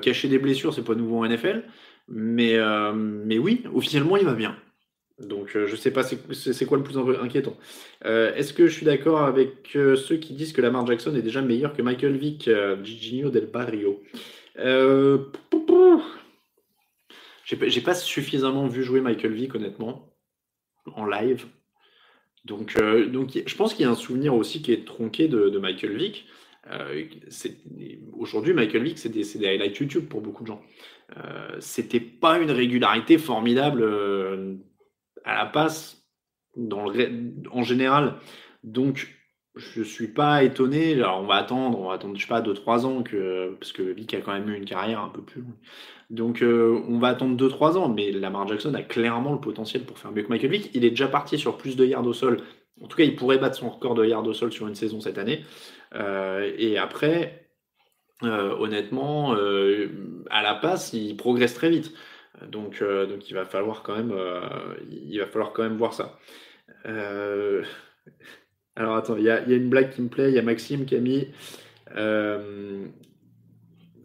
Cacher 0.00 0.28
des 0.28 0.38
blessures, 0.38 0.74
c'est 0.74 0.82
pas 0.82 0.94
nouveau 0.94 1.18
en 1.18 1.28
NFL. 1.28 1.64
Mais 2.08 2.58
oui, 3.38 3.62
officiellement, 3.72 4.16
il 4.16 4.24
va 4.24 4.34
bien. 4.34 4.56
Donc, 5.18 5.54
euh, 5.56 5.66
je 5.66 5.76
sais 5.76 5.90
pas 5.90 6.02
c'est 6.02 6.66
quoi 6.66 6.78
le 6.78 6.84
plus 6.84 6.98
inquiétant. 7.20 7.56
Est-ce 8.04 8.52
que 8.52 8.66
je 8.66 8.72
suis 8.72 8.86
d'accord 8.86 9.22
avec 9.22 9.70
ceux 9.72 10.16
qui 10.16 10.34
disent 10.34 10.52
que 10.52 10.60
Lamar 10.60 10.86
Jackson 10.86 11.14
est 11.14 11.22
déjà 11.22 11.42
meilleur 11.42 11.72
que 11.72 11.82
Michael 11.82 12.16
Vick, 12.16 12.50
Giginio 12.82 13.30
Del 13.30 13.46
Barrio? 13.46 14.02
J'ai 17.44 17.80
pas 17.80 17.94
suffisamment 17.94 18.66
vu 18.66 18.82
jouer 18.82 19.00
Michael 19.00 19.32
Vick, 19.32 19.54
honnêtement, 19.54 20.12
en 20.94 21.06
live. 21.06 21.46
Donc, 22.44 22.74
donc 23.10 23.38
je 23.46 23.54
pense 23.54 23.74
qu'il 23.74 23.84
y 23.84 23.88
a 23.88 23.92
un 23.92 23.94
souvenir 23.94 24.34
aussi 24.34 24.62
qui 24.62 24.72
est 24.72 24.84
tronqué 24.84 25.28
de, 25.28 25.58
Michael 25.58 25.96
Vick. 25.96 26.26
Euh, 26.70 27.04
aujourd'hui, 28.12 28.54
Michael 28.54 28.84
Vick, 28.84 28.98
c'est 28.98 29.08
des, 29.08 29.46
highlights 29.46 29.78
YouTube 29.78 30.06
pour 30.08 30.20
beaucoup 30.20 30.42
de 30.42 30.48
gens. 30.48 30.62
Euh, 31.16 31.56
C'était 31.60 32.00
pas 32.00 32.38
une 32.38 32.50
régularité 32.50 33.18
formidable 33.18 33.82
euh, 33.82 34.54
à 35.24 35.34
la 35.36 35.46
passe 35.46 36.04
en 36.70 37.62
général. 37.62 38.14
Donc, 38.62 39.08
je 39.54 39.82
suis 39.82 40.08
pas 40.08 40.42
étonné. 40.44 40.94
Alors, 40.94 41.20
on 41.20 41.26
va 41.26 41.34
attendre, 41.34 41.78
on 41.78 41.88
va 41.88 41.94
attendre, 41.94 42.16
je 42.16 42.22
sais 42.22 42.28
pas, 42.28 42.40
2-3 42.40 42.86
ans, 42.86 43.02
que, 43.02 43.54
parce 43.58 43.72
que 43.72 43.82
Vick 43.82 44.14
a 44.14 44.20
quand 44.20 44.32
même 44.32 44.48
eu 44.48 44.56
une 44.56 44.64
carrière 44.64 45.00
un 45.00 45.08
peu 45.08 45.22
plus 45.22 45.42
longue. 45.42 45.54
Donc, 46.10 46.42
euh, 46.42 46.82
on 46.88 46.98
va 46.98 47.08
attendre 47.08 47.36
2-3 47.36 47.76
ans, 47.76 47.88
mais 47.88 48.10
Lamar 48.12 48.48
Jackson 48.48 48.74
a 48.74 48.82
clairement 48.82 49.32
le 49.32 49.40
potentiel 49.40 49.84
pour 49.84 49.98
faire 49.98 50.12
mieux 50.12 50.22
que 50.22 50.28
Michael 50.28 50.50
Vick. 50.50 50.70
Il 50.74 50.84
est 50.84 50.90
déjà 50.90 51.08
parti 51.08 51.38
sur 51.38 51.56
plus 51.56 51.76
de 51.76 51.84
yards 51.84 52.06
au 52.06 52.12
sol. 52.12 52.38
En 52.82 52.86
tout 52.86 52.96
cas, 52.96 53.04
il 53.04 53.14
pourrait 53.16 53.38
battre 53.38 53.56
son 53.56 53.70
record 53.70 53.94
de 53.94 54.04
yards 54.04 54.26
au 54.26 54.32
sol 54.32 54.52
sur 54.52 54.66
une 54.68 54.74
saison 54.74 55.00
cette 55.00 55.18
année. 55.18 55.44
Euh, 55.94 56.50
et 56.56 56.78
après, 56.78 57.50
euh, 58.22 58.54
honnêtement, 58.58 59.32
à 60.30 60.42
la 60.42 60.54
passe, 60.54 60.92
il 60.94 61.16
progresse 61.16 61.54
très 61.54 61.70
vite. 61.70 61.92
Donc, 62.50 62.82
donc 62.82 63.30
il 63.30 63.34
va 63.34 63.44
falloir 63.44 63.82
quand 63.82 63.96
même, 63.96 64.12
il 64.90 65.18
va 65.18 65.26
falloir 65.26 65.52
quand 65.52 65.62
même 65.62 65.76
voir 65.76 65.92
ça. 65.92 66.18
alors 68.74 68.96
attends, 68.96 69.16
il 69.16 69.24
y, 69.24 69.30
a, 69.30 69.44
une 69.46 69.68
blague 69.68 69.90
qui 69.90 70.02
me 70.02 70.08
plaît. 70.08 70.30
Il 70.30 70.34
y 70.34 70.38
a 70.38 70.42
Maxime 70.42 70.84
qui 70.84 70.96
a 70.96 71.00
mis. 71.00 71.28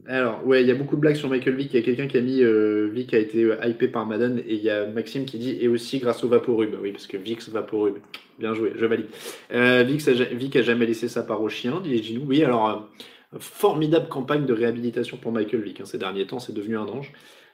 alors, 0.07 0.45
ouais, 0.45 0.61
il 0.61 0.67
y 0.67 0.71
a 0.71 0.75
beaucoup 0.75 0.97
de 0.97 1.01
blagues 1.01 1.15
sur 1.15 1.29
Michael 1.29 1.55
Vick. 1.55 1.73
Il 1.73 1.79
y 1.79 1.79
a 1.79 1.85
quelqu'un 1.85 2.07
qui 2.07 2.17
a 2.17 2.21
mis 2.21 2.43
Vick 2.91 3.13
a 3.13 3.17
été 3.17 3.49
hypé 3.63 3.87
par 3.87 4.05
Madden 4.05 4.39
et 4.39 4.55
il 4.55 4.61
y 4.61 4.69
a 4.69 4.85
Maxime 4.85 5.25
qui 5.25 5.39
dit 5.39 5.57
et 5.61 5.67
aussi 5.67 5.99
grâce 5.99 6.23
au 6.23 6.27
Vaporub. 6.27 6.75
Oui, 6.81 6.91
parce 6.91 7.07
que 7.07 7.17
Vix 7.17 7.49
Vaporub. 7.49 7.97
Bien 8.39 8.53
joué, 8.53 8.73
je 8.75 8.85
valide. 8.85 9.07
Euh, 9.51 9.83
Vic, 9.83 10.55
a, 10.55 10.61
jamais 10.61 10.85
laissé 10.85 11.07
sa 11.07 11.23
part 11.23 11.41
au 11.41 11.49
chien, 11.49 11.81
dit 11.81 12.03
Ginou. 12.03 12.25
Oui, 12.27 12.43
alors, 12.43 12.69
euh, 12.69 13.39
formidable 13.39 14.07
campagne 14.09 14.45
de 14.45 14.53
réhabilitation 14.53 15.17
pour 15.17 15.31
Michael 15.31 15.61
Vick. 15.61 15.81
Hein. 15.81 15.85
Ces 15.85 15.97
derniers 15.97 16.27
temps, 16.27 16.39
c'est 16.39 16.53
devenu 16.53 16.77
un 16.77 16.85
ange. 16.85 17.11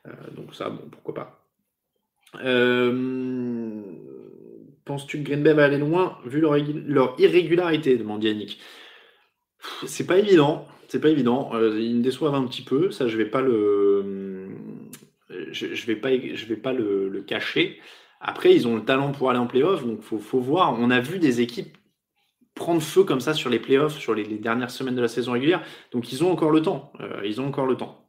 Euh, 0.08 0.12
donc 0.36 0.54
ça, 0.56 0.70
bon, 0.70 0.84
pourquoi 0.92 1.14
pas. 1.14 1.46
Euh, 2.44 3.82
penses-tu 4.86 5.20
que 5.20 5.24
Green 5.24 5.44
Bay 5.44 5.54
va 5.54 5.66
aller 5.66 5.78
loin 5.78 6.18
vu 6.26 6.42
leur, 6.42 7.20
irrégularité 7.20 7.98
demande 7.98 8.24
Yannick. 8.24 8.60
C'est 9.86 10.08
pas 10.08 10.18
évident. 10.18 10.68
C'est 10.88 11.00
pas 11.00 11.10
évident. 11.10 11.52
ils 11.54 11.96
me 11.96 12.02
déçoivent 12.02 12.36
un 12.36 12.46
petit 12.46 12.62
peu. 12.62 12.92
Ça, 12.92 13.08
je 13.08 13.18
vais 13.18 13.26
pas 13.26 13.42
le. 13.42 14.50
Je, 15.52 15.86
vais 15.86 15.96
pas, 15.96 16.10
je 16.12 16.46
vais 16.46 16.56
pas 16.56 16.74
le 16.74 17.24
cacher. 17.26 17.80
Après, 18.26 18.56
ils 18.56 18.68
ont 18.70 18.78
le 18.78 18.86
talent 18.86 19.12
pour 19.12 19.30
aller 19.30 19.40
en 19.40 19.48
playoff, 19.48 19.86
donc 19.86 20.00
il 20.00 20.20
faut, 20.20 20.40
voir. 20.40 20.80
On 20.80 20.90
a 20.90 21.02
vu 21.02 21.20
des 21.20 21.42
équipes 21.42 21.78
prendre 22.56 22.82
feu 22.82 23.04
comme 23.04 23.20
ça 23.20 23.34
sur 23.34 23.50
les 23.50 23.60
playoffs, 23.60 23.98
sur 24.00 24.16
les, 24.16 24.24
dernières 24.24 24.72
semaines 24.72 24.96
de 24.96 25.02
la 25.02 25.10
saison 25.10 25.34
régulière, 25.34 25.62
donc 25.92 26.12
ils 26.14 26.24
ont 26.24 26.32
encore 26.32 26.52
le 26.52 26.62
temps. 26.62 26.94
Euh, 27.02 27.22
ils 27.26 27.42
ont 27.42 27.48
encore 27.48 27.66
le 27.66 27.76
temps. 27.76 28.03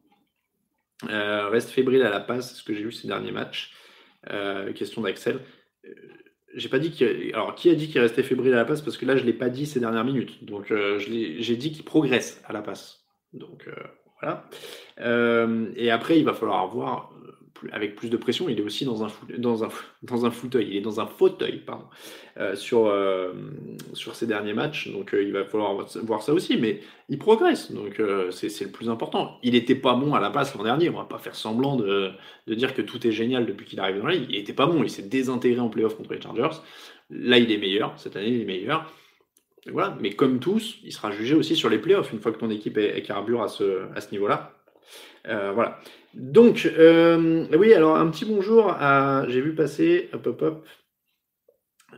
Euh, 1.10 1.48
reste 1.48 1.70
fébrile 1.70 2.02
à 2.02 2.10
la 2.10 2.20
passe, 2.20 2.50
c'est 2.50 2.56
ce 2.56 2.62
que 2.62 2.74
j'ai 2.74 2.82
vu 2.82 2.92
ces 2.92 3.08
derniers 3.08 3.32
matchs. 3.32 3.72
Euh, 4.30 4.72
question 4.72 5.02
d'Axel. 5.02 5.40
J'ai 6.54 6.68
pas 6.68 6.78
dit. 6.78 6.94
Alors, 7.32 7.54
qui 7.54 7.68
a 7.68 7.74
dit 7.74 7.88
qu'il 7.88 8.00
restait 8.00 8.22
fébrile 8.22 8.52
à 8.54 8.56
la 8.56 8.64
passe? 8.64 8.80
Parce 8.80 8.96
que 8.96 9.06
là, 9.06 9.16
je 9.16 9.24
l'ai 9.24 9.32
pas 9.32 9.48
dit 9.48 9.66
ces 9.66 9.80
dernières 9.80 10.04
minutes. 10.04 10.44
Donc, 10.44 10.72
j'ai 10.98 11.56
dit 11.56 11.72
qu'il 11.72 11.84
progresse 11.84 12.40
à 12.46 12.52
la 12.52 12.62
passe. 12.62 13.04
Donc, 13.32 13.68
voilà. 14.20 14.48
et 15.76 15.90
après, 15.90 16.18
il 16.18 16.24
va 16.24 16.32
falloir 16.32 16.68
voir 16.68 17.12
avec 17.72 17.96
plus 17.96 18.10
de 18.10 18.16
pression. 18.16 18.48
Il 18.48 18.58
est 18.58 18.62
aussi 18.62 18.84
dans 18.84 19.04
un, 19.04 19.08
dans 19.38 19.64
un, 19.64 19.68
dans 20.02 20.26
un 20.26 20.30
fauteuil. 20.30 20.68
Il 20.70 20.76
est 20.76 20.80
dans 20.80 21.00
un 21.00 21.06
fauteuil, 21.06 21.58
pardon, 21.58 21.84
euh, 22.38 22.54
sur, 22.54 22.86
euh, 22.86 23.32
sur 23.92 24.14
ses 24.14 24.26
derniers 24.26 24.54
matchs. 24.54 24.88
Donc 24.90 25.14
il 25.18 25.32
va 25.32 25.44
falloir 25.44 25.86
voir 26.02 26.22
ça 26.22 26.32
aussi. 26.32 26.56
Mais 26.56 26.80
il 27.08 27.18
progresse. 27.18 27.72
Donc 27.72 28.00
c'est 28.30 28.60
le 28.60 28.70
plus 28.70 28.88
important. 28.88 29.38
Il 29.42 29.52
n'était 29.52 29.74
pas 29.74 29.94
bon 29.94 30.14
à 30.14 30.20
la 30.20 30.30
passe 30.30 30.54
l'an 30.54 30.64
dernier. 30.64 30.88
On 30.90 30.96
va 30.96 31.04
pas 31.04 31.18
faire 31.18 31.34
semblant 31.34 31.76
de, 31.76 32.10
de 32.46 32.54
dire 32.54 32.74
que 32.74 32.82
tout 32.82 33.06
est 33.06 33.12
génial 33.12 33.46
depuis 33.46 33.66
qu'il 33.66 33.80
arrive 33.80 33.98
dans 33.98 34.06
la 34.06 34.14
ligue. 34.14 34.26
Il 34.30 34.38
n'était 34.38 34.52
pas 34.52 34.66
bon. 34.66 34.82
Il 34.82 34.90
s'est 34.90 35.02
désintégré 35.02 35.60
en 35.60 35.68
playoff 35.68 35.96
contre 35.96 36.12
les 36.12 36.20
Chargers. 36.20 36.56
Là, 37.10 37.38
il 37.38 37.50
est 37.50 37.58
meilleur. 37.58 37.94
Cette 37.98 38.16
année, 38.16 38.28
il 38.28 38.40
est 38.42 38.46
meilleur. 38.46 38.92
voilà. 39.70 39.96
Mais 40.00 40.10
comme 40.10 40.40
tous, 40.40 40.78
il 40.84 40.92
sera 40.92 41.10
jugé 41.10 41.34
aussi 41.34 41.56
sur 41.56 41.68
les 41.68 41.78
playoffs 41.78 42.12
une 42.12 42.20
fois 42.20 42.32
que 42.32 42.38
ton 42.38 42.50
équipe 42.50 42.78
est, 42.78 42.96
est 42.96 43.02
carbure 43.02 43.42
à 43.42 43.48
ce, 43.48 43.82
à 43.94 44.00
ce 44.00 44.10
niveau-là. 44.12 44.52
voilà. 45.24 45.80
Donc, 46.14 46.70
euh, 46.78 47.46
oui, 47.56 47.74
alors 47.74 47.96
un 47.96 48.08
petit 48.08 48.24
bonjour 48.24 48.70
à. 48.70 49.24
J'ai 49.28 49.40
vu 49.40 49.54
passer. 49.54 50.08
Hop, 50.12 50.26
hop, 50.26 50.42
hop. 50.42 50.66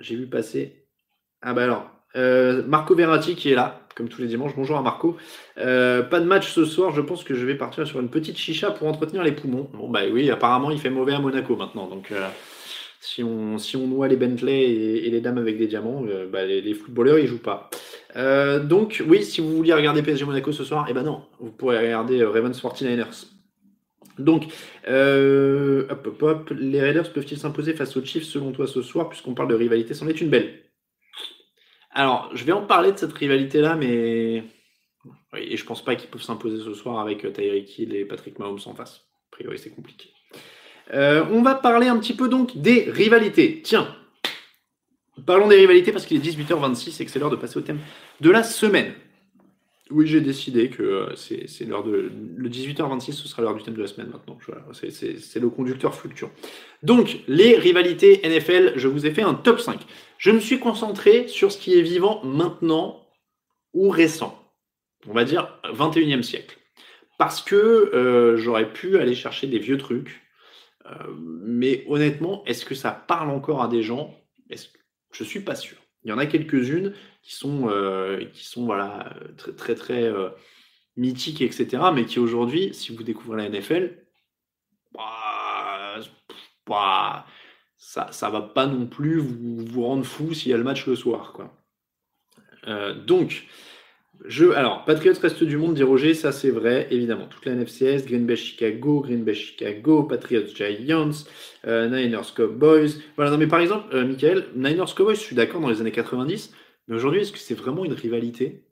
J'ai 0.00 0.16
vu 0.16 0.26
passer. 0.26 0.86
Ah, 1.42 1.52
bah 1.52 1.64
alors. 1.64 1.90
Euh, 2.16 2.62
Marco 2.66 2.94
Verratti 2.94 3.34
qui 3.34 3.52
est 3.52 3.54
là, 3.54 3.82
comme 3.94 4.08
tous 4.08 4.22
les 4.22 4.26
dimanches. 4.26 4.56
Bonjour 4.56 4.78
à 4.78 4.82
Marco. 4.82 5.18
Euh, 5.58 6.02
pas 6.02 6.20
de 6.20 6.24
match 6.24 6.50
ce 6.50 6.64
soir. 6.64 6.94
Je 6.94 7.02
pense 7.02 7.24
que 7.24 7.34
je 7.34 7.44
vais 7.44 7.56
partir 7.56 7.86
sur 7.86 8.00
une 8.00 8.08
petite 8.08 8.38
chicha 8.38 8.70
pour 8.70 8.88
entretenir 8.88 9.22
les 9.22 9.32
poumons. 9.32 9.68
Bon, 9.74 9.90
bah 9.90 10.00
oui, 10.10 10.30
apparemment, 10.30 10.70
il 10.70 10.78
fait 10.78 10.88
mauvais 10.88 11.12
à 11.12 11.18
Monaco 11.18 11.54
maintenant. 11.54 11.86
Donc, 11.86 12.10
si, 13.00 13.22
on, 13.22 13.58
si 13.58 13.76
on 13.76 13.86
noie 13.86 14.08
les 14.08 14.16
Bentley 14.16 14.62
et, 14.62 15.10
les 15.10 15.20
dames 15.20 15.36
avec 15.36 15.58
des 15.58 15.66
diamants, 15.66 16.04
bah, 16.32 16.46
les, 16.46 16.72
footballeurs, 16.72 17.18
ils 17.18 17.26
jouent 17.26 17.42
pas. 17.42 17.68
donc, 18.60 19.02
oui, 19.06 19.22
si 19.22 19.42
vous 19.42 19.54
vouliez 19.54 19.74
regarder 19.74 20.00
PSG 20.00 20.24
Monaco 20.24 20.52
ce 20.52 20.64
soir, 20.64 20.86
eh 20.88 20.94
ben 20.94 21.02
non, 21.02 21.22
vous 21.38 21.50
pourrez 21.50 21.78
regarder 21.78 22.24
Ravens 22.24 22.58
49ers. 22.58 23.35
Donc, 24.18 24.44
euh, 24.88 25.86
les 26.50 26.80
Raiders 26.80 27.12
peuvent-ils 27.12 27.38
s'imposer 27.38 27.74
face 27.74 27.96
aux 27.96 28.04
Chiefs 28.04 28.24
selon 28.24 28.52
toi 28.52 28.66
ce 28.66 28.82
soir, 28.82 29.08
puisqu'on 29.08 29.34
parle 29.34 29.48
de 29.48 29.54
rivalité 29.54 29.94
C'en 29.94 30.08
est 30.08 30.20
une 30.20 30.30
belle. 30.30 30.62
Alors, 31.90 32.30
je 32.34 32.44
vais 32.44 32.52
en 32.52 32.62
parler 32.62 32.92
de 32.92 32.98
cette 32.98 33.12
rivalité-là, 33.12 33.74
mais. 33.74 34.44
Oui, 35.32 35.40
et 35.48 35.56
je 35.56 35.64
pense 35.64 35.84
pas 35.84 35.94
qu'ils 35.96 36.10
peuvent 36.10 36.22
s'imposer 36.22 36.62
ce 36.62 36.74
soir 36.74 36.98
avec 37.00 37.24
euh, 37.24 37.30
Tyreek 37.30 37.78
Hill 37.78 37.94
et 37.94 38.04
Patrick 38.04 38.38
Mahomes 38.38 38.60
en 38.66 38.74
face. 38.74 39.06
A 39.32 39.36
priori, 39.36 39.58
c'est 39.58 39.70
compliqué. 39.70 40.10
Euh, 40.92 41.24
on 41.30 41.42
va 41.42 41.54
parler 41.54 41.88
un 41.88 41.98
petit 41.98 42.14
peu 42.14 42.28
donc 42.28 42.56
des 42.56 42.90
rivalités. 42.90 43.60
Tiens, 43.62 43.94
parlons 45.24 45.48
des 45.48 45.56
rivalités 45.56 45.92
parce 45.92 46.06
qu'il 46.06 46.16
est 46.16 46.30
18h26 46.30 47.00
et 47.00 47.04
que 47.04 47.10
c'est 47.10 47.18
l'heure 47.18 47.30
de 47.30 47.36
passer 47.36 47.58
au 47.58 47.62
thème 47.62 47.80
de 48.20 48.30
la 48.30 48.42
semaine. 48.42 48.92
Oui, 49.90 50.06
j'ai 50.08 50.20
décidé 50.20 50.68
que 50.68 50.82
euh, 50.82 51.14
c'est 51.14 51.64
l'heure 51.64 51.84
de. 51.84 52.10
Le 52.36 52.48
18h26, 52.48 53.12
ce 53.12 53.28
sera 53.28 53.42
l'heure 53.42 53.54
du 53.54 53.62
thème 53.62 53.74
de 53.74 53.82
la 53.82 53.86
semaine 53.86 54.08
maintenant. 54.08 54.36
C'est 54.72 55.40
le 55.40 55.48
conducteur 55.48 55.94
fluctuant. 55.94 56.30
Donc, 56.82 57.20
les 57.28 57.56
rivalités 57.56 58.20
NFL, 58.24 58.72
je 58.76 58.88
vous 58.88 59.06
ai 59.06 59.12
fait 59.12 59.22
un 59.22 59.34
top 59.34 59.60
5. 59.60 59.80
Je 60.18 60.30
me 60.32 60.40
suis 60.40 60.58
concentré 60.58 61.28
sur 61.28 61.52
ce 61.52 61.58
qui 61.58 61.78
est 61.78 61.82
vivant 61.82 62.20
maintenant 62.24 63.06
ou 63.74 63.88
récent. 63.88 64.42
On 65.08 65.12
va 65.12 65.24
dire 65.24 65.60
21e 65.72 66.22
siècle. 66.22 66.58
Parce 67.16 67.40
que 67.40 67.54
euh, 67.54 68.36
j'aurais 68.36 68.72
pu 68.72 68.98
aller 68.98 69.14
chercher 69.14 69.46
des 69.46 69.60
vieux 69.60 69.78
trucs. 69.78 70.22
Euh, 70.86 70.94
mais 71.18 71.84
honnêtement, 71.88 72.44
est-ce 72.46 72.64
que 72.64 72.74
ça 72.74 72.90
parle 72.90 73.30
encore 73.30 73.62
à 73.62 73.68
des 73.68 73.82
gens? 73.82 74.14
Je 75.12 75.24
suis 75.24 75.40
pas 75.40 75.54
sûr. 75.54 75.76
Il 76.04 76.10
y 76.10 76.12
en 76.12 76.18
a 76.18 76.26
quelques-unes 76.26 76.92
qui 77.26 77.34
sont, 77.34 77.68
euh, 77.68 78.24
qui 78.32 78.44
sont 78.46 78.66
voilà, 78.66 79.12
très, 79.36 79.52
très, 79.52 79.74
très 79.74 80.04
euh, 80.04 80.28
mythiques, 80.96 81.42
etc. 81.42 81.82
Mais 81.92 82.04
qui 82.04 82.20
aujourd'hui, 82.20 82.72
si 82.72 82.94
vous 82.94 83.02
découvrez 83.02 83.36
la 83.38 83.48
NFL, 83.48 83.98
bah, 84.94 85.96
bah, 86.68 87.26
ça 87.76 88.08
ne 88.22 88.30
va 88.30 88.42
pas 88.42 88.66
non 88.66 88.86
plus 88.86 89.18
vous, 89.18 89.58
vous 89.66 89.82
rendre 89.82 90.04
fou 90.04 90.34
s'il 90.34 90.52
y 90.52 90.54
a 90.54 90.56
le 90.56 90.62
match 90.62 90.86
le 90.86 90.94
soir. 90.94 91.32
Quoi. 91.32 91.52
Euh, 92.68 92.94
donc, 92.94 93.48
je, 94.24 94.46
alors, 94.50 94.84
Patriots 94.84 95.20
reste 95.20 95.42
du 95.42 95.56
monde, 95.56 95.74
dit 95.74 95.82
Roger, 95.82 96.14
ça 96.14 96.30
c'est 96.30 96.50
vrai, 96.50 96.86
évidemment. 96.92 97.26
Toute 97.26 97.44
la 97.44 97.56
NFCS, 97.56 98.06
Green 98.06 98.24
Bay 98.24 98.36
Chicago, 98.36 99.00
Green 99.00 99.24
Bay 99.24 99.34
Chicago, 99.34 100.04
Patriots 100.04 100.54
Giants, 100.54 101.26
Niners 101.66 102.32
Cowboys. 102.36 103.00
Voilà, 103.16 103.32
non 103.32 103.36
mais 103.36 103.48
par 103.48 103.58
exemple, 103.58 104.00
Michael, 104.04 104.46
Niners 104.54 104.94
Cowboys, 104.96 105.16
je 105.16 105.20
suis 105.20 105.34
d'accord 105.34 105.60
dans 105.60 105.68
les 105.68 105.80
années 105.80 105.90
90, 105.90 106.54
mais 106.88 106.96
aujourd'hui, 106.96 107.20
est-ce 107.20 107.32
que 107.32 107.38
c'est 107.38 107.54
vraiment 107.54 107.84
une 107.84 107.92
rivalité? 107.92 108.64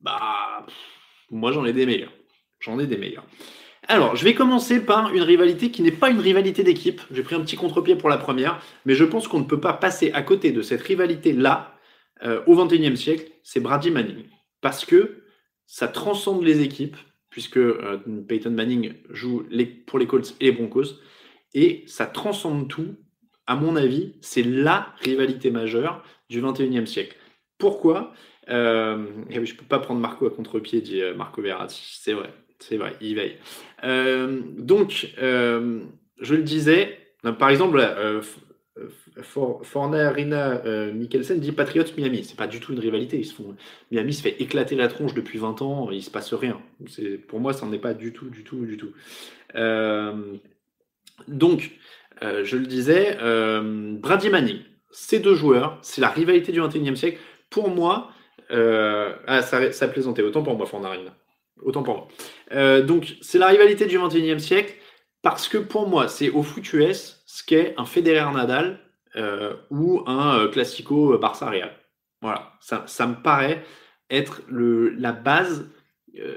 Bah, 0.00 0.66
moi 1.30 1.52
j'en 1.52 1.64
ai 1.64 1.72
des 1.72 1.86
meilleurs. 1.86 2.12
J'en 2.60 2.78
ai 2.78 2.86
des 2.86 2.96
meilleurs. 2.96 3.26
Alors, 3.86 4.16
je 4.16 4.24
vais 4.24 4.34
commencer 4.34 4.84
par 4.84 5.12
une 5.12 5.22
rivalité 5.22 5.70
qui 5.70 5.82
n'est 5.82 5.92
pas 5.92 6.08
une 6.08 6.20
rivalité 6.20 6.62
d'équipe. 6.62 7.02
J'ai 7.10 7.22
pris 7.22 7.34
un 7.34 7.40
petit 7.40 7.56
contre-pied 7.56 7.96
pour 7.96 8.08
la 8.08 8.16
première, 8.16 8.62
mais 8.86 8.94
je 8.94 9.04
pense 9.04 9.28
qu'on 9.28 9.40
ne 9.40 9.44
peut 9.44 9.60
pas 9.60 9.74
passer 9.74 10.10
à 10.12 10.22
côté 10.22 10.52
de 10.52 10.62
cette 10.62 10.80
rivalité-là 10.80 11.74
euh, 12.22 12.42
au 12.46 12.56
XXIe 12.56 12.96
siècle. 12.96 13.30
C'est 13.42 13.60
Brady 13.60 13.90
Manning. 13.90 14.24
Parce 14.62 14.86
que 14.86 15.24
ça 15.66 15.88
transcende 15.88 16.42
les 16.42 16.62
équipes, 16.62 16.96
puisque 17.28 17.58
euh, 17.58 17.98
Peyton 18.26 18.52
Manning 18.52 18.94
joue 19.10 19.46
pour 19.86 19.98
les 19.98 20.06
Colts 20.06 20.34
et 20.40 20.46
les 20.46 20.52
Broncos, 20.52 21.00
et 21.52 21.84
ça 21.86 22.06
transcende 22.06 22.68
tout. 22.68 22.96
À 23.46 23.56
mon 23.56 23.76
avis, 23.76 24.14
c'est 24.20 24.42
la 24.42 24.94
rivalité 25.02 25.50
majeure 25.50 26.02
du 26.30 26.40
21e 26.40 26.86
siècle. 26.86 27.16
Pourquoi? 27.58 28.12
Euh, 28.48 29.06
Je 29.30 29.40
ne 29.40 29.46
peux 29.46 29.64
pas 29.64 29.78
prendre 29.78 30.00
Marco 30.00 30.26
à 30.26 30.30
contre-pied, 30.30 30.80
dit 30.80 31.02
euh, 31.02 31.14
Marco 31.14 31.42
Verratti. 31.42 31.98
C'est 32.00 32.12
vrai, 32.12 32.32
c'est 32.58 32.76
vrai, 32.76 32.96
il 33.00 33.14
veille. 33.14 33.36
Euh, 33.84 34.40
donc, 34.58 35.14
je 35.18 36.34
le 36.34 36.42
disais, 36.42 36.98
par 37.38 37.50
exemple, 37.50 37.80
For, 39.22 39.64
Forner, 39.64 40.10
Rina, 40.14 40.62
Mikkelsen 40.92 41.38
dit 41.38 41.52
Patriots 41.52 41.84
Miami. 41.96 42.24
C'est 42.24 42.36
pas 42.36 42.46
du 42.46 42.60
tout 42.60 42.72
une 42.72 42.80
rivalité. 42.80 43.22
Miami 43.90 44.12
se 44.14 44.22
fait 44.22 44.40
éclater 44.40 44.74
la 44.74 44.88
tronche 44.88 45.14
depuis 45.14 45.38
20 45.38 45.62
ans, 45.62 45.90
il 45.90 46.02
se 46.02 46.10
passe 46.10 46.32
rien. 46.34 46.60
Pour 47.28 47.40
moi, 47.40 47.52
ça 47.52 47.66
n'en 47.66 47.72
est 47.72 47.78
pas 47.78 47.94
du 47.94 48.12
tout, 48.12 48.30
du 48.30 48.42
tout, 48.42 48.64
du 48.64 48.76
tout. 48.76 48.92
donc, 51.28 51.70
je 52.22 52.56
le 52.56 52.66
disais, 52.66 53.16
Brady 54.00 54.30
Manning 54.30 54.60
ces 54.94 55.18
deux 55.18 55.34
joueurs, 55.34 55.78
c'est 55.82 56.00
la 56.00 56.08
rivalité 56.08 56.52
du 56.52 56.60
21e 56.60 56.94
siècle. 56.94 57.18
Pour 57.50 57.68
moi, 57.68 58.10
euh, 58.52 59.12
ah, 59.26 59.42
ça, 59.42 59.72
ça 59.72 59.88
plaisantait, 59.88 60.22
autant 60.22 60.42
pour 60.42 60.56
moi, 60.56 60.66
Fornarine. 60.66 61.10
Autant 61.62 61.82
pour 61.82 61.96
moi. 61.96 62.08
Euh, 62.52 62.82
donc, 62.82 63.16
c'est 63.20 63.38
la 63.38 63.48
rivalité 63.48 63.86
du 63.86 63.98
21e 63.98 64.38
siècle 64.38 64.74
parce 65.20 65.48
que 65.48 65.58
pour 65.58 65.88
moi, 65.88 66.06
c'est 66.08 66.30
au 66.30 66.42
foot 66.42 66.72
US 66.72 67.22
ce 67.26 67.42
qu'est 67.44 67.74
un 67.76 67.84
Federer 67.84 68.32
Nadal 68.32 68.78
euh, 69.16 69.54
ou 69.70 70.02
un 70.06 70.46
Classico 70.48 71.18
Barça 71.18 71.50
Real. 71.50 71.72
Voilà, 72.22 72.52
ça, 72.60 72.84
ça, 72.86 73.06
me 73.06 73.16
paraît 73.16 73.64
être 74.10 74.42
le, 74.48 74.90
la 74.90 75.12
base. 75.12 75.68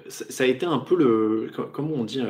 Ça, 0.07 0.43
a 0.43 0.47
été 0.47 0.65
un 0.65 0.79
peu 0.79 0.95
le. 0.95 1.51
Comment 1.71 1.95
on 1.95 2.03
dit 2.03 2.23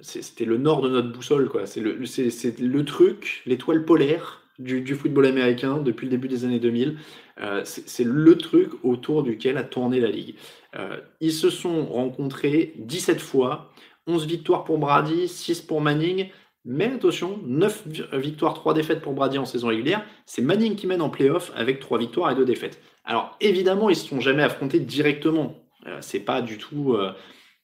C'était 0.00 0.44
le 0.44 0.58
nord 0.58 0.82
de 0.82 0.88
notre 0.88 1.12
boussole, 1.12 1.48
quoi. 1.48 1.66
C'est 1.66 1.80
le, 1.80 2.84
truc, 2.84 3.42
l'étoile 3.46 3.84
polaire 3.84 4.42
du, 4.58 4.94
football 4.94 5.26
américain 5.26 5.78
depuis 5.78 6.06
le 6.06 6.10
début 6.10 6.28
des 6.28 6.44
années 6.44 6.60
2000. 6.60 6.98
Euh, 7.40 7.62
c'est 7.64 8.04
le 8.04 8.36
truc 8.36 8.70
autour 8.82 9.22
duquel 9.22 9.56
a 9.56 9.62
tourné 9.62 10.00
la 10.00 10.08
ligue. 10.08 10.34
Euh, 10.76 10.98
ils 11.20 11.32
se 11.32 11.50
sont 11.50 11.86
rencontrés 11.86 12.74
17 12.78 13.20
fois, 13.20 13.72
11 14.06 14.26
victoires 14.26 14.64
pour 14.64 14.78
Brady, 14.78 15.28
6 15.28 15.62
pour 15.62 15.80
Manning, 15.80 16.28
mais 16.64 16.86
attention, 16.86 17.38
9 17.44 17.84
victoires, 18.14 18.54
3 18.54 18.74
défaites 18.74 19.00
pour 19.00 19.14
Brady 19.14 19.38
en 19.38 19.44
saison 19.44 19.68
régulière. 19.68 20.04
C'est 20.26 20.42
Manning 20.42 20.74
qui 20.74 20.86
mène 20.86 21.00
en 21.00 21.10
playoff 21.10 21.52
avec 21.54 21.80
3 21.80 21.98
victoires 21.98 22.30
et 22.30 22.34
2 22.34 22.44
défaites. 22.44 22.80
Alors 23.04 23.36
évidemment, 23.40 23.88
ils 23.88 23.92
ne 23.92 23.98
se 23.98 24.08
sont 24.08 24.20
jamais 24.20 24.42
affrontés 24.42 24.80
directement. 24.80 25.54
Euh, 25.86 25.98
c'est 26.00 26.20
pas 26.20 26.42
du 26.42 26.58
tout. 26.58 26.96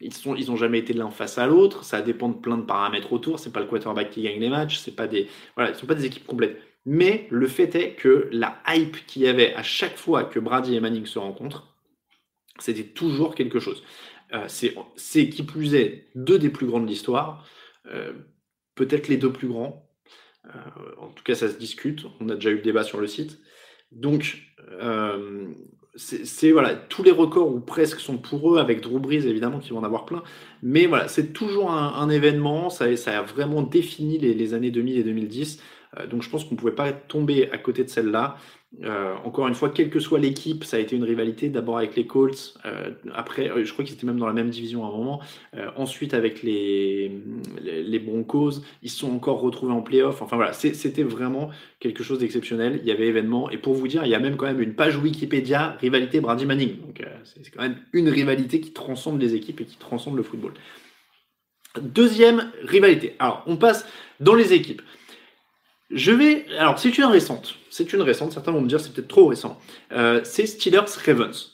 Ils 0.03 0.13
sont, 0.15 0.35
ils 0.35 0.51
ont 0.51 0.57
jamais 0.57 0.79
été 0.79 0.93
l'un 0.93 1.11
face 1.11 1.39
à 1.39 1.47
l'autre. 1.47 1.85
Ça 1.85 2.03
dépend 2.03 2.29
de 2.29 2.37
plein 2.37 2.59
de 2.59 2.63
paramètres 2.63 3.13
autour. 3.13 3.39
C'est 3.39 3.53
pas 3.53 3.61
le 3.61 3.67
quarterback 3.67 4.11
qui 4.11 4.23
gagne 4.23 4.41
les 4.41 4.49
matchs. 4.51 4.79
C'est 4.79 4.97
pas 4.97 5.07
des, 5.07 5.29
voilà, 5.55 5.71
ils 5.71 5.77
sont 5.77 5.87
pas 5.87 5.95
des 5.95 6.07
équipes 6.07 6.27
complètes. 6.27 6.59
Mais 6.85 7.29
le 7.31 7.47
fait 7.47 7.75
est 7.75 7.95
que 7.95 8.29
la 8.33 8.61
hype 8.69 9.07
qu'il 9.07 9.23
y 9.23 9.29
avait 9.29 9.55
à 9.55 9.63
chaque 9.63 9.97
fois 9.97 10.25
que 10.25 10.41
Brady 10.41 10.75
et 10.75 10.81
Manning 10.81 11.07
se 11.07 11.19
rencontrent, 11.19 11.77
c'était 12.59 12.85
toujours 12.85 13.35
quelque 13.35 13.61
chose. 13.61 13.83
Euh, 14.35 14.47
c'est 14.97 15.29
qui 15.29 15.43
plus 15.43 15.75
est 15.75 16.09
deux 16.15 16.39
des 16.39 16.49
plus 16.49 16.67
grands 16.67 16.81
de 16.81 16.87
l'histoire, 16.87 17.47
euh, 17.87 18.13
peut-être 18.75 19.09
les 19.09 19.17
deux 19.17 19.33
plus 19.33 19.49
grands. 19.49 19.89
Euh, 20.47 20.51
en 20.99 21.09
tout 21.09 21.23
cas, 21.23 21.35
ça 21.35 21.49
se 21.49 21.59
discute. 21.59 22.05
On 22.21 22.29
a 22.29 22.35
déjà 22.35 22.51
eu 22.51 22.57
le 22.57 22.63
débat 22.63 22.83
sur 22.83 23.01
le 23.01 23.07
site. 23.07 23.41
Donc, 23.93 24.39
c'est 25.95 26.51
voilà, 26.53 26.75
tous 26.75 27.03
les 27.03 27.11
records 27.11 27.55
ou 27.55 27.61
presque 27.61 28.01
sont 28.01 28.17
pour 28.19 28.55
eux, 28.55 28.59
avec 28.59 28.81
Drew 28.81 28.99
Brees 28.99 29.27
évidemment 29.27 29.59
qui 29.59 29.71
vont 29.71 29.79
en 29.79 29.85
avoir 29.85 30.07
plein. 30.07 30.23
Mais 30.63 30.87
voilà, 30.87 31.09
c'est 31.09 31.33
toujours 31.33 31.71
un, 31.71 32.09
événement. 32.09 32.71
Ça, 32.71 32.97
ça, 32.97 33.19
a 33.19 33.23
vraiment 33.23 33.63
défini 33.63 34.19
les, 34.19 34.35
les 34.35 34.55
années 34.55 34.71
2000 34.71 34.99
et 34.99 35.05
2010. 35.05 35.61
donc 36.11 36.23
je 36.23 36.31
pense 36.31 36.45
qu'on 36.45 36.55
ne 36.55 36.61
pouvait 36.61 36.73
pas 36.73 36.93
tomber 36.93 37.51
à 37.51 37.59
côté 37.59 37.85
de 37.85 37.91
celle-là. 37.91 38.37
Euh, 38.85 39.15
encore 39.25 39.49
une 39.49 39.55
fois, 39.55 39.69
quelle 39.69 39.91
que 39.91 40.01
soit 40.01 40.19
l'équipe, 40.19 40.65
ça 40.65 40.79
a 40.79 40.81
été 40.81 40.97
une 40.97 41.05
rivalité. 41.05 41.49
D'abord 41.49 41.79
avec 41.79 41.95
les 41.95 42.07
Colts, 42.07 42.55
euh, 42.65 42.91
après, 43.15 43.51
euh, 43.51 43.65
je 43.65 43.73
crois 43.73 43.85
qu'ils 43.85 43.95
étaient 43.95 44.07
même 44.07 44.19
dans 44.19 44.27
la 44.27 44.33
même 44.33 44.49
division 44.49 44.85
à 44.85 44.89
un 44.89 44.91
moment. 44.91 45.21
ensuite 45.77 46.15
avec 46.15 46.43
les, 46.43 47.11
Broncos, 48.05 48.63
ils 48.83 48.91
se 48.91 48.99
sont 48.99 49.13
encore 49.13 49.41
retrouvés 49.41 49.73
en 49.73 49.83
playoff. 49.83 50.23
Enfin 50.23 50.37
voilà, 50.37 50.53
c'était 50.53 51.03
vraiment 51.03 51.51
quelque 51.81 52.03
chose 52.03 52.19
d'exceptionnel. 52.19 52.81
Il 52.83 52.89
y 52.89 52.91
avait 52.91 53.07
événement. 53.07 53.51
Et 53.51 53.59
pour 53.59 53.75
vous 53.75 53.89
dire, 53.89 54.05
il 54.05 54.11
y 54.11 54.15
a 54.15 54.19
même 54.19 54.37
quand 54.37 54.47
même 54.47 54.61
une 54.61 54.75
page 54.75 54.97
Wikipédia 54.97 55.77
rivalité 55.81 56.21
Brady 56.21 56.47
Manning. 56.47 56.81
Donc 56.81 57.03
c'est 57.25 57.51
quand 57.51 57.63
même 57.63 57.77
une 57.93 58.09
rivalité 58.09 58.61
qui 58.61 58.73
transcende 58.73 59.21
les 59.21 59.35
équipes 59.35 59.61
et 59.61 59.65
qui 59.65 59.77
transcende 59.77 60.17
le 60.17 60.23
football. 60.23 60.53
Deuxième 61.81 62.51
rivalité. 62.65 63.15
Alors, 63.19 63.43
on 63.47 63.57
passe 63.57 63.87
dans 64.21 64.35
les 64.35 64.53
équipes. 64.53 64.83
Je 65.93 66.11
vais. 66.11 66.47
Alors, 66.59 66.79
c'est 66.79 66.97
une 66.97 67.05
récente. 67.05 67.57
C'est 67.71 67.93
une 67.93 68.03
récente. 68.03 68.33
Certains 68.33 68.53
vont 68.53 68.63
me 68.63 68.69
dire 68.69 68.81
c'est 68.81 68.93
peut-être 68.93 69.09
trop 69.09 69.27
récent. 69.27 69.59
Euh, 69.93 70.21
c'est 70.25 70.47
Steelers-Ravens. 70.47 71.51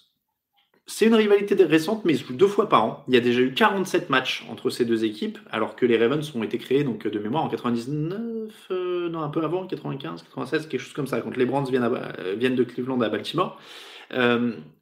C'est 0.87 1.05
une 1.05 1.15
rivalité 1.15 1.55
récente, 1.65 2.05
mais 2.05 2.15
deux 2.31 2.47
fois 2.47 2.69
par 2.69 2.85
an. 2.85 3.05
Il 3.09 3.15
y 3.15 3.17
a 3.19 3.21
déjà 3.21 3.41
eu 3.41 3.53
47 3.53 4.09
matchs 4.09 4.47
entre 4.49 4.71
ces 4.71 4.87
deux 4.87 5.05
équipes, 5.05 5.39
alors 5.51 5.77
que 5.77 5.85
les 5.85 5.99
Ravens 5.99 6.35
ont 6.35 6.43
été 6.43 6.57
créés 6.57 6.83
donc 6.83 7.07
de 7.07 7.19
mémoire 7.19 7.45
en 7.45 7.49
99, 7.49 8.51
euh, 8.71 9.11
non 9.11 9.21
un 9.21 9.29
peu 9.29 9.45
avant, 9.45 9.67
95, 9.67 10.23
96, 10.23 10.67
quelque 10.67 10.81
chose 10.81 10.95
comme 10.95 11.07
ça, 11.07 11.21
quand 11.21 11.37
les 11.37 11.45
Browns 11.45 11.69
viennent, 11.69 11.85
euh, 11.85 12.35
viennent 12.39 12.55
de 12.55 12.65
Cleveland 12.65 13.01
à 13.03 13.11
Baltimore. 13.11 13.61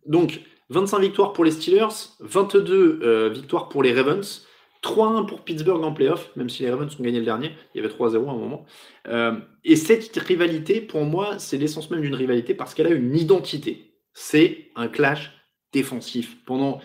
donc 0.07 0.43
25 0.69 1.01
victoires 1.01 1.33
pour 1.33 1.45
les 1.45 1.51
Steelers, 1.51 1.89
22 2.21 3.31
victoires 3.31 3.69
pour 3.69 3.83
les 3.83 3.93
Ravens. 3.93 4.47
3-1 4.87 5.27
pour 5.27 5.41
Pittsburgh 5.41 5.83
en 5.83 5.93
playoff, 5.93 6.31
même 6.37 6.49
si 6.49 6.63
les 6.63 6.71
Ravens 6.71 6.95
ont 6.99 7.03
gagné 7.03 7.19
le 7.19 7.25
dernier. 7.25 7.51
Il 7.75 7.83
y 7.83 7.85
avait 7.85 7.93
3-0 7.93 8.29
à 8.29 8.31
un 8.31 8.37
moment. 8.37 8.65
Euh, 9.09 9.37
et 9.65 9.75
cette 9.75 10.17
rivalité, 10.17 10.81
pour 10.81 11.05
moi, 11.05 11.41
c'est 11.41 11.59
l'essence 11.59 11.91
même 11.91 12.03
d'une 12.03 12.15
rivalité 12.15 12.55
parce 12.55 12.73
qu'elle 12.73 12.87
a 12.87 12.91
une 12.91 13.17
identité. 13.17 13.91
C'est 14.15 14.69
un 14.77 14.87
clash 14.87 15.33
défensif. 15.73 16.37
Pendant 16.47 16.81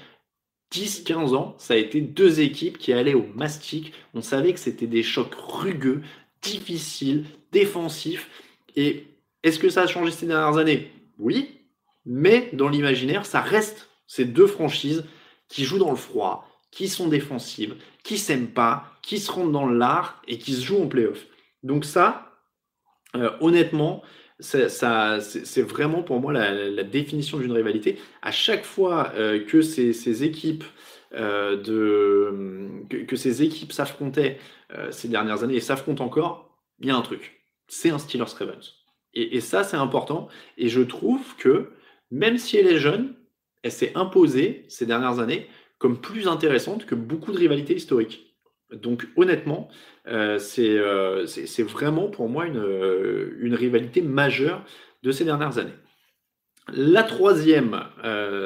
10-15 0.74 1.36
ans, 1.36 1.56
ça 1.60 1.76
a 1.76 1.78
été 1.78 2.02
deux 2.02 2.42
équipes 2.42 2.80
qui 2.80 2.92
allaient 2.92 3.14
au 3.14 3.28
mastic. 3.36 3.94
On 4.16 4.22
savait 4.22 4.54
que 4.54 4.60
c'était 4.60 4.88
des 4.88 5.04
chocs 5.04 5.36
rugueux, 5.36 6.02
difficiles, 6.42 7.26
défensifs. 7.52 8.30
Et 8.76 9.06
est-ce 9.44 9.60
que 9.60 9.70
ça 9.70 9.84
a 9.84 9.88
changé 9.88 10.12
ces 10.12 10.26
dernières 10.26 10.58
années? 10.58 10.92
Oui. 11.20 11.60
Mais 12.06 12.50
dans 12.54 12.68
l'imaginaire, 12.68 13.28
ça 13.28 13.42
reste 13.42 13.90
ces 14.08 14.26
deux 14.26 14.48
franchises 14.48 15.06
qui 15.48 15.66
jouent 15.66 15.78
dans 15.78 15.92
le 15.92 15.98
froid, 15.98 16.48
qui 16.72 16.88
sont 16.88 17.08
défensives, 17.08 17.76
qui 18.04 18.18
s'aiment 18.18 18.52
pas, 18.52 18.86
qui 19.02 19.20
se 19.20 19.32
rendent 19.32 19.52
dans 19.52 19.68
l'art 19.68 20.22
et 20.28 20.38
qui 20.38 20.54
se 20.54 20.66
jouent 20.66 20.84
en 20.84 20.88
playoff. 20.88 21.26
Donc 21.64 21.86
ça, 21.86 22.32
euh, 23.16 23.32
honnêtement, 23.42 24.02
c'est 24.40 25.62
vraiment 25.62 26.02
pour 26.02 26.20
moi 26.20 26.34
la, 26.34 26.84
définition 26.84 27.38
d'une 27.38 27.52
rivalité. 27.52 28.00
À 28.22 28.32
chaque 28.32 28.64
fois 28.64 29.12
euh, 29.16 29.46
que 29.46 29.62
ces, 29.62 30.24
équipes 30.24 30.64
euh, 31.14 31.58
de, 31.58 33.06
que, 33.06 33.16
ces 33.16 33.44
équipes 33.44 33.72
s'affrontaient 33.72 34.40
ces 34.90 35.10
dernières 35.10 35.44
années 35.44 35.56
et 35.56 35.60
s'affrontent 35.60 36.04
encore, 36.04 36.58
il 36.80 36.88
y 36.88 36.92
a 36.92 36.96
un 36.96 37.02
truc. 37.02 37.44
C'est 37.68 37.90
un 37.90 38.00
Steelers 38.00 38.34
Ravens. 38.40 38.76
Et 39.14 39.42
ça, 39.42 39.66
c'est 39.66 39.76
important. 39.76 40.30
Et 40.58 40.70
je 40.70 40.80
trouve 40.80 41.36
que 41.36 41.72
même 42.10 42.38
si 42.38 42.56
elle 42.56 42.68
est 42.68 42.78
jeune, 42.78 43.14
elle 43.64 43.72
s'est 43.72 43.92
imposée 43.96 44.66
ces 44.70 44.86
dernières 44.86 45.20
années 45.20 45.50
comme 45.82 46.00
plus 46.00 46.28
intéressante 46.28 46.86
que 46.86 46.94
beaucoup 46.94 47.32
de 47.32 47.40
rivalités 47.40 47.76
historiques. 47.76 48.38
Donc 48.72 49.08
honnêtement, 49.18 49.68
euh, 50.08 50.38
euh, 50.60 51.26
c'est 51.26 51.64
vraiment 51.64 52.08
pour 52.08 52.30
moi 52.30 52.46
euh, 52.46 53.36
une, 53.40 53.56
rivalité 53.56 54.04
majeure 54.04 54.64
de 55.02 55.12
ces 55.12 55.26
dernières 55.26 55.58
années. 55.58 55.74
La 56.72 57.02
troisième, 57.02 57.84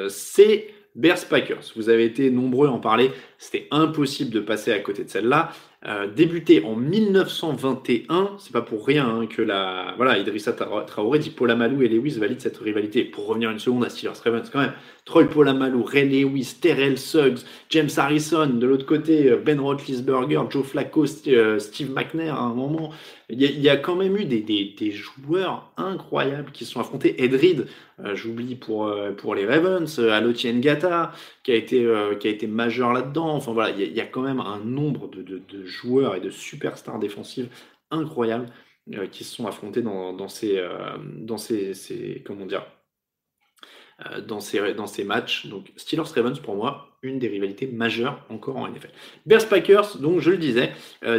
c'est 0.08 0.70
Bears 0.94 1.26
Packers. 1.28 1.72
Vous 1.76 1.90
avez 1.90 2.06
été 2.06 2.30
nombreux 2.30 2.68
à 2.68 2.70
en 2.70 2.80
parler, 2.80 3.10
c'était 3.36 3.68
impossible 3.70 4.30
de 4.30 4.40
passer 4.40 4.72
à 4.72 4.78
côté 4.78 5.04
de 5.04 5.10
celle-là. 5.10 5.52
Euh, 5.88 6.08
débuté 6.08 6.64
en 6.64 6.74
1921, 6.74 8.32
c'est 8.38 8.52
pas 8.52 8.62
pour 8.62 8.84
rien 8.84 9.06
hein, 9.06 9.26
que 9.26 9.40
la 9.40 9.94
voilà 9.96 10.18
Idrissa 10.18 10.52
Traoré 10.52 11.20
dit 11.20 11.30
Paul 11.30 11.48
Amalou 11.48 11.80
et 11.82 11.88
Lewis 11.88 12.18
valident 12.18 12.40
cette 12.40 12.56
rivalité. 12.56 13.04
Pour 13.04 13.28
revenir 13.28 13.50
une 13.50 13.60
seconde 13.60 13.84
à 13.84 13.88
Steelers 13.88 14.18
Ravens 14.24 14.50
quand 14.50 14.58
même, 14.58 14.72
Troy 15.04 15.28
Amalou, 15.46 15.84
Ray 15.84 16.08
Lewis, 16.08 16.56
Terrell 16.60 16.98
Suggs, 16.98 17.38
James 17.70 17.88
Harrison, 17.96 18.48
de 18.48 18.66
l'autre 18.66 18.84
côté 18.84 19.30
euh, 19.30 19.36
Ben 19.36 19.60
Roethlisberger, 19.60 20.40
Joe 20.50 20.66
Flacco, 20.66 21.04
euh, 21.28 21.60
Steve 21.60 21.92
McNair 21.92 22.34
à 22.34 22.42
un 22.42 22.54
moment. 22.54 22.90
Il 23.28 23.42
y, 23.42 23.68
a, 23.68 23.76
quand 23.76 23.96
même 23.96 24.16
eu 24.16 24.24
des, 24.24 24.40
des, 24.40 24.92
joueurs 24.92 25.72
incroyables 25.76 26.52
qui 26.52 26.64
se 26.64 26.72
sont 26.72 26.80
affrontés. 26.80 27.24
Ed 27.24 27.34
Reed, 27.34 27.66
j'oublie 28.14 28.54
pour 28.54 28.88
pour 29.16 29.34
les 29.34 29.44
Ravens, 29.44 29.98
Aloti 29.98 30.52
Ngata 30.52 31.12
qui 31.42 31.50
a 31.50 31.56
été 31.56 31.84
qui 32.20 32.28
a 32.28 32.30
été 32.30 32.46
majeur 32.46 32.92
là-dedans. 32.92 33.34
Enfin 33.34 33.52
voilà, 33.52 33.70
il 33.76 33.92
y, 33.92 34.00
a 34.00 34.06
quand 34.06 34.22
même 34.22 34.38
un 34.38 34.60
nombre 34.60 35.08
de, 35.08 35.22
de, 35.22 35.64
joueurs 35.64 36.14
et 36.14 36.20
de 36.20 36.30
superstars 36.30 37.00
défensives 37.00 37.48
incroyables 37.90 38.46
euh, 38.94 39.08
qui 39.08 39.24
se 39.24 39.34
sont 39.34 39.48
affrontés 39.48 39.82
dans, 39.82 40.12
dans 40.12 40.28
ces, 40.28 40.58
euh, 40.58 40.96
dans 41.18 41.38
ces, 41.38 42.22
comment 42.24 42.46
dire, 42.46 42.60
euh, 42.60 42.75
dans 44.26 44.40
ces, 44.40 44.74
dans 44.74 44.86
ces 44.86 45.04
matchs. 45.04 45.46
Donc 45.46 45.72
Steelers 45.76 46.12
Ravens 46.14 46.38
pour 46.38 46.54
moi 46.54 46.90
une 47.02 47.18
des 47.18 47.28
rivalités 47.28 47.66
majeures 47.66 48.24
encore 48.30 48.56
en 48.56 48.68
NFL. 48.68 48.90
Bears 49.26 49.48
Packers, 49.48 49.98
donc 49.98 50.20
je 50.20 50.30
le 50.30 50.38
disais, 50.38 50.72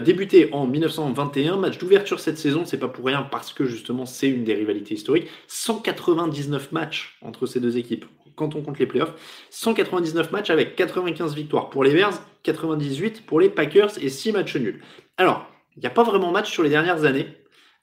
débuté 0.03 0.49
en 0.51 0.67
1921, 0.67 1.55
match 1.55 1.77
d'ouverture 1.77 2.19
cette 2.19 2.37
saison, 2.37 2.65
c'est 2.65 2.79
pas 2.79 2.89
pour 2.89 3.05
rien 3.05 3.21
parce 3.21 3.53
que 3.53 3.63
justement 3.63 4.05
c'est 4.05 4.27
une 4.27 4.43
des 4.43 4.53
rivalités 4.53 4.95
historiques. 4.95 5.27
199 5.47 6.73
matchs 6.73 7.17
entre 7.21 7.45
ces 7.45 7.61
deux 7.61 7.77
équipes 7.77 8.05
quand 8.37 8.55
on 8.55 8.61
compte 8.61 8.79
les 8.79 8.85
playoffs. 8.85 9.13
199 9.49 10.31
matchs 10.31 10.49
avec 10.49 10.77
95 10.77 11.35
victoires 11.35 11.69
pour 11.69 11.83
les 11.83 11.93
Bears, 11.93 12.21
98 12.43 13.25
pour 13.25 13.41
les 13.41 13.49
Packers 13.49 14.01
et 14.01 14.07
6 14.07 14.31
matchs 14.31 14.55
nuls. 14.55 14.81
Alors, 15.17 15.45
il 15.75 15.81
n'y 15.81 15.87
a 15.87 15.91
pas 15.91 16.03
vraiment 16.03 16.31
match 16.31 16.49
sur 16.51 16.63
les 16.63 16.69
dernières 16.69 17.03
années. 17.03 17.27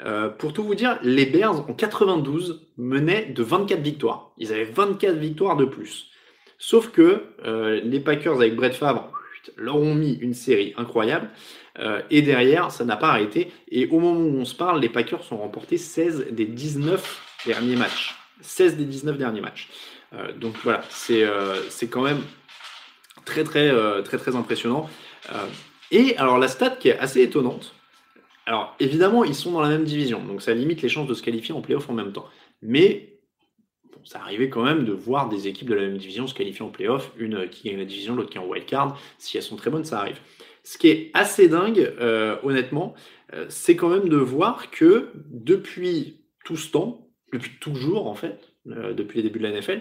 Euh, 0.04 0.28
pour 0.28 0.52
tout 0.52 0.62
vous 0.62 0.74
dire, 0.74 0.98
les 1.02 1.26
Bears 1.26 1.68
en 1.68 1.72
92 1.72 2.66
menaient 2.76 3.26
de 3.26 3.42
24 3.42 3.80
victoires. 3.80 4.32
Ils 4.38 4.52
avaient 4.52 4.64
24 4.64 5.16
victoires 5.16 5.56
de 5.56 5.64
plus. 5.64 6.10
Sauf 6.58 6.90
que 6.90 7.22
euh, 7.44 7.80
les 7.82 8.00
Packers 8.00 8.34
avec 8.34 8.54
Brett 8.54 8.74
Favre 8.74 9.10
leur 9.56 9.76
ont 9.76 9.94
mis 9.94 10.14
une 10.14 10.34
série 10.34 10.74
incroyable. 10.76 11.30
Euh, 11.78 12.00
et 12.10 12.22
derrière, 12.22 12.70
ça 12.70 12.84
n'a 12.84 12.96
pas 12.96 13.08
arrêté. 13.08 13.50
Et 13.70 13.86
au 13.88 13.98
moment 13.98 14.20
où 14.20 14.38
on 14.38 14.44
se 14.44 14.54
parle, 14.54 14.80
les 14.80 14.88
Packers 14.88 15.32
ont 15.32 15.38
remporté 15.38 15.78
16 15.78 16.28
des 16.30 16.46
19 16.46 17.42
derniers 17.46 17.76
matchs. 17.76 18.14
16 18.40 18.76
des 18.76 18.84
19 18.84 19.18
derniers 19.18 19.40
matchs. 19.40 19.68
Donc 20.36 20.54
voilà, 20.62 20.82
c'est 20.90 21.26
quand 21.88 22.02
même 22.02 22.20
très 23.24 23.42
très 23.42 23.72
très 24.04 24.16
très 24.16 24.36
impressionnant. 24.36 24.88
et 25.90 26.16
alors 26.18 26.38
la 26.38 26.46
stat 26.46 26.70
qui 26.70 26.88
est 26.88 26.98
assez 26.98 27.22
étonnante, 27.22 27.74
alors 28.46 28.76
évidemment 28.80 29.24
ils 29.24 29.34
sont 29.34 29.52
dans 29.52 29.60
la 29.60 29.68
même 29.68 29.84
division, 29.84 30.24
donc 30.24 30.42
ça 30.42 30.54
limite 30.54 30.82
les 30.82 30.88
chances 30.88 31.08
de 31.08 31.14
se 31.14 31.22
qualifier 31.22 31.54
en 31.54 31.60
playoff 31.60 31.88
en 31.88 31.94
même 31.94 32.12
temps. 32.12 32.28
Mais 32.62 33.10
ça 34.04 34.20
arrivait 34.20 34.50
quand 34.50 34.62
même 34.62 34.84
de 34.84 34.92
voir 34.92 35.28
des 35.30 35.48
équipes 35.48 35.70
de 35.70 35.74
la 35.74 35.82
même 35.82 35.96
division 35.96 36.26
se 36.26 36.34
qualifier 36.34 36.62
en 36.62 36.68
playoff, 36.68 37.12
une 37.16 37.48
qui 37.48 37.68
gagne 37.68 37.78
la 37.78 37.86
division, 37.86 38.14
l'autre 38.14 38.28
qui 38.28 38.36
est 38.36 38.40
en 38.40 38.46
wildcard. 38.46 39.00
Si 39.16 39.36
elles 39.38 39.42
sont 39.42 39.56
très 39.56 39.70
bonnes, 39.70 39.84
ça 39.84 39.98
arrive. 39.98 40.20
Ce 40.62 40.76
qui 40.76 40.88
est 40.88 41.10
assez 41.14 41.48
dingue, 41.48 41.94
honnêtement, 42.42 42.94
c'est 43.48 43.76
quand 43.76 43.88
même 43.88 44.10
de 44.10 44.16
voir 44.16 44.70
que 44.70 45.10
depuis 45.30 46.20
tout 46.44 46.56
ce 46.56 46.70
temps, 46.70 47.08
depuis 47.32 47.52
toujours 47.60 48.06
en 48.06 48.14
fait, 48.14 48.52
depuis 48.66 49.18
les 49.18 49.22
débuts 49.22 49.38
de 49.38 49.44
la 49.44 49.58
NFL, 49.58 49.80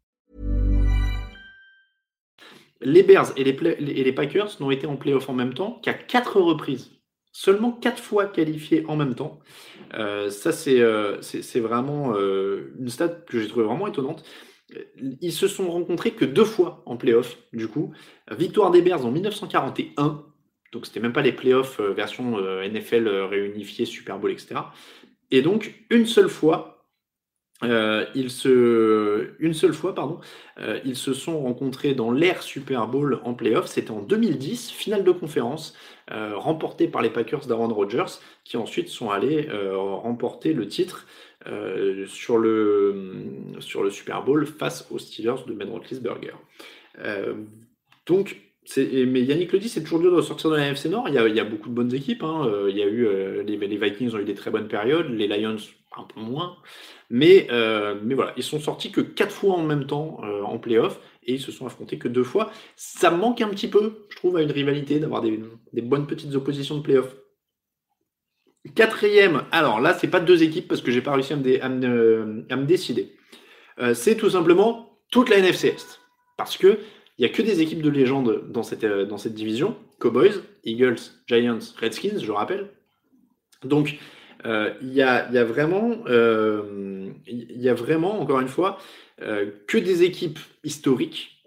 Les 2.81 3.03
Bears 3.03 3.31
et 3.37 3.43
les, 3.43 4.11
Packers 4.11 4.57
n'ont 4.59 4.71
été 4.71 4.87
en 4.87 4.97
playoff 4.97 5.29
en 5.29 5.33
même 5.33 5.53
temps 5.53 5.79
qu'à 5.83 5.93
quatre 5.93 6.39
reprises. 6.39 6.91
Seulement 7.31 7.71
quatre 7.71 8.01
fois 8.01 8.25
qualifiés 8.25 8.83
en 8.87 8.95
même 8.95 9.15
temps. 9.15 9.39
Euh, 9.93 10.29
ça, 10.29 10.51
c'est 10.51 10.81
euh, 10.81 11.19
vraiment 11.55 12.13
euh, 12.15 12.73
une 12.79 12.89
stat 12.89 13.09
que 13.09 13.39
j'ai 13.39 13.47
trouvé 13.47 13.65
vraiment 13.65 13.87
étonnante. 13.87 14.23
Ils 15.21 15.33
se 15.33 15.47
sont 15.47 15.69
rencontrés 15.69 16.11
que 16.11 16.25
deux 16.25 16.45
fois 16.45 16.81
en 16.85 16.97
playoff, 16.97 17.37
du 17.53 17.67
coup. 17.67 17.93
Victoire 18.31 18.71
des 18.71 18.81
Bears 18.81 19.05
en 19.05 19.11
1941, 19.11 20.25
donc 20.71 20.85
c'était 20.85 21.01
même 21.01 21.11
pas 21.11 21.21
les 21.21 21.33
playoffs 21.33 21.81
version 21.81 22.37
NFL 22.39 23.09
réunifiée, 23.09 23.85
Super 23.85 24.17
Bowl, 24.17 24.31
etc. 24.31 24.61
Et 25.29 25.41
donc 25.41 25.73
une 25.89 26.05
seule 26.05 26.29
fois, 26.29 26.80
ils 27.63 28.31
se, 28.31 29.31
une 29.39 29.53
seule 29.53 29.73
fois, 29.73 29.93
pardon, 29.93 30.19
ils 30.83 30.95
se 30.95 31.13
sont 31.13 31.39
rencontrés 31.41 31.93
dans 31.93 32.11
l'ère 32.11 32.41
Super 32.41 32.87
Bowl 32.87 33.19
en 33.23 33.33
playoff. 33.33 33.67
C'était 33.67 33.91
en 33.91 34.01
2010, 34.01 34.71
finale 34.71 35.03
de 35.03 35.11
conférence, 35.11 35.75
remportée 36.09 36.87
par 36.87 37.01
les 37.01 37.09
Packers 37.09 37.45
d'Aaron 37.47 37.73
Rodgers, 37.73 38.19
qui 38.43 38.57
ensuite 38.57 38.89
sont 38.89 39.09
allés 39.09 39.47
remporter 39.73 40.53
le 40.53 40.67
titre 40.67 41.05
euh, 41.47 42.05
sur, 42.05 42.37
le, 42.37 42.93
sur 43.59 43.81
le 43.81 43.89
Super 43.89 44.23
Bowl 44.23 44.45
face 44.45 44.87
aux 44.91 44.99
Steelers 44.99 45.43
de 45.47 45.53
Ben 45.53 45.67
Roethlisberger. 45.69 46.35
Euh, 46.99 47.33
donc, 48.05 48.37
mais 48.77 49.23
Yannick 49.23 49.51
le 49.51 49.57
dit, 49.57 49.67
c'est 49.67 49.81
toujours 49.81 50.01
dur 50.01 50.15
de 50.15 50.21
sortir 50.21 50.51
de 50.51 50.57
la 50.57 50.67
NFC 50.67 50.87
Nord. 50.89 51.09
Il 51.09 51.15
y 51.15 51.39
a, 51.39 51.43
beaucoup 51.43 51.69
de 51.69 51.73
bonnes 51.73 51.95
équipes. 51.95 52.21
Hein. 52.21 52.45
Euh, 52.45 52.69
il 52.69 52.77
y 52.77 52.83
a 52.83 52.85
eu 52.85 53.07
les, 53.43 53.57
Vikings 53.57 54.13
ont 54.13 54.19
eu 54.19 54.23
des 54.23 54.35
très 54.35 54.51
bonnes 54.51 54.67
périodes, 54.67 55.09
les 55.09 55.27
Lions 55.27 55.57
un 55.97 56.03
peu 56.03 56.21
moins. 56.21 56.57
Mais, 57.11 57.47
mais 58.03 58.15
voilà, 58.15 58.33
ils 58.37 58.43
sont 58.43 58.59
sortis 58.59 58.91
que 58.91 59.01
quatre 59.01 59.33
fois 59.33 59.55
en 59.55 59.63
même 59.63 59.85
temps 59.85 60.21
en 60.45 60.57
playoff 60.57 60.99
et 61.23 61.33
ils 61.33 61.41
se 61.41 61.51
sont 61.51 61.65
affrontés 61.65 61.97
que 61.97 62.07
deux 62.07 62.23
fois. 62.23 62.51
Ça 62.75 63.11
manque 63.11 63.41
un 63.41 63.49
petit 63.49 63.67
peu, 63.67 64.05
je 64.09 64.15
trouve, 64.15 64.37
à 64.37 64.41
une 64.41 64.51
rivalité 64.51 64.99
d'avoir 64.99 65.21
des, 65.21 65.39
des 65.73 65.81
bonnes 65.81 66.07
petites 66.07 66.33
oppositions 66.35 66.77
de 66.77 66.81
playoff. 66.81 67.13
Quatrième, 68.75 69.43
alors 69.51 69.81
là, 69.81 69.95
c'est 69.95 70.07
pas 70.07 70.19
deux 70.19 70.43
équipes 70.43 70.67
parce 70.67 70.81
que 70.81 70.91
j'ai 70.91 71.01
pas 71.01 71.13
réussi 71.13 71.33
à 71.33 71.35
me, 71.35 72.65
décider. 72.65 73.15
Euh, 73.79 73.95
c'est 73.95 74.15
tout 74.15 74.29
simplement 74.29 74.99
toute 75.09 75.29
la 75.29 75.37
NFC 75.37 75.69
Est. 75.69 75.99
Parce 76.37 76.57
que 76.57 76.79
il 77.17 77.25
n'y 77.25 77.25
a 77.25 77.29
que 77.29 77.41
des 77.41 77.61
équipes 77.61 77.81
de 77.81 77.89
légende 77.89 78.45
dans 78.49 78.63
cette, 78.63 78.83
euh, 78.83 79.05
dans 79.05 79.17
cette 79.17 79.33
division. 79.33 79.75
Cowboys, 79.99 80.43
Eagles, 80.63 80.99
Giants, 81.27 81.59
Redskins, 81.79 82.19
je 82.19 82.31
rappelle. 82.31 82.69
Donc, 83.63 83.97
euh, 84.45 84.73
il 84.81 84.93
y, 84.93 85.01
a, 85.01 85.43
vraiment, 85.43 86.03
il 86.07 87.61
y 87.61 87.69
a 87.69 87.73
vraiment, 87.73 88.19
encore 88.19 88.39
une 88.39 88.47
fois, 88.47 88.79
que 89.19 89.77
des 89.77 90.03
équipes 90.03 90.39
historiques. 90.63 91.43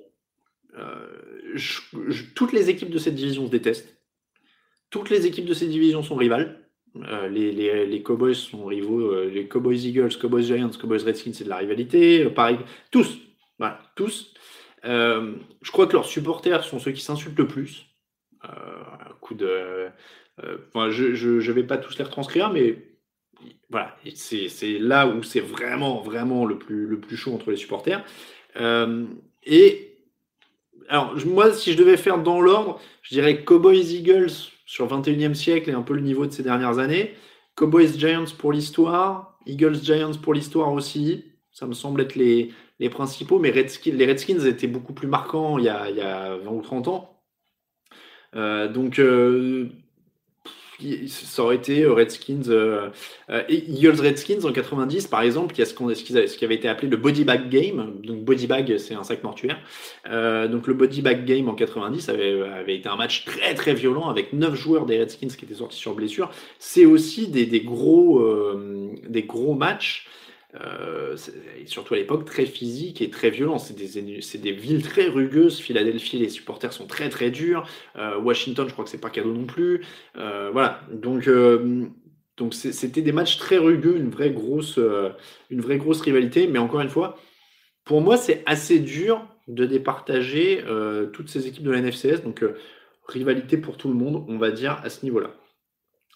toutes 2.34 2.52
les 2.52 2.70
équipes 2.70 2.90
de 2.90 2.98
cette 2.98 3.14
division 3.14 3.46
se 3.46 3.50
détestent. 3.50 3.96
Toutes 4.90 5.10
les 5.10 5.26
équipes 5.26 5.46
de 5.46 5.54
cette 5.54 5.70
division 5.70 6.02
sont 6.02 6.14
rivales. 6.14 6.64
Euh, 6.96 7.28
les, 7.28 8.02
Cowboys 8.02 8.34
sont 8.34 8.66
rivaux, 8.66 9.00
euh, 9.00 9.28
les 9.28 9.48
Cowboys 9.48 9.84
Eagles, 9.84 10.16
Cowboys 10.20 10.44
Giants, 10.44 10.70
Cowboys 10.80 11.02
Redskins, 11.02 11.32
c'est 11.32 11.44
de 11.44 11.48
la 11.48 11.56
rivalité. 11.56 12.24
Euh, 12.24 12.30
pareil, 12.30 12.58
tous, 12.90 13.18
voilà, 13.58 13.80
tous. 13.96 14.32
je 14.84 15.70
crois 15.72 15.86
que 15.86 15.94
leurs 15.94 16.06
supporters 16.06 16.62
sont 16.62 16.78
ceux 16.78 16.92
qui 16.92 17.02
s'insultent 17.02 17.38
le 17.38 17.48
plus. 17.48 17.86
coup 19.20 19.34
de, 19.34 19.88
je 20.38 21.48
ne 21.48 21.52
vais 21.52 21.64
pas 21.64 21.78
tous 21.78 21.98
les 21.98 22.04
retranscrire, 22.04 22.50
mais 22.50 22.78
voilà, 23.70 23.96
c'est 24.14 24.78
là 24.78 25.06
où 25.06 25.22
c'est 25.22 25.40
vraiment, 25.40 26.00
vraiment 26.00 26.44
le 26.44 26.58
plus, 26.58 26.86
le 26.86 27.16
chaud 27.16 27.34
entre 27.34 27.50
les 27.50 27.56
supporters. 27.56 28.04
et 29.44 29.94
alors, 30.88 31.14
moi, 31.26 31.52
si 31.52 31.72
je 31.72 31.78
devais 31.78 31.96
faire 31.96 32.22
dans 32.22 32.40
l'ordre, 32.40 32.80
je 33.02 33.14
dirais 33.14 33.44
Cowboys 33.44 33.94
Eagles 33.94 34.32
sur 34.66 34.86
21e 34.86 35.34
siècle 35.34 35.70
et 35.70 35.72
un 35.72 35.82
peu 35.82 35.94
le 35.94 36.00
niveau 36.00 36.26
de 36.26 36.32
ces 36.32 36.42
dernières 36.42 36.78
années. 36.78 37.14
Cowboys 37.54 37.98
Giants 37.98 38.24
pour 38.38 38.52
l'histoire, 38.52 39.38
Eagles 39.46 39.76
Giants 39.82 40.14
pour 40.22 40.34
l'histoire 40.34 40.72
aussi. 40.72 41.24
Ça 41.52 41.66
me 41.66 41.72
semble 41.72 42.00
être 42.00 42.16
les, 42.16 42.52
principaux, 42.90 43.38
mais 43.38 43.50
Redskins, 43.50 43.94
les 43.94 44.06
Redskins 44.06 44.44
étaient 44.44 44.66
beaucoup 44.66 44.92
plus 44.92 45.06
marquants 45.06 45.56
il 45.58 45.64
y 45.64 45.68
a, 45.68 45.88
il 45.88 45.96
y 45.96 46.02
a 46.02 46.36
20 46.36 46.50
ou 46.50 46.60
30 46.60 46.88
ans. 46.88 47.22
Euh, 48.34 48.68
donc, 48.68 48.98
euh, 48.98 49.68
ça 51.08 51.42
aurait 51.42 51.56
été 51.56 51.82
euh, 51.82 51.92
Redskins, 51.92 52.42
euh, 52.48 52.88
euh, 53.30 53.42
Eagles 53.48 54.00
Redskins 54.00 54.44
en 54.44 54.52
90 54.52 55.06
par 55.06 55.22
exemple, 55.22 55.54
qui 55.54 55.62
a 55.62 55.66
ce, 55.66 55.74
ce, 55.74 56.36
qui 56.36 56.44
avait 56.44 56.54
été 56.54 56.68
appelé 56.68 56.88
le 56.88 56.96
body 56.96 57.24
bag 57.24 57.48
game. 57.48 57.94
Donc 58.02 58.24
body 58.24 58.46
bag, 58.46 58.78
c'est 58.78 58.94
un 58.94 59.04
sac 59.04 59.22
mortuaire. 59.22 59.58
donc 60.04 60.66
le 60.66 60.74
body 60.74 61.02
bag 61.02 61.24
game 61.24 61.48
en 61.48 61.54
90 61.54 62.08
avait, 62.08 62.42
avait, 62.42 62.76
été 62.76 62.88
un 62.88 62.96
match 62.96 63.24
très 63.24 63.54
très 63.54 63.74
violent 63.74 64.08
avec 64.08 64.32
9 64.32 64.54
joueurs 64.54 64.86
des 64.86 64.98
Redskins 64.98 65.28
qui 65.28 65.44
étaient 65.44 65.54
sortis 65.54 65.78
sur 65.78 65.94
blessure. 65.94 66.30
C'est 66.58 66.86
aussi 66.86 67.28
des, 67.28 67.46
des 67.46 67.60
gros, 67.60 68.22
des 69.08 69.22
gros 69.22 69.54
matchs 69.54 70.06
euh, 70.60 71.16
surtout 71.66 71.94
à 71.94 71.96
l'époque, 71.96 72.24
très 72.24 72.46
physique 72.46 73.02
et 73.02 73.10
très 73.10 73.30
violent. 73.30 73.58
C'est 73.58 73.74
des, 73.74 74.52
villes 74.52 74.82
très 74.82 75.08
rugueuses. 75.08 75.58
Philadelphie, 75.58 76.18
les 76.18 76.28
supporters 76.28 76.72
sont 76.72 76.86
très 76.86 77.08
très 77.08 77.30
durs. 77.30 77.66
Euh, 77.96 78.18
Washington, 78.18 78.66
je 78.68 78.72
crois 78.72 78.84
que 78.84 78.90
c'est 78.90 79.00
pas 79.00 79.10
cadeau 79.10 79.32
non 79.32 79.46
plus. 79.46 79.84
Euh, 80.16 80.50
voilà. 80.52 80.80
Donc, 80.92 81.28
donc 82.36 82.54
c'était 82.54 83.02
des 83.02 83.12
matchs 83.12 83.38
très 83.38 83.58
rugueux, 83.58 83.96
une 83.96 84.10
vraie 84.10 84.30
grosse, 84.30 84.78
une 85.50 85.60
vraie 85.60 85.78
grosse 85.78 86.00
rivalité. 86.00 86.46
Mais 86.46 86.58
encore 86.58 86.80
une 86.80 86.90
fois, 86.90 87.18
pour 87.84 88.00
moi, 88.00 88.16
c'est 88.16 88.42
assez 88.46 88.78
dur 88.78 89.26
de 89.48 89.66
départager 89.66 90.64
toutes 91.12 91.28
ces 91.28 91.46
équipes 91.48 91.64
de 91.64 91.72
la 91.72 91.80
NFCS. 91.80 92.22
Donc, 92.22 92.44
rivalité 93.08 93.56
pour 93.56 93.76
tout 93.76 93.88
le 93.88 93.94
monde, 93.94 94.24
on 94.28 94.38
va 94.38 94.50
dire 94.50 94.80
à 94.84 94.90
ce 94.90 95.04
niveau-là. 95.04 95.34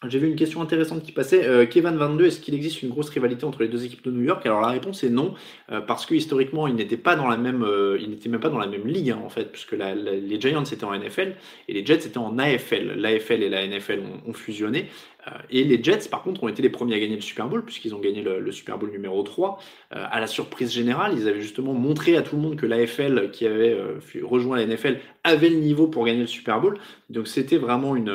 J'ai 0.07 0.21
vu 0.21 0.29
une 0.29 0.37
question 0.37 0.63
intéressante 0.63 1.03
qui 1.03 1.11
passait. 1.11 1.45
Euh, 1.45 1.67
Kevin 1.67 1.97
22, 1.97 2.27
est-ce 2.27 2.39
qu'il 2.39 2.55
existe 2.55 2.83
une 2.83 2.89
grosse 2.89 3.09
rivalité 3.09 3.45
entre 3.45 3.63
les 3.63 3.69
deux 3.69 3.85
équipes 3.85 4.05
de 4.05 4.13
New 4.13 4.23
York? 4.23 4.47
Alors 4.47 4.61
la 4.61 4.69
réponse 4.69 5.03
est 5.03 5.11
non, 5.11 5.35
euh, 5.73 5.81
parce 5.81 6.07
que 6.07 6.15
historiquement, 6.15 6.69
ils 6.69 6.77
n'étaient 6.77 6.97
pas 6.97 7.17
dans 7.17 7.27
la 7.27 7.37
même, 7.37 7.65
euh, 7.65 7.99
ils 8.01 8.09
n'étaient 8.09 8.29
même 8.29 8.39
pas 8.39 8.49
dans 8.49 8.61
la 8.61 8.69
même 8.69 8.87
ligue 8.87 9.11
hein, 9.11 9.21
en 9.25 9.29
fait, 9.29 9.51
puisque 9.51 9.73
les 9.73 10.41
Giants 10.41 10.63
étaient 10.63 10.85
en 10.85 10.97
NFL 10.97 11.35
et 11.67 11.73
les 11.73 11.85
Jets 11.85 12.07
étaient 12.07 12.19
en 12.19 12.39
AFL. 12.39 12.95
L'AFL 12.97 13.43
et 13.43 13.49
la 13.49 13.67
NFL 13.67 14.01
ont 14.25 14.33
fusionné. 14.35 14.87
Euh, 15.29 15.39
et 15.51 15.65
les 15.65 15.83
Jets, 15.83 16.09
par 16.11 16.23
contre, 16.23 16.43
ont 16.43 16.49
été 16.49 16.63
les 16.63 16.69
premiers 16.69 16.95
à 16.95 17.01
gagner 17.01 17.17
le 17.17 17.21
Super 17.21 17.49
Bowl, 17.49 17.65
puisqu'ils 17.65 17.95
ont 17.95 17.99
gagné 17.99 18.23
le, 18.23 18.51
Super 18.53 18.79
Bowl 18.79 18.91
numéro 18.91 19.23
3. 19.23 19.59
Euh, 19.95 20.05
à 20.11 20.21
la 20.21 20.27
surprise 20.27 20.73
générale, 20.73 21.13
ils 21.17 21.29
avaient 21.29 21.41
justement 21.41 21.75
montré 21.75 22.17
à 22.17 22.23
tout 22.23 22.37
le 22.37 22.43
monde 22.43 22.57
que 22.57 22.67
l'AFL, 22.67 23.31
qui 23.31 23.47
avait 23.47 23.73
euh, 23.73 23.99
rejoint 24.23 24.57
la 24.57 24.67
NFL, 24.67 24.99
avait 25.25 25.51
le 25.51 25.57
niveau 25.57 25.89
pour 25.89 26.05
gagner 26.05 26.21
le 26.21 26.27
Super 26.27 26.61
Bowl. 26.61 26.79
Donc 27.11 27.29
c'était 27.29 27.59
vraiment 27.59 27.97
une, 27.97 28.15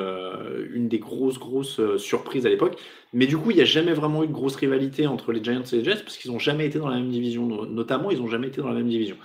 une 0.73 0.87
des 0.87 0.99
grosses, 0.99 1.39
grosses 1.39 1.79
surprises 1.97 2.45
à 2.45 2.49
l'époque. 2.49 2.79
Mais 3.13 3.27
du 3.27 3.37
coup, 3.37 3.51
il 3.51 3.55
n'y 3.55 3.61
a 3.61 3.65
jamais 3.65 3.93
vraiment 3.93 4.23
eu 4.23 4.27
de 4.27 4.33
grosse 4.33 4.55
rivalité 4.55 5.07
entre 5.07 5.31
les 5.31 5.43
Giants 5.43 5.63
et 5.71 5.75
les 5.77 5.83
Jets, 5.83 6.03
parce 6.03 6.17
qu'ils 6.17 6.31
n'ont 6.31 6.39
jamais 6.39 6.65
été 6.65 6.79
dans 6.79 6.89
la 6.89 6.97
même 6.97 7.09
division. 7.09 7.45
Notamment, 7.65 8.11
ils 8.11 8.19
n'ont 8.19 8.27
jamais 8.27 8.47
été 8.47 8.61
dans 8.61 8.69
la 8.69 8.75
même 8.75 8.89
division. 8.89 9.17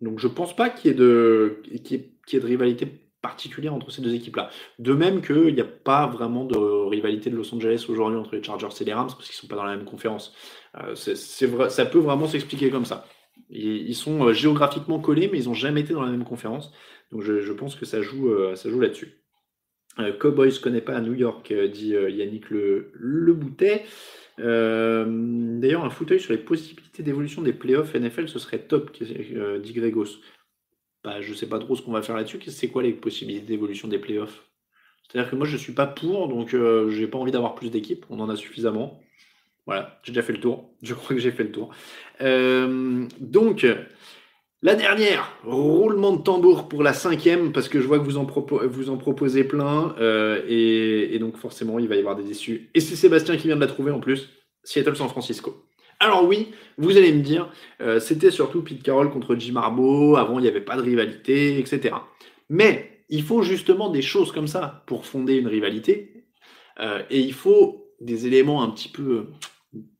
Donc 0.00 0.20
je 0.20 0.28
pense 0.28 0.54
pas 0.54 0.70
qu'il 0.70 0.92
y 0.92 0.94
y 0.94 0.96
ait 0.96 2.40
de 2.40 2.46
rivalité 2.46 3.07
particulière 3.28 3.74
entre 3.74 3.90
ces 3.90 4.00
deux 4.00 4.14
équipes-là. 4.14 4.50
De 4.78 4.94
même 4.94 5.20
qu'il 5.20 5.54
n'y 5.54 5.60
a 5.60 5.64
pas 5.64 6.06
vraiment 6.06 6.44
de 6.44 6.56
rivalité 6.56 7.28
de 7.28 7.36
Los 7.36 7.54
Angeles 7.54 7.84
aujourd'hui 7.88 8.18
entre 8.18 8.34
les 8.34 8.42
Chargers 8.42 8.68
et 8.80 8.84
les 8.84 8.94
Rams 8.94 9.08
parce 9.08 9.26
qu'ils 9.26 9.36
ne 9.36 9.40
sont 9.40 9.46
pas 9.48 9.56
dans 9.56 9.64
la 9.64 9.76
même 9.76 9.84
conférence. 9.84 10.34
Euh, 10.76 10.94
ça 10.94 11.84
peut 11.84 11.98
vraiment 11.98 12.26
s'expliquer 12.26 12.70
comme 12.70 12.86
ça. 12.86 13.04
Ils, 13.50 13.94
sont 13.94 14.26
euh, 14.26 14.32
géographiquement 14.32 14.98
collés, 14.98 15.28
mais 15.30 15.38
ils 15.40 15.46
n'ont 15.46 15.54
jamais 15.54 15.82
été 15.82 15.92
dans 15.92 16.02
la 16.02 16.10
même 16.10 16.24
conférence. 16.24 16.72
Donc 17.12 17.22
je, 17.22 17.52
pense 17.52 17.76
que 17.76 17.84
ça 17.84 18.00
joue, 18.00 18.30
euh, 18.30 18.56
ça 18.56 18.70
joue 18.70 18.80
là-dessus. 18.80 19.14
Cowboys 20.20 20.54
ne 20.54 20.62
connaît 20.62 20.80
pas 20.80 20.94
à 20.94 21.00
New 21.00 21.14
York, 21.14 21.52
dit 21.72 21.88
Yannick 21.88 22.50
Le, 22.50 22.92
le 22.94 23.32
Boutet. 23.32 23.82
D'ailleurs, 24.38 25.84
un 25.84 25.90
fauteuil 25.90 26.20
sur 26.20 26.32
les 26.32 26.38
possibilités 26.38 27.02
d'évolution 27.02 27.42
des 27.42 27.52
playoffs 27.52 27.94
NFL, 27.94 28.28
ce 28.28 28.38
serait 28.38 28.60
top, 28.60 28.96
dit 29.02 29.72
Grégos. 29.72 30.20
Je 31.20 31.30
ne 31.30 31.34
sais 31.34 31.48
pas 31.48 31.58
trop 31.58 31.76
ce 31.76 31.82
qu'on 31.82 31.92
va 31.92 32.02
faire 32.02 32.16
là-dessus. 32.16 32.38
C'est 32.48 32.68
quoi 32.68 32.82
les 32.82 32.92
possibilités 32.92 33.46
d'évolution 33.46 33.88
des 33.88 33.98
playoffs? 33.98 34.44
C'est-à-dire 35.02 35.30
que 35.30 35.36
moi, 35.36 35.46
je 35.46 35.54
ne 35.54 35.58
suis 35.58 35.72
pas 35.72 35.86
pour, 35.86 36.28
donc 36.28 36.54
euh, 36.54 36.90
je 36.90 37.00
n'ai 37.00 37.06
pas 37.06 37.18
envie 37.18 37.32
d'avoir 37.32 37.54
plus 37.54 37.70
d'équipes. 37.70 38.04
On 38.10 38.20
en 38.20 38.28
a 38.28 38.36
suffisamment. 38.36 39.00
Voilà, 39.66 39.98
j'ai 40.02 40.12
déjà 40.12 40.22
fait 40.22 40.32
le 40.32 40.40
tour. 40.40 40.70
Je 40.82 40.94
crois 40.94 41.14
que 41.14 41.20
j'ai 41.20 41.30
fait 41.30 41.44
le 41.44 41.52
tour. 41.52 41.70
Euh, 42.20 43.06
donc, 43.20 43.66
la 44.62 44.74
dernière, 44.74 45.32
roulement 45.44 46.16
de 46.16 46.22
tambour 46.22 46.68
pour 46.68 46.82
la 46.82 46.92
cinquième, 46.92 47.52
parce 47.52 47.68
que 47.68 47.80
je 47.80 47.86
vois 47.86 47.98
que 47.98 48.04
vous 48.04 48.18
en, 48.18 48.26
proposez 48.96 49.44
plein, 49.44 49.94
euh, 50.00 50.42
et, 50.48 51.14
et, 51.14 51.18
donc 51.18 51.36
forcément, 51.36 51.78
il 51.78 51.86
va 51.86 51.96
y 51.96 52.00
avoir 52.00 52.16
des 52.16 52.30
issues. 52.30 52.70
Et 52.74 52.80
c'est 52.80 52.96
Sébastien 52.96 53.36
qui 53.36 53.46
vient 53.46 53.56
de 53.56 53.60
la 53.60 53.66
trouver 53.66 53.92
en 53.92 54.00
plus, 54.00 54.30
Seattle 54.64 54.96
San 54.96 55.08
Francisco. 55.08 55.67
Alors 56.00 56.24
oui, 56.26 56.52
vous 56.76 56.96
allez 56.96 57.12
me 57.12 57.22
dire, 57.22 57.50
euh, 57.80 57.98
c'était 57.98 58.30
surtout 58.30 58.62
Pete 58.62 58.82
Carroll 58.82 59.10
contre 59.10 59.34
Jim 59.34 59.56
Harbaugh, 59.56 60.16
avant 60.16 60.38
il 60.38 60.42
n'y 60.42 60.48
avait 60.48 60.60
pas 60.60 60.76
de 60.76 60.82
rivalité, 60.82 61.58
etc. 61.58 61.96
Mais 62.48 63.02
il 63.08 63.22
faut 63.22 63.42
justement 63.42 63.90
des 63.90 64.02
choses 64.02 64.30
comme 64.30 64.46
ça 64.46 64.84
pour 64.86 65.06
fonder 65.06 65.34
une 65.34 65.48
rivalité, 65.48 66.24
euh, 66.78 67.02
et 67.10 67.18
il 67.18 67.32
faut 67.32 67.88
des 68.00 68.28
éléments 68.28 68.62
un 68.62 68.70
petit 68.70 68.88
peu, 68.88 69.26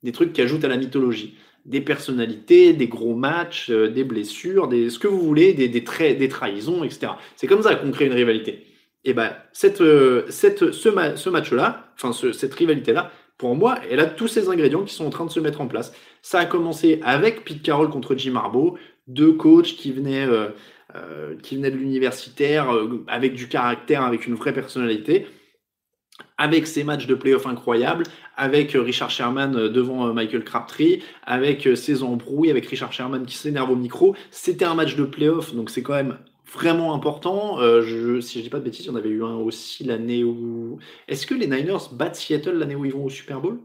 des 0.04 0.12
trucs 0.12 0.32
qui 0.32 0.40
ajoutent 0.40 0.64
à 0.64 0.68
la 0.68 0.76
mythologie. 0.76 1.36
Des 1.64 1.80
personnalités, 1.80 2.72
des 2.72 2.86
gros 2.86 3.16
matchs, 3.16 3.68
euh, 3.70 3.88
des 3.88 4.04
blessures, 4.04 4.68
des, 4.68 4.90
ce 4.90 5.00
que 5.00 5.08
vous 5.08 5.20
voulez, 5.20 5.52
des, 5.52 5.68
des, 5.68 5.80
des 5.80 6.28
trahisons, 6.28 6.84
etc. 6.84 7.12
C'est 7.34 7.48
comme 7.48 7.62
ça 7.62 7.74
qu'on 7.74 7.90
crée 7.90 8.06
une 8.06 8.12
rivalité. 8.12 8.66
Et 9.04 9.14
ben, 9.14 9.32
cette, 9.52 9.82
cette, 10.28 10.72
ce, 10.72 11.16
ce 11.16 11.28
match-là, 11.28 11.92
enfin 11.96 12.12
cette 12.12 12.54
rivalité-là, 12.54 13.10
pour 13.38 13.54
moi, 13.54 13.78
elle 13.88 14.00
a 14.00 14.06
tous 14.06 14.26
ces 14.26 14.48
ingrédients 14.48 14.82
qui 14.82 14.92
sont 14.92 15.06
en 15.06 15.10
train 15.10 15.24
de 15.24 15.30
se 15.30 15.38
mettre 15.38 15.60
en 15.60 15.68
place. 15.68 15.92
Ça 16.22 16.40
a 16.40 16.44
commencé 16.44 17.00
avec 17.04 17.44
Pete 17.44 17.62
Carroll 17.62 17.88
contre 17.88 18.16
Jim 18.16 18.34
Harbaugh, 18.34 18.74
deux 19.06 19.32
coachs 19.32 19.76
qui 19.76 19.92
venaient, 19.92 20.26
euh, 20.26 20.48
euh, 20.96 21.36
qui 21.40 21.56
venaient 21.56 21.70
de 21.70 21.76
l'universitaire, 21.76 22.74
euh, 22.74 23.04
avec 23.06 23.34
du 23.34 23.48
caractère, 23.48 24.02
avec 24.02 24.26
une 24.26 24.34
vraie 24.34 24.52
personnalité, 24.52 25.28
avec 26.36 26.66
ces 26.66 26.82
matchs 26.82 27.06
de 27.06 27.14
playoff 27.14 27.46
incroyables, 27.46 28.02
avec 28.36 28.72
Richard 28.72 29.10
Sherman 29.10 29.68
devant 29.68 30.12
Michael 30.12 30.42
Crabtree, 30.42 31.04
avec 31.24 31.68
ces 31.76 32.02
embrouilles, 32.02 32.50
avec 32.50 32.66
Richard 32.66 32.92
Sherman 32.92 33.24
qui 33.24 33.36
s'énerve 33.36 33.70
au 33.70 33.76
micro. 33.76 34.16
C'était 34.32 34.64
un 34.64 34.74
match 34.74 34.96
de 34.96 35.04
playoff, 35.04 35.54
donc 35.54 35.70
c'est 35.70 35.82
quand 35.82 35.94
même 35.94 36.18
vraiment 36.52 36.94
important. 36.94 37.60
Euh, 37.60 37.82
je, 37.82 38.20
si 38.20 38.38
je 38.38 38.44
dis 38.44 38.50
pas 38.50 38.58
de 38.58 38.64
bêtises, 38.64 38.86
il 38.86 38.88
y 38.88 38.90
en 38.90 38.96
avait 38.96 39.08
eu 39.08 39.24
un 39.24 39.36
aussi 39.36 39.84
l'année 39.84 40.24
où. 40.24 40.78
Est-ce 41.06 41.26
que 41.26 41.34
les 41.34 41.46
Niners 41.46 41.92
battent 41.92 42.16
Seattle 42.16 42.58
l'année 42.58 42.74
où 42.74 42.84
ils 42.84 42.92
vont 42.92 43.04
au 43.04 43.10
Super 43.10 43.40
Bowl? 43.40 43.58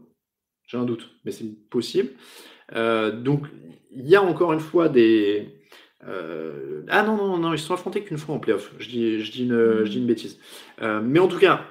J'ai 0.66 0.78
un 0.78 0.84
doute, 0.84 1.10
mais 1.24 1.32
c'est 1.32 1.44
possible. 1.68 2.10
Euh, 2.74 3.10
donc, 3.10 3.46
il 3.94 4.08
y 4.08 4.16
a 4.16 4.22
encore 4.22 4.52
une 4.52 4.60
fois 4.60 4.88
des. 4.88 5.48
Euh, 6.06 6.82
ah 6.88 7.02
non, 7.02 7.16
non, 7.16 7.38
non, 7.38 7.52
ils 7.52 7.58
se 7.58 7.66
sont 7.66 7.74
affrontés 7.74 8.02
qu'une 8.02 8.18
fois 8.18 8.34
en 8.34 8.38
playoff. 8.38 8.72
Je 8.78 8.88
dis, 8.88 9.20
je 9.20 9.32
dis, 9.32 9.44
une, 9.44 9.84
je 9.84 9.90
dis 9.90 9.98
une 9.98 10.06
bêtise. 10.06 10.38
mais 10.80 11.18
en 11.18 11.28
tout 11.28 11.38
cas, 11.38 11.64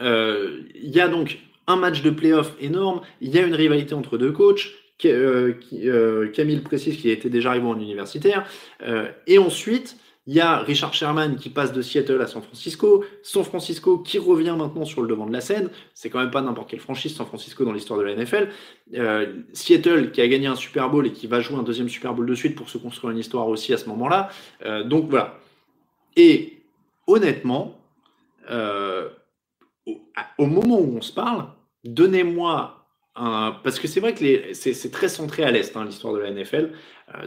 il 0.00 0.90
y 0.90 1.00
a 1.00 1.08
donc 1.08 1.38
un 1.66 1.76
match 1.76 2.02
de 2.02 2.10
playoff 2.10 2.54
énorme. 2.60 3.00
Il 3.20 3.34
y 3.34 3.38
a 3.38 3.42
une 3.42 3.54
rivalité 3.54 3.94
entre 3.94 4.18
deux 4.18 4.32
coachs. 4.32 4.72
Camille 4.98 6.60
précise 6.60 6.96
qu'il 6.96 7.10
était 7.10 7.30
déjà 7.30 7.50
arrivé 7.50 7.66
en 7.66 7.78
universitaire. 7.78 8.46
et 9.26 9.38
ensuite, 9.38 9.96
il 10.26 10.34
y 10.34 10.40
a 10.40 10.58
Richard 10.58 10.94
Sherman 10.94 11.36
qui 11.36 11.50
passe 11.50 11.72
de 11.72 11.82
Seattle 11.82 12.20
à 12.22 12.26
San 12.26 12.42
Francisco, 12.42 13.04
San 13.22 13.44
Francisco 13.44 13.98
qui 13.98 14.18
revient 14.18 14.54
maintenant 14.56 14.86
sur 14.86 15.02
le 15.02 15.08
devant 15.08 15.26
de 15.26 15.32
la 15.32 15.42
scène. 15.42 15.68
C'est 15.92 16.08
quand 16.08 16.18
même 16.18 16.30
pas 16.30 16.40
n'importe 16.40 16.70
quelle 16.70 16.80
franchise 16.80 17.14
San 17.14 17.26
Francisco 17.26 17.62
dans 17.64 17.72
l'histoire 17.72 17.98
de 17.98 18.04
la 18.04 18.14
NFL. 18.14 18.48
Euh, 18.94 19.42
Seattle 19.52 20.12
qui 20.12 20.22
a 20.22 20.28
gagné 20.28 20.46
un 20.46 20.54
Super 20.54 20.88
Bowl 20.88 21.06
et 21.06 21.12
qui 21.12 21.26
va 21.26 21.40
jouer 21.40 21.58
un 21.58 21.62
deuxième 21.62 21.90
Super 21.90 22.14
Bowl 22.14 22.24
de 22.24 22.34
suite 22.34 22.56
pour 22.56 22.70
se 22.70 22.78
construire 22.78 23.10
une 23.10 23.18
histoire 23.18 23.48
aussi 23.48 23.74
à 23.74 23.76
ce 23.76 23.86
moment-là. 23.90 24.30
Euh, 24.64 24.82
donc 24.82 25.10
voilà. 25.10 25.38
Et 26.16 26.62
honnêtement, 27.06 27.78
euh, 28.50 29.10
au, 30.38 30.46
moment 30.46 30.80
où 30.80 30.96
on 30.96 31.02
se 31.02 31.12
parle, 31.12 31.48
donnez-moi 31.84 32.86
un, 33.14 33.58
parce 33.62 33.78
que 33.78 33.86
c'est 33.88 34.00
vrai 34.00 34.14
que 34.14 34.54
c'est 34.54 34.90
très 34.90 35.10
centré 35.10 35.44
à 35.44 35.50
l'Est, 35.50 35.76
hein, 35.76 35.84
l'histoire 35.84 36.14
de 36.14 36.20
la 36.20 36.30
NFL, 36.30 36.72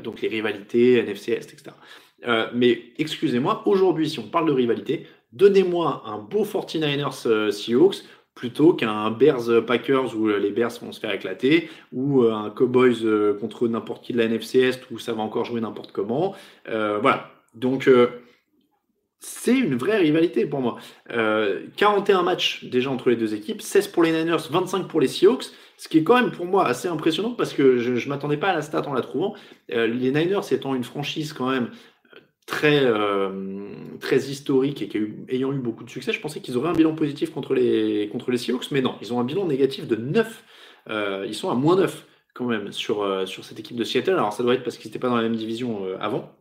donc 0.03 0.21
les 0.21 0.27
rivalités, 0.27 0.97
NFC 0.97 1.33
Est, 1.33 1.53
etc. 1.53 1.75
Euh, 2.26 2.47
mais 2.53 2.82
excusez-moi, 2.97 3.63
aujourd'hui, 3.65 4.09
si 4.09 4.20
on 4.20 4.28
parle 4.28 4.47
de 4.47 4.53
rivalité, 4.53 5.07
donnez-moi 5.34 6.03
un 6.05 6.18
beau 6.18 6.43
49ers 6.43 7.28
euh, 7.28 7.51
Seahawks 7.51 8.03
plutôt 8.34 8.74
qu'un 8.74 9.09
Bears 9.11 9.49
euh, 9.49 9.61
Packers 9.61 10.15
où 10.15 10.28
les 10.28 10.51
Bears 10.51 10.72
vont 10.82 10.91
se 10.91 10.99
faire 10.99 11.11
éclater, 11.13 11.70
ou 11.91 12.24
un 12.24 12.49
Cowboys 12.49 13.05
contre 13.39 13.68
n'importe 13.68 14.03
qui 14.03 14.13
de 14.13 14.18
la 14.18 14.26
NFC 14.26 14.59
Est 14.59 14.89
où 14.91 14.99
ça 14.99 15.13
va 15.13 15.24
encore 15.24 15.45
jouer 15.45 15.61
n'importe 15.61 15.91
comment. 15.91 16.36
voilà. 16.65 17.32
Donc, 17.55 17.89
c'est 19.20 19.57
une 19.57 19.76
vraie 19.76 19.97
rivalité 19.97 20.45
pour 20.45 20.61
moi. 20.61 20.78
41 21.09 22.22
matchs 22.22 22.65
déjà 22.65 22.91
entre 22.91 23.09
les 23.09 23.15
deux 23.15 23.34
équipes, 23.34 23.63
16 23.63 23.88
pour 23.88 24.03
les 24.03 24.11
Niners, 24.11 24.38
25 24.51 24.88
pour 24.88 25.01
les 25.01 25.07
Seahawks. 25.07 25.45
Ce 25.78 25.88
qui 25.88 25.99
est 25.99 26.03
quand 26.03 26.22
même 26.22 26.32
pour 26.32 26.45
moi 26.45 26.68
assez 26.68 26.88
impressionnant 26.88 27.32
parce 27.32 27.53
que 27.53 27.80
je 27.80 27.91
ne 27.91 28.09
m'attendais 28.09 28.38
pas 28.38 28.49
à 28.49 28.55
la 28.55 28.61
stat 28.61 28.88
en 28.88 28.93
la 28.93 29.01
trouvant. 29.01 29.34
les 29.70 30.11
Niners 30.11 30.41
étant 30.51 30.76
une 30.76 30.84
franchise 30.84 31.34
quand 31.34 31.49
même 31.49 31.72
très, 32.47 32.79
euh, 32.83 33.29
très 33.99 34.17
historique 34.17 34.81
et 34.81 34.89
ayant 35.29 35.53
eu 35.53 35.59
beaucoup 35.59 35.83
de 35.83 35.89
succès, 35.91 36.11
je 36.11 36.19
pensais 36.19 36.39
qu'ils 36.39 36.57
auraient 36.57 36.69
un 36.69 36.73
bilan 36.73 36.95
positif 36.95 37.31
contre 37.31 37.53
les, 37.53 38.09
contre 38.11 38.31
les 38.31 38.39
Seahawks, 38.39 38.71
mais 38.71 38.81
non, 38.81 38.95
ils 39.01 39.13
ont 39.13 39.19
un 39.19 39.23
bilan 39.23 39.45
négatif 39.45 39.85
de 39.85 39.95
9. 39.95 40.43
Euh, 40.89 41.25
ils 41.27 41.35
sont 41.35 41.51
à 41.51 41.55
moins 41.55 41.75
9 41.75 42.05
quand 42.33 42.45
même 42.45 42.71
sur, 42.71 43.03
euh, 43.03 43.25
sur 43.25 43.43
cette 43.43 43.59
équipe 43.59 43.77
de 43.77 43.83
Seattle. 43.83 44.13
Alors 44.13 44.33
ça 44.33 44.41
doit 44.41 44.55
être 44.55 44.63
parce 44.63 44.77
qu'ils 44.77 44.89
n'étaient 44.89 44.99
pas 44.99 45.09
dans 45.09 45.17
la 45.17 45.23
même 45.23 45.35
division 45.35 45.85
avant, 45.99 46.33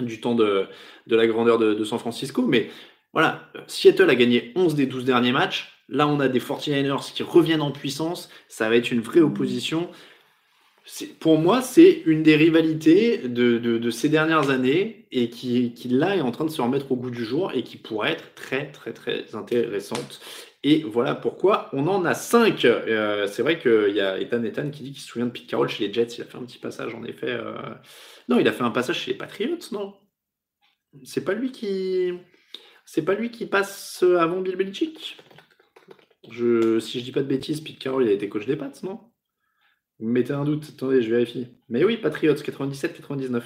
du 0.00 0.20
temps 0.20 0.34
de, 0.34 0.66
de 1.06 1.16
la 1.16 1.26
grandeur 1.26 1.58
de, 1.58 1.74
de, 1.74 1.84
San 1.84 1.98
Francisco, 1.98 2.46
mais 2.46 2.70
voilà, 3.12 3.48
Seattle 3.66 4.10
a 4.10 4.14
gagné 4.14 4.52
11 4.56 4.74
des 4.74 4.86
12 4.86 5.04
derniers 5.04 5.32
matchs. 5.32 5.72
Là, 5.88 6.08
on 6.08 6.18
a 6.18 6.28
des 6.28 6.40
49ers 6.40 7.12
qui 7.14 7.22
reviennent 7.22 7.62
en 7.62 7.70
puissance. 7.70 8.28
Ça 8.48 8.68
va 8.68 8.76
être 8.76 8.90
une 8.90 9.00
vraie 9.00 9.20
opposition 9.20 9.88
pour 11.18 11.38
moi, 11.38 11.62
c'est 11.62 12.02
une 12.06 12.22
des 12.22 12.36
rivalités 12.36 13.18
de, 13.18 13.90
ces 13.90 14.08
dernières 14.08 14.50
années 14.50 15.06
et 15.10 15.30
qui, 15.30 15.72
là 15.90 16.16
est 16.16 16.20
en 16.20 16.30
train 16.30 16.44
de 16.44 16.50
se 16.50 16.62
remettre 16.62 16.92
au 16.92 16.96
goût 16.96 17.10
du 17.10 17.24
jour 17.24 17.52
et 17.54 17.62
qui 17.64 17.76
pourrait 17.76 18.12
être 18.12 18.34
très 18.34 18.70
très 18.70 18.92
très 18.92 19.34
intéressante. 19.34 20.20
Et 20.62 20.82
voilà 20.82 21.14
pourquoi 21.14 21.70
on 21.72 21.86
en 21.88 22.04
a 22.04 22.14
cinq. 22.14 22.64
Euh, 22.64 23.26
c'est 23.26 23.42
vrai 23.42 23.58
qu'il 23.58 23.94
y 23.94 24.00
a 24.00 24.20
Ethan 24.20 24.42
Ethan 24.44 24.70
qui 24.70 24.84
dit 24.84 24.92
qu'il 24.92 25.02
se 25.02 25.08
souvient 25.08 25.26
de 25.26 25.32
Pete 25.32 25.46
Carroll 25.48 25.68
chez 25.68 25.86
les 25.86 25.92
Jets. 25.92 26.16
Il 26.18 26.22
a 26.22 26.24
fait 26.24 26.38
un 26.38 26.44
petit 26.44 26.58
passage 26.58 26.94
en 26.94 27.04
effet. 27.04 27.30
Euh, 27.30 27.54
non, 28.28 28.38
il 28.38 28.48
a 28.48 28.52
fait 28.52 28.64
un 28.64 28.70
passage 28.70 29.00
chez 29.00 29.12
les 29.12 29.18
Patriots, 29.18 29.58
non? 29.72 29.94
C'est 31.04 31.24
pas 31.24 31.34
lui 31.34 31.52
qui. 31.52 32.12
C'est 32.84 33.04
pas 33.04 33.14
lui 33.14 33.30
qui 33.30 33.46
passe 33.46 34.04
avant 34.18 34.40
Bill 34.40 34.56
Belichick? 34.56 35.18
Si 36.24 36.30
je 36.30 37.04
dis 37.04 37.12
pas 37.12 37.22
de 37.22 37.28
bêtises, 37.28 37.60
Pete 37.60 37.78
Carroll 37.78 38.04
il 38.04 38.08
a 38.08 38.12
été 38.12 38.28
coach 38.28 38.46
des 38.46 38.56
Pats, 38.56 38.70
non? 38.82 39.00
Vous 39.98 40.08
mettez 40.08 40.32
un 40.32 40.44
doute, 40.44 40.72
attendez, 40.76 41.02
je 41.02 41.10
vérifie. 41.10 41.48
Mais 41.68 41.84
oui, 41.84 41.96
Patriots 41.96 42.34
97-99. 42.34 43.42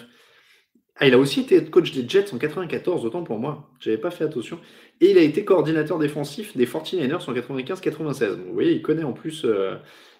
Ah, 0.96 1.06
il 1.06 1.14
a 1.14 1.18
aussi 1.18 1.40
été 1.40 1.64
coach 1.64 1.92
des 1.92 2.06
Jets 2.06 2.34
en 2.34 2.38
94, 2.38 3.04
autant 3.06 3.24
pour 3.24 3.38
moi. 3.38 3.70
J'avais 3.80 3.96
pas 3.96 4.10
fait 4.10 4.24
attention. 4.24 4.60
Et 5.00 5.10
il 5.12 5.18
a 5.18 5.22
été 5.22 5.44
coordinateur 5.44 5.98
défensif 5.98 6.56
des 6.56 6.66
49ers 6.66 7.30
en 7.30 7.32
95-96. 7.32 8.36
Vous 8.36 8.52
voyez, 8.52 8.72
il 8.72 8.82
connaît 8.82 9.04
en 9.04 9.14
plus, 9.14 9.44
euh, 9.46 9.76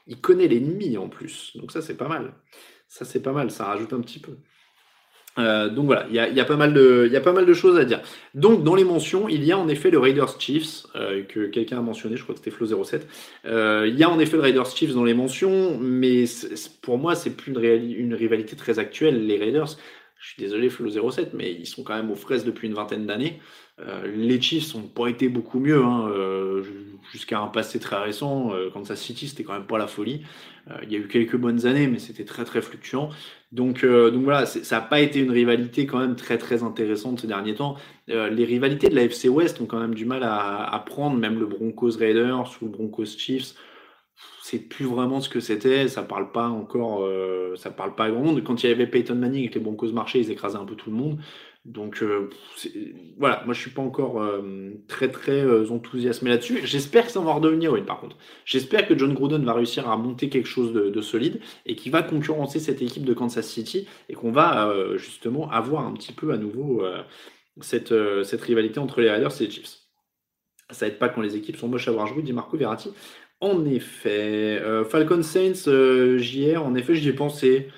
il 0.07 0.21
connaît 0.21 0.49
l'ennemi 0.49 0.97
en 0.97 1.09
plus. 1.09 1.57
Donc 1.57 1.73
ça, 1.73 1.83
c'est 1.83 1.97
pas 1.97 2.09
mal. 2.09 2.33
Ça, 2.89 3.05
c'est 3.05 3.21
pas 3.21 3.33
mal. 3.33 3.51
Ça 3.51 3.67
rajoute 3.67 3.93
un 3.93 4.01
petit 4.01 4.21
peu. 4.21 4.39
Euh, 5.39 5.69
donc 5.69 5.87
voilà, 5.87 6.07
il 6.09 6.15
y 6.15 6.41
a, 6.41 6.45
pas 6.45 6.57
mal 6.57 6.75
de, 6.75 7.09
y 7.11 7.17
a 7.17 7.21
pas 7.21 7.33
mal 7.33 7.47
de 7.47 7.55
choses 7.55 7.79
à 7.79 7.85
dire. 7.85 8.01
Donc 8.35 8.65
dans 8.65 8.75
les 8.75 8.85
mentions, 8.85 9.29
il 9.29 9.45
y 9.45 9.53
a 9.53 9.59
en 9.59 9.69
effet 9.69 9.91
le 9.91 9.99
Raiders 9.99 10.41
Chiefs, 10.41 10.87
euh, 10.97 11.23
que 11.23 11.47
quelqu'un 11.47 11.79
a 11.79 11.83
mentionné, 11.83 12.17
je 12.17 12.23
crois 12.23 12.35
que 12.35 12.41
c'était 12.45 12.57
Flo07. 12.57 13.03
Euh, 13.47 13.87
il 13.89 13.99
y 13.99 14.03
a 14.03 14.11
en 14.11 14.19
effet 14.19 14.37
le 14.37 14.43
Raiders 14.43 14.67
Chiefs 14.67 14.93
dans 14.93 15.05
les 15.05 15.15
mentions, 15.15 15.79
mais 15.81 16.25
pour 16.83 16.99
moi, 16.99 17.15
c'est 17.15 17.31
plus 17.31 17.53
une, 17.53 17.65
une, 17.65 18.15
rivalité 18.15 18.57
très 18.57 18.79
actuelle. 18.79 19.27
Les 19.27 19.39
Raiders, 19.39 19.77
je 20.21 20.29
suis 20.29 20.43
désolé 20.43 20.69
Flo07, 20.69 21.31
mais 21.35 21.51
ils 21.53 21.67
sont 21.67 21.83
quand 21.83 21.97
même 21.97 22.11
aux 22.11 22.17
fraises 22.17 22.45
depuis 22.45 22.69
une 22.69 22.75
vingtaine 22.75 23.07
d'années. 23.07 23.41
les 24.05 24.41
Chiefs 24.41 24.75
n'ont 24.75 24.83
pas 24.83 25.09
été 25.09 25.29
beaucoup 25.29 25.59
mieux, 25.59 25.83
hein, 25.83 26.13
jusqu'à 27.11 27.41
un 27.41 27.47
passé 27.47 27.81
très 27.81 27.97
récent. 27.97 28.53
Kansas 28.75 29.01
City, 29.01 29.29
c'était 29.29 29.45
quand 29.45 29.55
même 29.55 29.67
pas 29.67 29.79
la 29.79 29.87
folie. 29.87 30.21
il 30.83 30.93
y 30.93 30.97
a 30.97 30.99
eu 30.99 31.09
quelques 31.09 31.37
bonnes 31.37 31.65
années, 31.67 31.87
mais 31.87 31.99
c'était 31.99 32.27
très 32.27 32.45
très 32.45 32.61
fluctuant. 32.61 33.09
Donc, 33.53 33.83
euh, 33.83 34.11
donc 34.13 34.23
voilà, 34.23 34.47
ça 34.47 34.77
n'a 34.77 34.83
pas 34.83 35.01
été 35.01 35.19
une 35.19 35.33
rivalité 35.33 35.85
quand 35.85 35.99
même 35.99 36.15
très 36.15 36.39
très 36.39 36.63
intéressante 36.63 37.21
ces 37.21 37.27
derniers 37.27 37.57
temps. 37.57 37.77
Euh, 38.09 38.31
les 38.31 38.45
rivalités 38.45 38.89
de 38.89 38.95
la 38.95 39.03
FC 39.03 39.29
West 39.29 39.61
ont 39.61 39.67
quand 39.67 39.81
même 39.81 39.95
du 39.95 40.05
mal 40.05 40.23
à, 40.23 40.83
prendre, 40.87 41.17
même 41.17 41.39
le 41.39 41.47
Broncos 41.47 41.97
Raiders 41.99 42.57
ou 42.63 42.67
le 42.67 42.71
Broncos 42.71 43.07
Chiefs. 43.07 43.55
C'est 44.51 44.59
plus 44.59 44.85
vraiment 44.85 45.21
ce 45.21 45.29
que 45.29 45.39
c'était, 45.39 45.87
ça 45.87 46.03
parle 46.03 46.33
pas 46.33 46.49
encore, 46.49 47.05
euh, 47.05 47.55
ça 47.55 47.71
parle 47.71 47.95
pas 47.95 48.07
à 48.07 48.11
grand 48.11 48.21
monde. 48.21 48.43
Quand 48.43 48.65
il 48.65 48.69
y 48.69 48.73
avait 48.73 48.89
Peyton 48.89 49.15
Manning 49.15 49.45
et 49.45 49.49
que 49.49 49.55
les 49.55 49.61
Broncos 49.61 49.93
marchaient, 49.93 50.19
ils 50.19 50.33
écrasaient 50.33 50.57
un 50.57 50.65
peu 50.65 50.75
tout 50.75 50.91
le 50.91 50.97
monde. 50.97 51.21
Donc 51.65 52.03
euh, 52.03 52.29
voilà, 53.17 53.45
moi 53.45 53.55
je 53.55 53.61
suis 53.61 53.71
pas 53.71 53.83
encore 53.83 54.21
euh, 54.21 54.73
très 54.89 55.09
très 55.09 55.71
enthousiasmé 55.71 56.31
là-dessus. 56.31 56.63
J'espère 56.65 57.07
que 57.07 57.13
ça 57.13 57.21
va 57.21 57.33
redevenir 57.33 57.77
une 57.77 57.85
par 57.85 58.01
contre. 58.01 58.17
J'espère 58.45 58.89
que 58.89 58.99
John 58.99 59.15
Gruden 59.15 59.45
va 59.45 59.53
réussir 59.53 59.89
à 59.89 59.97
monter 59.97 60.29
quelque 60.29 60.49
chose 60.49 60.73
de, 60.73 61.01
solide 61.01 61.41
et 61.65 61.77
qui 61.77 61.89
va 61.89 62.03
concurrencer 62.03 62.59
cette 62.59 62.83
équipe 62.83 63.05
de 63.05 63.15
Kansas 63.15 63.47
City 63.47 63.87
et 64.09 64.15
qu'on 64.15 64.33
va 64.33 64.75
justement 64.97 65.49
avoir 65.53 65.87
un 65.87 65.93
petit 65.93 66.13
peu 66.13 66.33
à 66.33 66.39
nouveau 66.39 66.83
cette, 67.61 67.95
cette 68.25 68.43
rivalité 68.43 68.81
entre 68.81 69.01
les 69.01 69.11
Raiders 69.13 69.41
et 69.41 69.45
les 69.45 69.51
Chiefs. 69.53 69.77
Ça 70.71 70.87
aide 70.87 70.99
pas 70.99 71.09
quand 71.09 71.21
les 71.21 71.37
équipes 71.37 71.57
sont 71.57 71.69
moches 71.69 71.89
à 71.89 71.93
voir 71.93 72.07
jouer, 72.07 72.23
dit 72.23 72.33
Marco 72.33 72.57
Verratti. 72.57 72.93
En 73.41 73.65
effet, 73.65 74.63
Falcon 74.91 75.23
Saints, 75.23 75.71
JR, 76.19 76.63
en 76.63 76.75
effet 76.75 76.95
j'y 76.95 77.09
ai 77.09 77.13
pensé. 77.15 77.69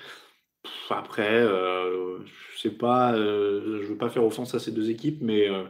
après, 0.89 1.45
pas, 2.69 3.13
euh, 3.13 3.81
je 3.81 3.87
veux 3.87 3.97
pas 3.97 4.09
faire 4.09 4.23
offense 4.23 4.53
à 4.55 4.59
ces 4.59 4.71
deux 4.71 4.89
équipes, 4.89 5.21
mais 5.21 5.49
euh, 5.49 5.63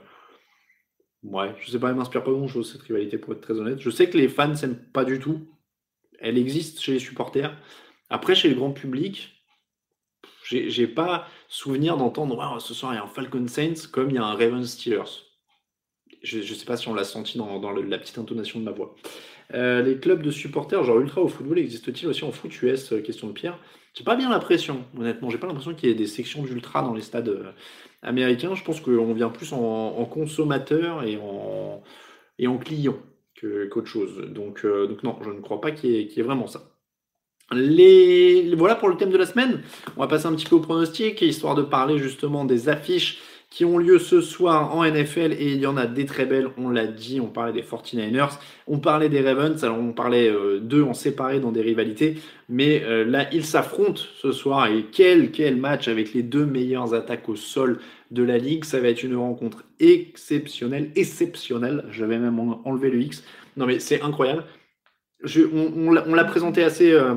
ouais, 1.23 1.53
je 1.59 1.71
sais 1.71 1.79
pas, 1.79 1.89
elle 1.89 1.95
m'inspire 1.95 2.23
pas 2.23 2.31
grand 2.31 2.47
chose 2.47 2.71
cette 2.71 2.83
rivalité 2.83 3.17
pour 3.17 3.33
être 3.33 3.41
très 3.41 3.59
honnête. 3.59 3.79
Je 3.79 3.89
sais 3.89 4.09
que 4.09 4.17
les 4.17 4.27
fans 4.27 4.55
s'aiment 4.55 4.81
pas 4.93 5.05
du 5.05 5.19
tout. 5.19 5.47
Elle 6.19 6.37
existe 6.37 6.81
chez 6.81 6.93
les 6.93 6.99
supporters. 6.99 7.57
Après, 8.09 8.35
chez 8.35 8.49
le 8.49 8.55
grand 8.55 8.71
public, 8.71 9.43
j'ai 10.45 10.87
pas 10.87 11.27
souvenir 11.47 11.97
d'entendre 11.97 12.53
oh, 12.55 12.59
ce 12.59 12.73
soir 12.73 12.93
il 12.93 12.97
y 12.97 12.99
a 12.99 13.03
un 13.03 13.07
Falcon 13.07 13.47
Saints 13.47 13.87
comme 13.91 14.09
il 14.09 14.15
y 14.15 14.19
a 14.19 14.23
un 14.23 14.33
Ravens 14.33 14.69
Steelers. 14.69 15.25
Je 16.21 16.37
ne 16.37 16.43
sais 16.43 16.65
pas 16.65 16.77
si 16.77 16.87
on 16.87 16.93
l'a 16.93 17.03
senti 17.03 17.37
dans, 17.37 17.59
la 17.59 17.97
petite 17.97 18.17
intonation 18.17 18.59
de 18.59 18.65
ma 18.65 18.71
voix. 18.71 18.95
Euh, 19.53 19.81
les 19.81 19.97
clubs 19.97 20.21
de 20.21 20.31
supporters, 20.31 20.83
genre 20.83 20.99
ultra 20.99 21.21
au 21.21 21.27
football, 21.27 21.59
existe-t-il 21.59 22.07
aussi 22.07 22.23
en 22.23 22.31
foot 22.31 22.61
US 22.61 22.91
euh, 22.91 23.01
Question 23.01 23.27
de 23.27 23.33
Pierre? 23.33 23.57
J'ai 23.93 24.03
pas 24.03 24.15
bien 24.15 24.29
l'impression, 24.29 24.85
honnêtement. 24.97 25.29
J'ai 25.29 25.37
pas 25.37 25.47
l'impression 25.47 25.73
qu'il 25.73 25.89
y 25.89 25.91
ait 25.91 25.95
des 25.95 26.07
sections 26.07 26.41
d'ultra 26.43 26.81
dans 26.81 26.93
les 26.93 27.01
stades 27.01 27.29
euh, 27.29 27.51
américains. 28.01 28.55
Je 28.55 28.63
pense 28.63 28.81
qu'on 28.81 29.13
vient 29.13 29.29
plus 29.29 29.53
en, 29.53 30.05
consommateur 30.05 31.03
et 31.03 31.17
en, 31.17 31.83
et 32.39 32.47
en 32.47 32.57
client 32.57 32.97
qu'autre 33.39 33.87
chose. 33.87 34.17
Donc, 34.29 34.65
donc 34.65 35.03
non, 35.03 35.17
je 35.21 35.29
ne 35.29 35.41
crois 35.41 35.61
pas 35.61 35.71
qu'il 35.71 35.91
y, 35.91 36.19
ait 36.19 36.23
vraiment 36.23 36.47
ça. 36.47 36.71
Les... 37.51 38.55
Voilà 38.55 38.75
pour 38.75 38.89
le 38.89 38.97
thème 38.97 39.11
de 39.11 39.17
la 39.17 39.25
semaine. 39.25 39.61
On 39.95 40.01
va 40.01 40.07
passer 40.07 40.25
un 40.25 40.33
petit 40.33 40.45
peu 40.45 40.55
au 40.55 40.59
pronostic, 40.59 41.21
histoire 41.21 41.53
de 41.53 41.61
parler 41.61 41.99
justement 41.99 42.45
des 42.45 42.69
affiches 42.69 43.21
qui 43.53 43.65
ont 43.65 43.77
lieu 43.77 43.99
ce 43.99 44.19
soir 44.19 44.75
en 44.75 44.83
NFL 44.83 45.33
et 45.33 45.51
il 45.51 45.59
y 45.59 45.67
en 45.67 45.77
a 45.77 45.85
des 45.85 46.07
très 46.07 46.25
belles, 46.25 46.49
on 46.57 46.69
l'a 46.69 46.87
dit, 46.87 47.21
on 47.21 47.27
parlait 47.27 47.53
des 47.53 47.61
49ers, 47.61 48.39
on 48.65 48.79
parlait 48.79 49.09
des 49.09 49.21
Ravens, 49.21 49.63
alors 49.63 49.77
on 49.77 49.93
parlait 49.93 50.27
euh, 50.27 50.59
d'eux 50.59 50.81
en 50.81 50.95
séparé 50.95 51.39
dans 51.39 51.51
des 51.51 51.61
rivalités, 51.61 52.17
mais 52.49 52.81
euh, 52.83 53.05
là 53.05 53.31
ils 53.31 53.45
s'affrontent 53.45 54.01
ce 54.19 54.31
soir 54.31 54.65
et 54.65 54.87
quel, 54.91 55.29
quel 55.29 55.55
match 55.55 55.87
avec 55.87 56.15
les 56.15 56.23
deux 56.23 56.47
meilleures 56.47 56.95
attaques 56.95 57.29
au 57.29 57.35
sol 57.35 57.79
de 58.09 58.23
la 58.23 58.39
ligue, 58.39 58.65
ça 58.65 58.79
va 58.79 58.87
être 58.87 59.03
une 59.03 59.15
rencontre 59.15 59.63
exceptionnelle, 59.79 60.89
exceptionnelle, 60.95 61.85
je 61.91 62.05
vais 62.05 62.17
même 62.17 62.39
enlever 62.65 62.89
le 62.89 63.03
X, 63.03 63.23
non 63.55 63.67
mais 63.67 63.79
c'est 63.79 64.01
incroyable, 64.01 64.45
on, 65.43 65.91
l'a 65.91 66.23
présenté 66.23 66.63
assez 66.63 66.91
euh, 66.91 67.13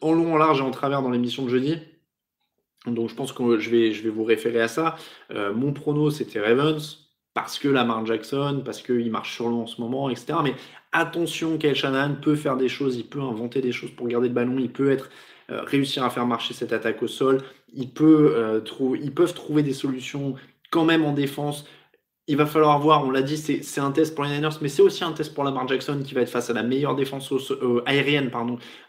en 0.00 0.14
long, 0.14 0.32
en 0.32 0.38
large 0.38 0.60
et 0.60 0.64
en 0.64 0.70
travers 0.70 1.02
dans 1.02 1.10
l'émission 1.10 1.44
de 1.44 1.50
jeudi, 1.50 1.76
donc 2.86 3.08
je 3.08 3.14
pense 3.14 3.32
que 3.32 3.58
je 3.58 3.70
vais, 3.70 3.90
vous 4.10 4.24
référer 4.24 4.60
à 4.60 4.68
ça. 4.68 4.96
Euh, 5.30 5.54
mon 5.54 5.72
prono, 5.72 6.10
c'était 6.10 6.40
Ravens, 6.40 7.10
parce 7.32 7.58
que 7.58 7.68
Lamar 7.68 8.04
Jackson, 8.06 8.62
parce 8.64 8.82
qu'il 8.82 9.10
marche 9.10 9.34
sur 9.34 9.48
l'eau 9.48 9.62
en 9.62 9.66
ce 9.66 9.80
moment, 9.80 10.10
etc. 10.10 10.34
Mais 10.42 10.54
attention, 10.92 11.58
Kyle 11.58 11.74
Shanahan 11.74 12.14
peut 12.20 12.36
faire 12.36 12.56
des 12.56 12.68
choses, 12.68 12.96
il 12.96 13.06
peut 13.06 13.20
inventer 13.20 13.60
des 13.60 13.72
choses 13.72 13.90
pour 13.90 14.06
garder 14.06 14.28
le 14.28 14.34
ballon, 14.34 14.58
il 14.58 14.70
peut 14.70 14.90
être 14.90 15.10
euh, 15.50 15.62
réussir 15.62 16.04
à 16.04 16.10
faire 16.10 16.26
marcher 16.26 16.54
cette 16.54 16.72
attaque 16.72 17.02
au 17.02 17.08
sol, 17.08 17.42
il 17.72 17.90
peut, 17.90 18.34
euh, 18.36 18.60
ils 19.02 19.12
peuvent 19.12 19.34
trouver 19.34 19.62
des 19.62 19.72
solutions 19.72 20.34
quand 20.70 20.84
même 20.84 21.04
en 21.04 21.12
défense 21.12 21.66
il 22.26 22.36
va 22.38 22.46
falloir 22.46 22.78
voir, 22.78 23.04
on 23.04 23.10
l'a 23.10 23.20
dit, 23.20 23.36
c'est 23.36 23.80
un 23.80 23.90
test 23.90 24.14
pour 24.14 24.24
les 24.24 24.30
Niners, 24.30 24.56
mais 24.62 24.68
c'est 24.68 24.80
aussi 24.80 25.04
un 25.04 25.12
test 25.12 25.34
pour 25.34 25.44
Lamar 25.44 25.68
Jackson 25.68 26.00
qui 26.02 26.14
va 26.14 26.22
être 26.22 26.30
face 26.30 26.48
à 26.48 26.54
la 26.54 26.62
meilleure 26.62 26.94
défense 26.94 27.30
euh, 27.32 27.82
aérienne 27.84 28.30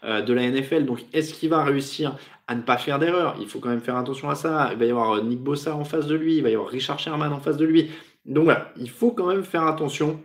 euh, 0.04 0.22
de 0.22 0.32
la 0.32 0.50
NFL. 0.50 0.86
Donc, 0.86 1.00
est-ce 1.12 1.34
qu'il 1.34 1.50
va 1.50 1.62
réussir 1.62 2.16
à 2.46 2.54
ne 2.54 2.62
pas 2.62 2.78
faire 2.78 2.98
d'erreur? 2.98 3.36
Il 3.38 3.46
faut 3.46 3.58
quand 3.60 3.68
même 3.68 3.82
faire 3.82 3.96
attention 3.96 4.30
à 4.30 4.34
ça. 4.36 4.70
Il 4.72 4.78
va 4.78 4.86
y 4.86 4.90
avoir 4.90 5.12
euh, 5.12 5.20
Nick 5.20 5.40
Bossa 5.40 5.76
en 5.76 5.84
face 5.84 6.06
de 6.06 6.14
lui, 6.14 6.36
il 6.36 6.42
va 6.42 6.48
y 6.48 6.54
avoir 6.54 6.70
Richard 6.70 6.98
Sherman 6.98 7.30
en 7.30 7.40
face 7.40 7.58
de 7.58 7.66
lui. 7.66 7.90
Donc 8.24 8.44
voilà, 8.44 8.72
il 8.78 8.88
faut 8.88 9.12
quand 9.12 9.26
même 9.26 9.44
faire 9.44 9.66
attention 9.66 10.20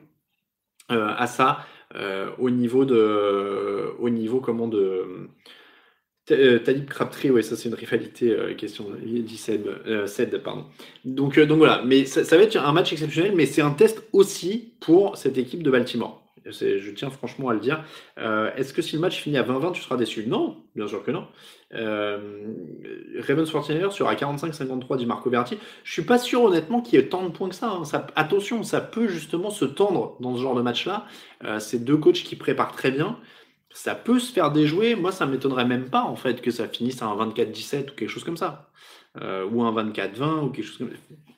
à 0.90 1.26
ça 1.26 1.66
au 2.38 2.50
niveau 2.50 2.84
de, 2.84 3.94
au 4.00 4.10
de 4.10 4.78
euh, 4.78 5.30
Talib 6.60 6.86
Crabtree, 6.86 7.32
ouais, 7.32 7.42
ça 7.42 7.56
c'est 7.56 7.70
une 7.70 7.76
rivalité, 7.76 8.32
euh, 8.32 8.54
question, 8.54 8.88
dit 9.04 9.38
Seb, 9.38 9.68
euh, 9.88 10.08
pardon. 10.44 10.66
Donc, 11.06 11.40
donc 11.40 11.58
voilà, 11.58 11.82
mais 11.86 12.06
ça, 12.06 12.22
va 12.38 12.44
être 12.44 12.58
un 12.58 12.72
match 12.72 12.92
exceptionnel, 12.92 13.34
mais 13.36 13.46
c'est 13.46 13.62
un 13.62 13.72
test 13.72 14.04
aussi 14.14 14.74
pour 14.80 15.18
cette 15.18 15.38
équipe 15.38 15.64
de 15.64 15.72
Baltimore. 15.72 16.18
Je 16.44 16.90
tiens 16.92 17.12
franchement 17.12 17.50
à 17.50 17.54
le 17.54 17.60
dire. 17.60 17.84
Est-ce 18.18 18.74
que 18.74 18.82
si 18.82 18.96
le 18.96 19.02
match 19.02 19.22
finit 19.22 19.38
à 19.38 19.44
20-20, 19.44 19.74
tu 19.74 19.82
seras 19.82 19.96
déçu? 19.96 20.26
Non, 20.26 20.58
bien 20.76 20.88
sûr 20.88 21.04
que 21.04 21.12
non. 21.12 21.28
Ravens 21.72 23.52
49ers 23.52 23.92
sur 23.92 24.12
45-53 24.12 24.98
du 24.98 25.06
Marco 25.06 25.30
Verti. 25.30 25.60
Je 25.84 25.94
suis 25.94 26.02
pas 26.02 26.18
sûr 26.18 26.42
honnêtement 26.42 26.82
qu'il 26.82 27.00
y 27.00 27.02
ait 27.04 27.10
tant 27.10 27.24
de 27.24 27.30
points 27.30 27.50
que 27.50 27.54
ça, 27.54 27.70
hein. 27.70 27.86
ça, 27.86 28.08
Attention, 28.16 28.64
ça 28.64 28.82
peut 28.82 29.08
justement 29.08 29.52
se 29.52 29.66
tendre 29.66 30.18
dans 30.20 30.36
ce 30.36 30.42
genre 30.42 30.56
de 30.56 30.64
match-là. 30.64 31.06
c'est 31.60 31.84
deux 31.86 31.98
coachs 31.98 32.24
qui 32.24 32.36
préparent 32.36 32.72
très 32.72 32.90
bien 32.90 33.20
ça 33.74 33.96
peut 33.96 34.20
se 34.20 34.32
faire 34.32 34.52
déjouer. 34.52 34.96
Moi, 34.96 35.12
ça 35.12 35.26
ne 35.26 35.32
m'étonnerait 35.32 35.66
même 35.66 35.90
pas 35.90 36.04
en 36.04 36.16
fait 36.16 36.42
que 36.42 36.52
ça 36.52 36.68
finisse 36.68 37.02
à 37.02 37.06
un 37.06 37.16
24-17 37.16 37.92
ou 37.92 37.96
quelque 37.96 38.10
chose 38.10 38.24
comme 38.24 38.38
ça. 38.38 38.70
Euh, 39.22 39.46
ou 39.52 39.64
un 39.64 39.74
24-20 39.74 40.46
ou 40.46 40.50
quelque 40.50 40.66
chose 40.66 40.78
comme 40.78 40.92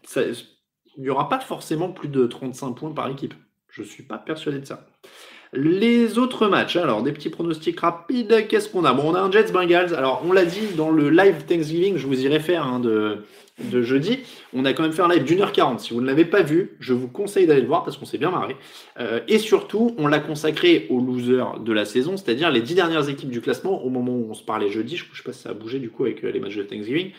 ça. 0.03 0.21
Il 0.95 1.03
n'y 1.03 1.09
aura 1.09 1.27
pas 1.27 1.39
forcément 1.39 1.91
plus 1.91 2.07
de 2.07 2.27
35 2.27 2.73
points 2.73 2.91
par 2.91 3.09
équipe. 3.09 3.33
Je 3.69 3.81
ne 3.81 3.87
suis 3.87 4.03
pas 4.03 4.19
persuadé 4.19 4.59
de 4.59 4.65
ça. 4.65 4.85
Les 5.53 6.17
autres 6.17 6.47
matchs, 6.47 6.77
alors 6.77 7.03
des 7.03 7.11
petits 7.11 7.29
pronostics 7.29 7.79
rapides, 7.79 8.47
qu'est-ce 8.47 8.69
qu'on 8.69 8.85
a? 8.85 8.93
Bon, 8.93 9.11
on 9.11 9.15
a 9.15 9.21
un 9.21 9.31
Jets 9.31 9.51
Bengals. 9.51 9.93
Alors, 9.93 10.23
on 10.25 10.31
l'a 10.31 10.45
dit 10.45 10.67
dans 10.75 10.89
le 10.89 11.09
live 11.09 11.45
Thanksgiving, 11.45 11.97
je 11.97 12.07
vous 12.07 12.21
y 12.23 12.27
réfère 12.27 12.65
hein, 12.65 12.79
de, 12.79 13.23
de 13.59 13.81
jeudi. 13.81 14.19
On 14.53 14.65
a 14.65 14.73
quand 14.73 14.83
même 14.83 14.93
fait 14.93 15.01
un 15.01 15.09
live 15.09 15.23
d'une 15.23 15.41
heure 15.41 15.51
quarante. 15.51 15.79
Si 15.79 15.93
vous 15.93 16.01
ne 16.01 16.07
l'avez 16.07 16.25
pas 16.25 16.41
vu, 16.41 16.75
je 16.79 16.93
vous 16.93 17.07
conseille 17.07 17.45
d'aller 17.45 17.61
le 17.61 17.67
voir 17.67 17.83
parce 17.83 17.97
qu'on 17.97 18.05
s'est 18.05 18.17
bien 18.17 18.31
marré. 18.31 18.55
Euh, 18.99 19.19
et 19.27 19.37
surtout, 19.37 19.93
on 19.97 20.07
l'a 20.07 20.19
consacré 20.19 20.87
aux 20.89 20.99
losers 20.99 21.59
de 21.59 21.71
la 21.71 21.85
saison, 21.85 22.17
c'est-à-dire 22.17 22.51
les 22.51 22.61
dix 22.61 22.75
dernières 22.75 23.09
équipes 23.09 23.29
du 23.29 23.41
classement 23.41 23.83
au 23.83 23.89
moment 23.89 24.13
où 24.13 24.27
on 24.29 24.33
se 24.33 24.43
parlait 24.43 24.69
jeudi. 24.69 24.97
Je 24.97 25.09
ne 25.09 25.15
sais 25.15 25.23
pas 25.23 25.33
si 25.33 25.41
ça 25.41 25.49
a 25.49 25.53
bougé 25.53 25.79
du 25.79 25.89
coup 25.89 26.03
avec 26.03 26.23
euh, 26.23 26.31
les 26.31 26.39
matchs 26.39 26.55
de 26.55 26.63
Thanksgiving. 26.63 27.11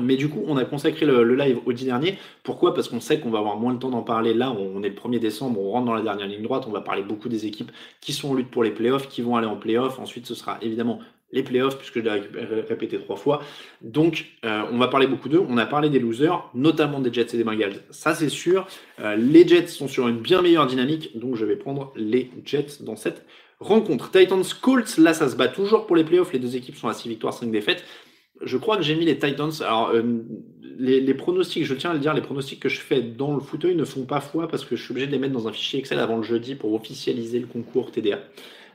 Mais 0.00 0.16
du 0.16 0.28
coup, 0.28 0.42
on 0.46 0.56
a 0.56 0.64
consacré 0.64 1.06
le, 1.06 1.34
live 1.34 1.60
au 1.66 1.72
10 1.72 1.84
dernier. 1.84 2.18
Pourquoi? 2.42 2.74
Parce 2.74 2.88
qu'on 2.88 3.00
sait 3.00 3.20
qu'on 3.20 3.30
va 3.30 3.38
avoir 3.38 3.56
moins 3.58 3.72
de 3.74 3.78
temps 3.78 3.90
d'en 3.90 4.02
parler. 4.02 4.34
Là, 4.34 4.50
on 4.52 4.82
est 4.82 4.88
le 4.88 4.94
1er 4.94 5.20
décembre, 5.20 5.60
on 5.60 5.70
rentre 5.70 5.86
dans 5.86 5.94
la 5.94 6.02
dernière 6.02 6.26
ligne 6.26 6.42
droite. 6.42 6.64
On 6.66 6.72
va 6.72 6.80
parler 6.80 7.02
beaucoup 7.02 7.28
des 7.28 7.46
équipes 7.46 7.70
qui 8.00 8.12
sont 8.12 8.30
en 8.30 8.34
lutte 8.34 8.50
pour 8.50 8.64
les 8.64 8.72
playoffs, 8.72 9.08
qui 9.08 9.22
vont 9.22 9.36
aller 9.36 9.46
en 9.46 9.56
playoffs. 9.56 9.98
Ensuite, 10.00 10.26
ce 10.26 10.34
sera 10.34 10.58
évidemment 10.62 10.98
les 11.34 11.42
playoffs, 11.42 11.76
puisque 11.76 11.96
je 11.96 12.00
l'ai 12.00 12.62
répété 12.68 12.98
trois 12.98 13.16
fois. 13.16 13.42
Donc, 13.82 14.26
euh, 14.44 14.62
on 14.72 14.78
va 14.78 14.88
parler 14.88 15.06
beaucoup 15.06 15.28
d'eux. 15.28 15.42
On 15.46 15.58
a 15.58 15.66
parlé 15.66 15.90
des 15.90 15.98
losers, 15.98 16.48
notamment 16.54 17.00
des 17.00 17.12
Jets 17.12 17.34
et 17.34 17.36
des 17.36 17.44
Bengals. 17.44 17.82
Ça, 17.90 18.14
c'est 18.14 18.30
sûr. 18.30 18.66
Euh, 19.00 19.16
les 19.16 19.46
Jets 19.46 19.66
sont 19.66 19.88
sur 19.88 20.08
une 20.08 20.18
bien 20.18 20.40
meilleure 20.40 20.66
dynamique, 20.66 21.18
donc 21.18 21.36
je 21.36 21.44
vais 21.44 21.56
prendre 21.56 21.92
les 21.96 22.30
Jets 22.44 22.82
dans 22.82 22.96
cette 22.96 23.26
rencontre. 23.60 24.10
Titans 24.10 24.44
Colts, 24.62 24.96
là, 24.96 25.12
ça 25.12 25.28
se 25.28 25.36
bat 25.36 25.48
toujours 25.48 25.86
pour 25.86 25.96
les 25.96 26.04
playoffs. 26.04 26.32
Les 26.32 26.38
deux 26.38 26.56
équipes 26.56 26.76
sont 26.76 26.88
à 26.88 26.94
6 26.94 27.08
victoires, 27.08 27.34
5 27.34 27.50
défaites 27.50 27.84
je 28.42 28.56
crois 28.56 28.76
que 28.76 28.82
j'ai 28.82 28.94
mis 28.94 29.04
les 29.04 29.18
Titans. 29.18 29.50
Alors, 29.60 29.90
euh, 29.90 30.02
les, 30.78 31.14
pronostics, 31.14 31.64
je 31.64 31.74
tiens 31.74 31.90
à 31.90 31.94
le 31.94 32.00
dire, 32.00 32.14
les 32.14 32.20
pronostics 32.20 32.60
que 32.60 32.68
je 32.68 32.80
fais 32.80 33.00
dans 33.00 33.34
le 33.34 33.40
fauteuil 33.40 33.74
ne 33.76 33.84
font 33.84 34.04
pas 34.04 34.20
foi 34.20 34.48
parce 34.48 34.64
que 34.64 34.76
je 34.76 34.82
suis 34.82 34.92
obligé 34.92 35.06
de 35.06 35.12
les 35.12 35.18
mettre 35.18 35.32
dans 35.32 35.48
un 35.48 35.52
fichier 35.52 35.78
Excel 35.78 35.98
avant 35.98 36.16
le 36.16 36.22
jeudi 36.22 36.54
pour 36.54 36.74
officialiser 36.74 37.38
le 37.38 37.46
concours 37.46 37.90
TDA. 37.90 38.20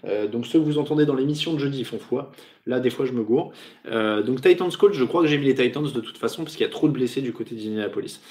Euh, 0.06 0.28
donc 0.28 0.46
ceux 0.46 0.60
que 0.60 0.64
vous 0.64 0.78
entendez 0.78 1.06
dans 1.06 1.16
l'émission 1.16 1.54
de 1.54 1.60
jeudi 1.60 1.84
font 1.84 2.00
foi. 2.00 2.32
Là, 2.66 2.80
des 2.80 2.90
fois, 2.90 3.06
je 3.06 3.14
me 3.14 3.24
gourre. 3.24 3.52
Euh, 3.88 4.22
donc 4.22 4.42
Titans 4.42 4.72
Coach, 4.72 4.94
je 4.94 5.04
crois 5.04 5.22
que 5.22 5.28
j'ai 5.28 5.38
mis 5.38 5.46
les 5.46 5.56
Titans 5.56 5.84
de 5.92 6.02
toute 6.02 6.18
façon 6.18 6.44
parce 6.44 6.56
qu'il 6.56 6.66
y 6.66 6.70
a 6.70 6.72
trop 6.72 6.88
de 6.88 6.94
blessés 6.94 7.22
du 7.22 7.34
côté 7.34 7.56
d'Indianapolis. 7.56 8.22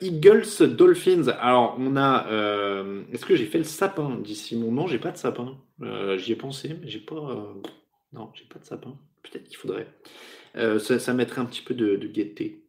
Eagles 0.00 0.74
Dolphins. 0.76 1.28
Alors, 1.40 1.76
on 1.78 1.96
a. 1.96 2.26
Est-ce 3.12 3.24
que 3.26 3.36
j'ai 3.36 3.46
fait 3.46 3.58
le 3.58 3.64
sapin 3.64 4.18
d'ici 4.22 4.56
mon 4.56 4.72
nom? 4.72 4.86
J'ai 4.86 4.98
pas 4.98 5.10
de 5.10 5.18
sapin. 5.18 5.56
J'y 6.16 6.32
ai 6.32 6.36
pensé, 6.36 6.76
mais 6.80 6.88
j'ai 6.88 7.00
pas. 7.00 7.54
Non, 8.12 8.30
j'ai 8.34 8.44
pas 8.44 8.58
de 8.58 8.64
sapin. 8.64 8.94
Peut-être 9.22 9.44
qu'il 9.44 9.56
faudrait. 9.56 9.88
Euh, 10.56 10.78
ça, 10.78 11.12
mettrait 11.12 11.40
un 11.40 11.44
petit 11.44 11.62
peu 11.62 11.74
de, 11.74 11.96
gaieté. 12.06 12.62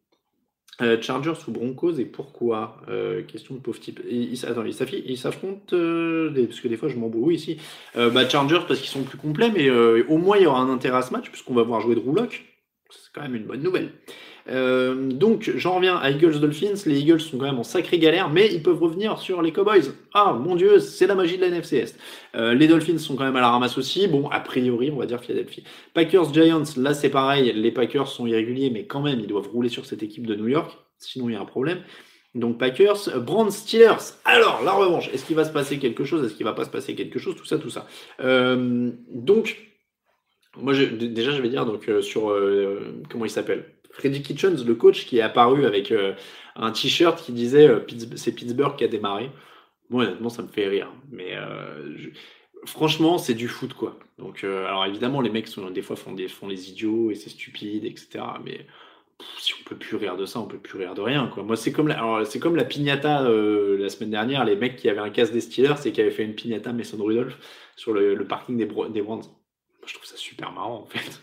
Euh, 0.80 1.00
Chargers 1.00 1.34
ou 1.48 1.50
Broncos 1.50 1.98
et 1.98 2.04
pourquoi 2.04 2.76
euh, 2.88 3.22
Question 3.22 3.56
de 3.56 3.60
pauvre 3.60 3.80
type. 3.80 4.00
Ils, 4.08 4.36
s'affrontent 4.36 5.60
parce 5.70 6.60
que 6.60 6.68
des 6.68 6.76
fois 6.76 6.88
je 6.88 6.96
m'embrouille 6.96 7.34
ici. 7.34 7.58
Bah, 7.94 8.28
Chargers 8.28 8.60
parce 8.66 8.80
qu'ils 8.80 8.90
sont 8.90 9.02
plus 9.02 9.18
complets, 9.18 9.50
mais 9.50 9.70
au 9.70 10.18
moins 10.18 10.36
il 10.36 10.44
y 10.44 10.46
aura 10.46 10.60
un 10.60 10.70
intérêt 10.70 10.98
à 10.98 11.02
ce 11.02 11.12
match 11.12 11.30
puisqu'on 11.30 11.54
va 11.54 11.62
voir 11.62 11.80
jouer 11.80 11.94
de 11.94 12.00
Rouloc. 12.00 12.44
C'est 12.90 13.12
quand 13.12 13.22
même 13.22 13.34
une 13.34 13.44
bonne 13.44 13.62
nouvelle. 13.62 13.90
Euh, 14.50 15.10
donc, 15.10 15.50
j'en 15.56 15.76
reviens 15.76 15.96
à 15.96 16.10
Eagles 16.10 16.40
Dolphins. 16.40 16.74
Les 16.86 17.00
Eagles 17.00 17.20
sont 17.20 17.38
quand 17.38 17.46
même 17.46 17.58
en 17.58 17.64
sacrée 17.64 17.98
galère, 17.98 18.30
mais 18.30 18.52
ils 18.52 18.62
peuvent 18.62 18.80
revenir 18.82 19.18
sur 19.18 19.42
les 19.42 19.52
Cowboys. 19.52 19.92
Ah, 20.14 20.32
mon 20.32 20.56
Dieu, 20.56 20.78
c'est 20.78 21.06
la 21.06 21.14
magie 21.14 21.36
de 21.36 21.42
la 21.42 21.48
NFC 21.48 21.76
Est. 21.76 21.98
Euh, 22.34 22.54
les 22.54 22.66
Dolphins 22.66 22.98
sont 22.98 23.16
quand 23.16 23.24
même 23.24 23.36
à 23.36 23.40
la 23.40 23.50
ramasse 23.50 23.76
aussi. 23.78 24.06
Bon, 24.08 24.28
a 24.28 24.40
priori, 24.40 24.90
on 24.90 24.96
va 24.96 25.06
dire 25.06 25.20
Philadelphie. 25.20 25.64
Packers 25.94 26.32
Giants, 26.32 26.64
là 26.76 26.94
c'est 26.94 27.10
pareil. 27.10 27.52
Les 27.52 27.70
Packers 27.70 28.08
sont 28.08 28.26
irréguliers, 28.26 28.70
mais 28.70 28.86
quand 28.86 29.02
même, 29.02 29.20
ils 29.20 29.26
doivent 29.26 29.48
rouler 29.48 29.68
sur 29.68 29.86
cette 29.86 30.02
équipe 30.02 30.26
de 30.26 30.34
New 30.34 30.48
York. 30.48 30.78
Sinon, 30.98 31.28
il 31.28 31.34
y 31.34 31.36
a 31.36 31.40
un 31.40 31.44
problème. 31.44 31.80
Donc 32.34 32.58
Packers, 32.58 33.20
Brand 33.20 33.50
Steelers. 33.50 34.14
Alors, 34.24 34.62
la 34.64 34.72
revanche, 34.72 35.10
est-ce 35.12 35.24
qu'il 35.24 35.36
va 35.36 35.44
se 35.44 35.52
passer 35.52 35.78
quelque 35.78 36.04
chose? 36.04 36.24
Est-ce 36.24 36.34
qu'il 36.34 36.44
va 36.44 36.52
pas 36.52 36.64
se 36.64 36.70
passer 36.70 36.94
quelque 36.94 37.18
chose? 37.18 37.36
Tout 37.36 37.46
ça, 37.46 37.58
tout 37.58 37.70
ça. 37.70 37.86
Euh, 38.20 38.90
donc, 39.08 39.56
moi, 40.56 40.72
déjà, 40.74 41.32
je 41.32 41.42
vais 41.42 41.48
dire 41.48 41.66
donc 41.66 41.90
sur 42.00 42.34
comment 43.08 43.24
il 43.24 43.30
s'appelle? 43.30 43.77
Freddy 43.90 44.22
Kitchens, 44.22 44.64
le 44.64 44.74
coach, 44.74 45.06
qui 45.06 45.18
est 45.18 45.22
apparu 45.22 45.66
avec 45.66 45.90
euh, 45.90 46.14
un 46.56 46.70
t-shirt 46.70 47.22
qui 47.22 47.32
disait 47.32 47.68
euh, 47.68 47.80
c'est 48.16 48.32
Pittsburgh 48.32 48.76
qui 48.76 48.84
a 48.84 48.88
démarré. 48.88 49.30
Moi, 49.90 50.04
honnêtement, 50.04 50.28
ça 50.28 50.42
me 50.42 50.48
fait 50.48 50.68
rire. 50.68 50.92
Mais 51.10 51.34
euh, 51.34 51.96
franchement, 52.66 53.18
c'est 53.18 53.34
du 53.34 53.48
foot, 53.48 53.74
quoi. 53.74 53.98
Donc, 54.18 54.44
alors 54.44 54.84
évidemment, 54.86 55.20
les 55.20 55.30
mecs 55.30 55.48
sont, 55.48 55.70
des 55.70 55.82
fois 55.82 55.96
font, 55.96 56.12
des, 56.12 56.28
les 56.48 56.70
idiots 56.70 57.10
et 57.10 57.14
c'est 57.14 57.30
stupide, 57.30 57.84
etc. 57.84 58.24
Mais 58.44 58.66
si 59.38 59.54
on 59.54 59.64
peut 59.64 59.76
plus 59.76 59.96
rire 59.96 60.16
de 60.16 60.26
ça, 60.26 60.40
on 60.40 60.46
peut 60.46 60.58
plus 60.58 60.78
rire 60.78 60.94
de 60.94 61.00
rien, 61.00 61.28
quoi. 61.28 61.42
Moi, 61.42 61.56
c'est 61.56 61.72
comme 61.72 61.88
la, 61.88 62.24
comme 62.40 62.56
la 62.56 62.64
piñata 62.64 63.22
la 63.22 63.88
semaine 63.88 64.10
dernière, 64.10 64.44
les 64.44 64.56
mecs 64.56 64.76
qui 64.76 64.88
avaient 64.88 65.00
un 65.00 65.10
casque 65.10 65.32
des 65.32 65.40
Steelers 65.40 65.86
et 65.86 65.92
qui 65.92 66.00
avaient 66.00 66.10
fait 66.10 66.24
une 66.24 66.34
piñata 66.34 66.72
Mason 66.72 67.02
Rudolph 67.02 67.38
sur 67.76 67.92
le, 67.92 68.26
parking 68.26 68.56
des, 68.56 68.68
des 68.90 69.02
Brands 69.02 69.22
je 69.88 69.94
trouve 69.94 70.06
ça 70.06 70.16
super 70.16 70.52
marrant 70.52 70.82
en 70.82 70.86
fait. 70.86 71.22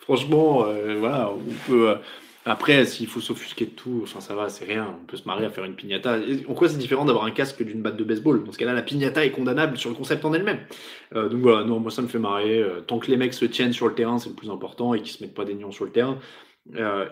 Franchement, 0.00 0.64
euh, 0.66 0.96
voilà, 0.98 1.30
on 1.30 1.70
peut. 1.70 1.90
Euh, 1.90 1.94
après, 2.46 2.86
s'il 2.86 3.06
faut 3.06 3.20
s'offusquer 3.20 3.66
de 3.66 3.70
tout, 3.70 4.00
enfin 4.02 4.20
ça 4.20 4.34
va, 4.34 4.48
c'est 4.48 4.64
rien. 4.64 4.96
On 5.02 5.04
peut 5.04 5.18
se 5.18 5.24
marier 5.24 5.44
à 5.44 5.50
faire 5.50 5.64
une 5.64 5.74
piñata. 5.74 6.18
en 6.48 6.54
quoi 6.54 6.70
c'est 6.70 6.78
différent 6.78 7.04
d'avoir 7.04 7.26
un 7.26 7.30
casque 7.30 7.62
d'une 7.62 7.82
batte 7.82 7.96
de 7.96 8.04
baseball? 8.04 8.42
Dans 8.44 8.50
ce 8.50 8.58
cas-là, 8.58 8.72
la 8.72 8.82
piñata 8.82 9.24
est 9.26 9.30
condamnable 9.30 9.76
sur 9.76 9.90
le 9.90 9.94
concept 9.94 10.24
en 10.24 10.32
elle-même. 10.32 10.60
Euh, 11.14 11.28
donc 11.28 11.42
voilà, 11.42 11.64
non, 11.64 11.80
moi 11.80 11.90
ça 11.90 12.00
me 12.00 12.08
fait 12.08 12.18
marrer. 12.18 12.64
tant 12.86 12.98
que 12.98 13.10
les 13.10 13.18
mecs 13.18 13.34
se 13.34 13.44
tiennent 13.44 13.74
sur 13.74 13.88
le 13.88 13.94
terrain, 13.94 14.18
c'est 14.18 14.30
le 14.30 14.34
plus 14.34 14.48
important 14.48 14.94
et 14.94 15.02
qu'ils 15.02 15.12
se 15.12 15.22
mettent 15.22 15.34
pas 15.34 15.44
des 15.44 15.54
nions 15.54 15.70
sur 15.70 15.84
le 15.84 15.90
terrain. 15.90 16.18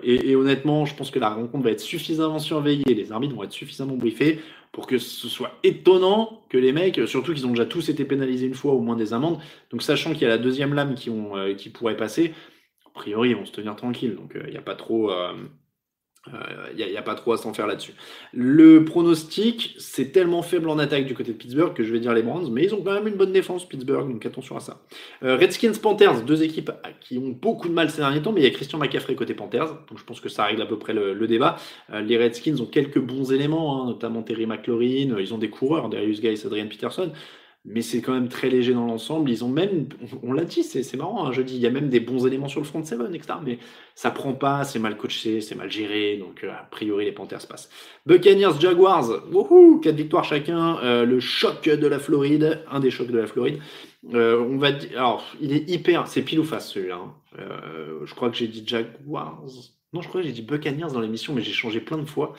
Et, 0.03 0.31
et, 0.31 0.37
honnêtement, 0.37 0.87
je 0.87 0.95
pense 0.95 1.11
que 1.11 1.19
la 1.19 1.31
rencontre 1.31 1.65
va 1.65 1.71
être 1.71 1.81
suffisamment 1.81 2.39
surveillée, 2.39 2.85
les 2.87 3.13
arbitres 3.13 3.35
vont 3.35 3.43
être 3.43 3.53
suffisamment 3.53 3.97
briefés 3.97 4.41
pour 4.73 4.87
que 4.87 4.99
ce 4.99 5.29
soit 5.29 5.53
étonnant 5.63 6.43
que 6.49 6.59
les 6.59 6.73
mecs, 6.73 7.01
surtout 7.07 7.35
qu'ils 7.35 7.47
ont 7.47 7.51
déjà 7.51 7.67
tous 7.67 7.89
été 7.89 8.05
pénalisés 8.05 8.47
une 8.47 8.55
fois, 8.55 8.73
au 8.73 8.81
moins 8.81 8.97
des 8.97 9.13
amendes. 9.13 9.39
Donc 9.71 9.83
sachant 9.83 10.13
qu'il 10.13 10.23
y 10.23 10.27
a 10.27 10.29
la 10.29 10.39
deuxième 10.39 10.75
lame 10.75 10.95
qui, 10.95 11.11
ont, 11.11 11.33
qui 11.57 11.71
pourrait 11.71 11.97
passer, 11.97 12.33
priori, 12.99 13.31
ils 13.31 13.37
vont 13.37 13.47
se 13.47 13.53
tenir 13.53 13.77
tranquille. 13.77 14.17
Donc, 14.17 14.33
il 14.35 14.43
euh, 14.43 14.51
n'y 14.51 14.57
a 14.57 14.63
pas 14.63 14.75
trop. 14.75 15.11
il 15.11 15.15
euh, 15.15 16.35
euh, 16.35 16.99
a, 16.99 17.03
pas 17.03 17.15
trop 17.15 17.33
à 17.33 17.39
s'en 17.39 17.55
faire 17.55 17.67
là-dessus. 17.67 17.95
Le 18.35 18.85
pronostic, 18.85 19.75
c'est 19.79 20.13
tellement 20.13 20.43
faible 20.43 20.69
en 20.69 20.79
attaque 20.79 21.07
du 21.07 21.15
côté 21.15 21.33
de 21.33 21.39
Pittsburgh 21.39 21.73
que 21.73 21.85
je 21.85 21.93
vais 21.93 22.01
dire 22.01 22.13
les 22.13 22.23
Browns, 22.23 22.51
mais 22.53 22.65
ils 22.65 22.75
ont 22.75 22.83
quand 22.83 22.93
même 22.93 23.07
une 23.07 23.15
bonne 23.15 23.33
défense, 23.33 23.67
Pittsburgh, 23.67 24.11
donc 24.11 24.27
attention 24.27 24.57
à 24.57 24.61
ça. 24.61 24.83
Redskins, 25.23 25.73
Panthers, 25.81 26.23
deux 26.23 26.43
équipes 26.43 26.71
qui 27.01 27.17
ont 27.19 27.31
beaucoup 27.31 27.69
de 27.69 27.73
mal 27.73 27.89
ces 27.89 28.03
derniers 28.03 28.21
temps, 28.21 28.33
mais 28.33 28.41
il 28.43 28.45
y 28.45 28.49
a 28.49 28.51
Christian 28.51 28.79
McCaffrey 28.79 29.15
côté 29.15 29.33
Panthers, 29.33 29.75
donc 29.89 29.99
je 29.99 30.05
pense 30.05 30.21
que 30.21 30.29
ça 30.29 30.45
règle 30.45 30.61
à 30.61 30.67
peu 30.67 30.79
près 30.79 30.93
le, 30.93 31.27
débat. 31.27 31.57
les 31.93 32.19
Redskins 32.19 32.61
ont 32.61 32.67
quelques 32.67 32.99
bons 32.99 33.33
éléments, 33.33 33.83
hein, 33.83 33.87
notamment 33.87 34.23
Terry 34.23 34.47
McLaurin, 34.47 35.17
ils 35.19 35.33
ont 35.33 35.39
des 35.39 35.51
coureurs, 35.51 35.89
Darius 35.89 36.21
Guy, 36.21 36.39
Adrian 36.45 36.67
Peterson 36.67 37.13
mais 37.71 37.83
c'est 37.83 38.01
quand 38.01 38.13
même 38.13 38.29
très 38.29 38.49
léger 38.49 38.73
dans 38.73 38.87
l'ensemble. 38.87 39.31
Ils 39.31 39.45
ont 39.45 39.49
même, 39.49 39.87
on 40.23 40.33
l'a 40.33 40.45
dit, 40.45 40.63
c'est 40.63 40.97
marrant, 40.97 41.27
hein, 41.27 41.33
je 41.33 41.43
dis, 41.43 41.55
il 41.55 41.61
y 41.61 41.67
a 41.67 41.71
même 41.71 41.89
des 41.89 42.01
bons 42.01 42.27
éléments 42.27 42.49
sur 42.49 42.61
le 42.61 42.67
front 42.67 42.83
seven, 42.83 43.15
etc. 43.15 43.35
Mais 43.45 43.59
ça 43.95 44.11
prend 44.11 44.33
pas, 44.33 44.65
c'est 44.65 44.79
mal 44.79 44.97
coaché, 44.97 45.41
c'est 45.41 45.55
mal 45.55 45.71
géré, 45.71 46.17
donc 46.17 46.45
euh, 46.45 46.51
a 46.51 46.67
priori 46.71 47.05
les 47.05 47.13
Panthers 47.13 47.47
passent. 47.47 47.69
Buccaneers, 48.07 48.59
Jaguars, 48.59 49.11
wouhou, 49.31 49.81
4 49.81 49.95
victoires 49.95 50.25
chacun, 50.25 50.79
euh, 50.79 51.05
le 51.05 51.21
choc 51.21 51.69
de 51.69 51.87
la 51.87 51.99
Floride, 51.99 52.65
un 52.71 52.81
des 52.81 52.91
chocs 52.91 53.11
de 53.11 53.19
la 53.19 53.27
Floride. 53.27 53.59
Euh, 54.15 54.41
on 54.41 54.57
va 54.57 54.73
dire, 54.73 54.91
alors 54.93 55.25
il 55.41 55.53
est 55.53 55.69
hyper, 55.69 56.07
c'est 56.07 56.23
pile 56.23 56.41
ou 56.41 56.45
face 56.45 56.71
celui-là. 56.73 56.97
Hein. 56.97 57.15
je 58.05 58.15
crois 58.15 58.31
que 58.31 58.37
j'ai 58.37 58.49
dit 58.49 58.63
Jaguars, 58.67 59.43
non, 59.93 60.03
je 60.03 60.09
crois 60.09 60.21
que 60.21 60.27
j'ai 60.27 60.33
dit 60.33 60.43
Buccaneers 60.43 60.93
dans 60.93 61.01
l'émission, 61.01 61.35
mais 61.35 61.43
j'ai 61.43 61.53
changé 61.53 61.81
plein 61.81 61.99
de 61.99 62.05
fois. 62.05 62.35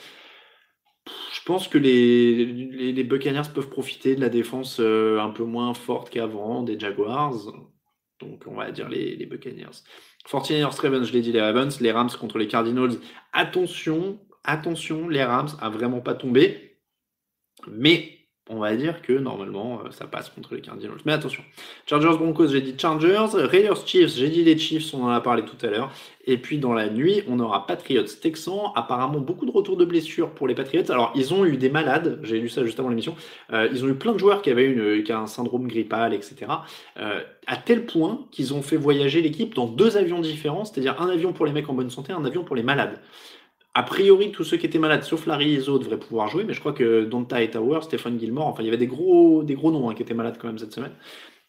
Je 1.33 1.41
pense 1.45 1.67
que 1.67 1.77
les, 1.77 3.03
Buccaneers 3.03 3.49
peuvent 3.53 3.69
profiter 3.69 4.15
de 4.15 4.21
la 4.21 4.29
défense 4.29 4.79
euh, 4.79 5.19
un 5.19 5.29
peu 5.29 5.43
moins 5.43 5.73
forte 5.73 6.09
qu'avant 6.09 6.63
des 6.63 6.79
Jaguars. 6.79 7.33
Donc, 8.19 8.43
on 8.47 8.55
va 8.55 8.71
dire 8.71 8.89
les, 8.89 9.15
les 9.15 9.25
Buccaneers. 9.25 9.83
49ers, 10.29 10.81
Ravens, 10.81 11.07
je 11.07 11.13
l'ai 11.13 11.21
dit, 11.21 11.31
les 11.31 11.41
Ravens. 11.41 11.79
Les 11.79 11.91
Rams 11.91 12.09
contre 12.19 12.37
les 12.37 12.47
Cardinals. 12.47 12.97
Attention, 13.33 14.19
attention, 14.43 15.07
les 15.07 15.23
Rams 15.23 15.49
a 15.59 15.69
vraiment 15.69 16.01
pas 16.01 16.13
tombé. 16.13 16.77
Mais 17.67 18.18
on 18.49 18.57
va 18.57 18.75
dire 18.75 19.01
que 19.01 19.13
normalement 19.13 19.81
euh, 19.85 19.91
ça 19.91 20.05
passe 20.05 20.29
contre 20.29 20.55
les 20.55 20.61
Cardinals. 20.61 20.97
Mais 21.05 21.13
attention, 21.13 21.43
Chargers 21.85 22.17
Broncos, 22.17 22.47
j'ai 22.47 22.61
dit 22.61 22.75
Chargers, 22.77 23.27
Raiders 23.33 23.85
Chiefs, 23.85 24.15
j'ai 24.15 24.29
dit 24.29 24.43
les 24.43 24.57
Chiefs, 24.57 24.93
on 24.93 25.03
en 25.03 25.09
a 25.09 25.21
parlé 25.21 25.43
tout 25.43 25.63
à 25.65 25.69
l'heure. 25.69 25.91
Et 26.25 26.37
puis 26.37 26.57
dans 26.57 26.73
la 26.73 26.89
nuit, 26.89 27.23
on 27.27 27.39
aura 27.39 27.65
Patriots 27.65 28.03
Texans. 28.21 28.71
Apparemment 28.75 29.19
beaucoup 29.19 29.45
de 29.45 29.51
retours 29.51 29.77
de 29.77 29.85
blessures 29.85 30.31
pour 30.31 30.47
les 30.47 30.55
Patriots. 30.55 30.91
Alors 30.91 31.11
ils 31.15 31.33
ont 31.33 31.45
eu 31.45 31.57
des 31.57 31.69
malades, 31.69 32.19
j'ai 32.23 32.39
lu 32.39 32.49
ça 32.49 32.65
juste 32.65 32.79
avant 32.79 32.89
l'émission. 32.89 33.15
Euh, 33.53 33.69
ils 33.71 33.85
ont 33.85 33.87
eu 33.87 33.95
plein 33.95 34.13
de 34.13 34.19
joueurs 34.19 34.41
qui 34.41 34.49
avaient 34.49 34.65
une, 34.65 35.03
qui 35.03 35.11
un 35.11 35.27
syndrome 35.27 35.67
grippal, 35.67 36.13
etc. 36.13 36.35
Euh, 36.97 37.21
à 37.47 37.57
tel 37.57 37.85
point 37.85 38.25
qu'ils 38.31 38.53
ont 38.53 38.61
fait 38.61 38.77
voyager 38.77 39.21
l'équipe 39.21 39.55
dans 39.55 39.67
deux 39.67 39.97
avions 39.97 40.19
différents, 40.19 40.65
c'est-à-dire 40.65 41.01
un 41.01 41.09
avion 41.09 41.33
pour 41.33 41.45
les 41.45 41.51
mecs 41.51 41.69
en 41.69 41.73
bonne 41.73 41.89
santé, 41.89 42.13
un 42.13 42.25
avion 42.25 42.43
pour 42.43 42.55
les 42.55 42.63
malades. 42.63 42.99
A 43.75 43.83
priori, 43.83 44.31
tous 44.31 44.43
ceux 44.43 44.57
qui 44.57 44.65
étaient 44.65 44.79
malades, 44.79 45.03
sauf 45.03 45.27
Larry 45.27 45.51
Izzo, 45.53 45.77
devraient 45.77 45.99
pouvoir 45.99 46.27
jouer, 46.27 46.43
mais 46.43 46.53
je 46.53 46.59
crois 46.59 46.73
que 46.73 47.05
Donta 47.05 47.41
et 47.43 47.51
Tower, 47.51 47.81
Stephen 47.83 48.19
Gilmore, 48.19 48.47
enfin, 48.47 48.63
il 48.63 48.65
y 48.65 48.69
avait 48.69 48.77
des 48.77 48.87
gros, 48.87 49.43
des 49.43 49.53
gros 49.53 49.71
noms 49.71 49.89
hein, 49.89 49.93
qui 49.93 50.01
étaient 50.01 50.15
malades 50.15 50.37
quand 50.39 50.47
même 50.47 50.57
cette 50.57 50.73
semaine, 50.73 50.93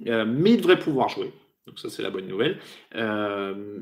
euh, 0.07 0.27
mais 0.27 0.53
ils 0.53 0.57
devraient 0.59 0.79
pouvoir 0.79 1.09
jouer. 1.09 1.33
Donc 1.67 1.79
ça, 1.79 1.89
c'est 1.89 2.03
la 2.03 2.11
bonne 2.11 2.27
nouvelle. 2.27 2.59
Euh, 2.95 3.79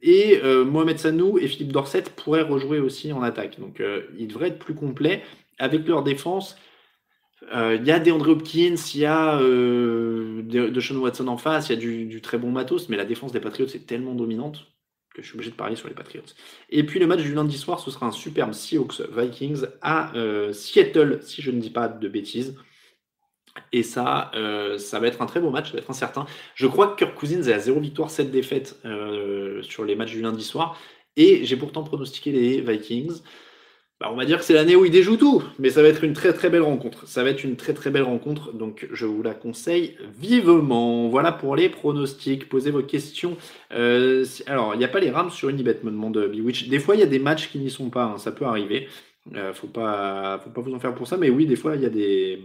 et 0.00 0.40
euh, 0.42 0.64
Mohamed 0.64 0.98
Sanou 0.98 1.38
et 1.38 1.46
Philippe 1.46 1.72
Dorset 1.72 2.04
pourraient 2.16 2.42
rejouer 2.42 2.78
aussi 2.78 3.12
en 3.12 3.22
attaque. 3.22 3.60
Donc 3.60 3.82
ils 4.18 4.28
devraient 4.28 4.48
être 4.48 4.58
plus 4.58 4.74
complets 4.74 5.22
avec 5.58 5.86
leur 5.86 6.02
défense. 6.02 6.56
Il 7.52 7.84
y 7.84 7.90
a 7.90 7.98
des 7.98 8.10
André 8.10 8.30
Hopkins, 8.30 8.76
il 8.94 9.00
y 9.00 9.04
a 9.04 9.38
de, 9.38 10.80
Sean 10.80 10.96
Watson 10.96 11.28
en 11.28 11.36
face, 11.36 11.68
il 11.68 11.74
y 11.74 11.76
a 11.76 11.78
du, 11.78 12.06
du, 12.06 12.22
très 12.22 12.38
bon 12.38 12.50
matos, 12.50 12.88
mais 12.88 12.96
la 12.96 13.04
défense 13.04 13.32
des 13.32 13.40
Patriots 13.40 13.66
est 13.66 13.86
tellement 13.86 14.14
dominante 14.14 14.73
que 15.14 15.22
je 15.22 15.28
suis 15.28 15.36
obligé 15.36 15.50
de 15.50 15.56
parier 15.56 15.76
sur 15.76 15.88
les 15.88 15.94
Patriots. 15.94 16.24
Et 16.70 16.84
puis 16.84 16.98
le 16.98 17.06
match 17.06 17.22
du 17.22 17.32
lundi 17.32 17.56
soir, 17.56 17.78
ce 17.80 17.90
sera 17.90 18.06
un 18.06 18.12
superbe 18.12 18.52
Seahawks 18.52 19.00
Vikings 19.16 19.64
à 19.80 20.14
euh, 20.16 20.52
Seattle, 20.52 21.20
si 21.22 21.40
je 21.40 21.50
ne 21.50 21.60
dis 21.60 21.70
pas 21.70 21.88
de 21.88 22.08
bêtises. 22.08 22.56
Et 23.72 23.84
ça, 23.84 24.32
euh, 24.34 24.78
ça 24.78 24.98
va 24.98 25.06
être 25.06 25.22
un 25.22 25.26
très 25.26 25.40
beau 25.40 25.50
match, 25.50 25.66
ça 25.66 25.74
va 25.74 25.78
être 25.78 25.90
incertain. 25.90 26.26
Je 26.56 26.66
crois 26.66 26.88
que 26.88 26.96
Kirk 26.96 27.14
Cousins 27.14 27.42
est 27.42 27.52
à 27.52 27.60
0 27.60 27.80
victoire, 27.80 28.10
7 28.10 28.32
défaites 28.32 28.80
euh, 28.84 29.62
sur 29.62 29.84
les 29.84 29.94
matchs 29.94 30.12
du 30.12 30.22
lundi 30.22 30.42
soir. 30.42 30.76
Et 31.16 31.44
j'ai 31.44 31.56
pourtant 31.56 31.84
pronostiqué 31.84 32.32
les 32.32 32.60
Vikings. 32.60 33.20
Bah, 34.04 34.10
on 34.12 34.16
va 34.16 34.26
dire 34.26 34.38
que 34.38 34.44
c'est 34.44 34.52
l'année 34.52 34.76
où 34.76 34.84
il 34.84 34.90
déjoue 34.90 35.16
tout, 35.16 35.42
mais 35.58 35.70
ça 35.70 35.80
va 35.80 35.88
être 35.88 36.04
une 36.04 36.12
très 36.12 36.34
très 36.34 36.50
belle 36.50 36.60
rencontre. 36.60 37.08
Ça 37.08 37.24
va 37.24 37.30
être 37.30 37.42
une 37.42 37.56
très 37.56 37.72
très 37.72 37.90
belle 37.90 38.02
rencontre, 38.02 38.52
donc 38.52 38.86
je 38.92 39.06
vous 39.06 39.22
la 39.22 39.32
conseille 39.32 39.96
vivement. 40.20 41.08
Voilà 41.08 41.32
pour 41.32 41.56
les 41.56 41.70
pronostics. 41.70 42.46
Posez 42.50 42.70
vos 42.70 42.82
questions. 42.82 43.38
Euh, 43.72 44.26
alors, 44.46 44.74
il 44.74 44.78
n'y 44.78 44.84
a 44.84 44.88
pas 44.88 45.00
les 45.00 45.10
Rams 45.10 45.30
sur 45.30 45.48
Unibet, 45.48 45.78
me 45.84 45.90
demande 45.90 46.18
Bewitch. 46.18 46.68
Des 46.68 46.80
fois, 46.80 46.96
il 46.96 47.00
y 47.00 47.02
a 47.02 47.06
des 47.06 47.18
matchs 47.18 47.50
qui 47.50 47.58
n'y 47.58 47.70
sont 47.70 47.88
pas, 47.88 48.04
hein, 48.04 48.18
ça 48.18 48.30
peut 48.30 48.44
arriver. 48.44 48.88
Euh, 49.36 49.54
faut 49.54 49.68
pas, 49.68 50.38
faut 50.44 50.50
pas 50.50 50.60
vous 50.60 50.74
en 50.74 50.80
faire 50.80 50.94
pour 50.94 51.06
ça, 51.06 51.16
mais 51.16 51.30
oui, 51.30 51.46
des 51.46 51.56
fois, 51.56 51.74
il 51.74 51.80
y 51.80 51.86
a 51.86 51.90
des, 51.90 52.42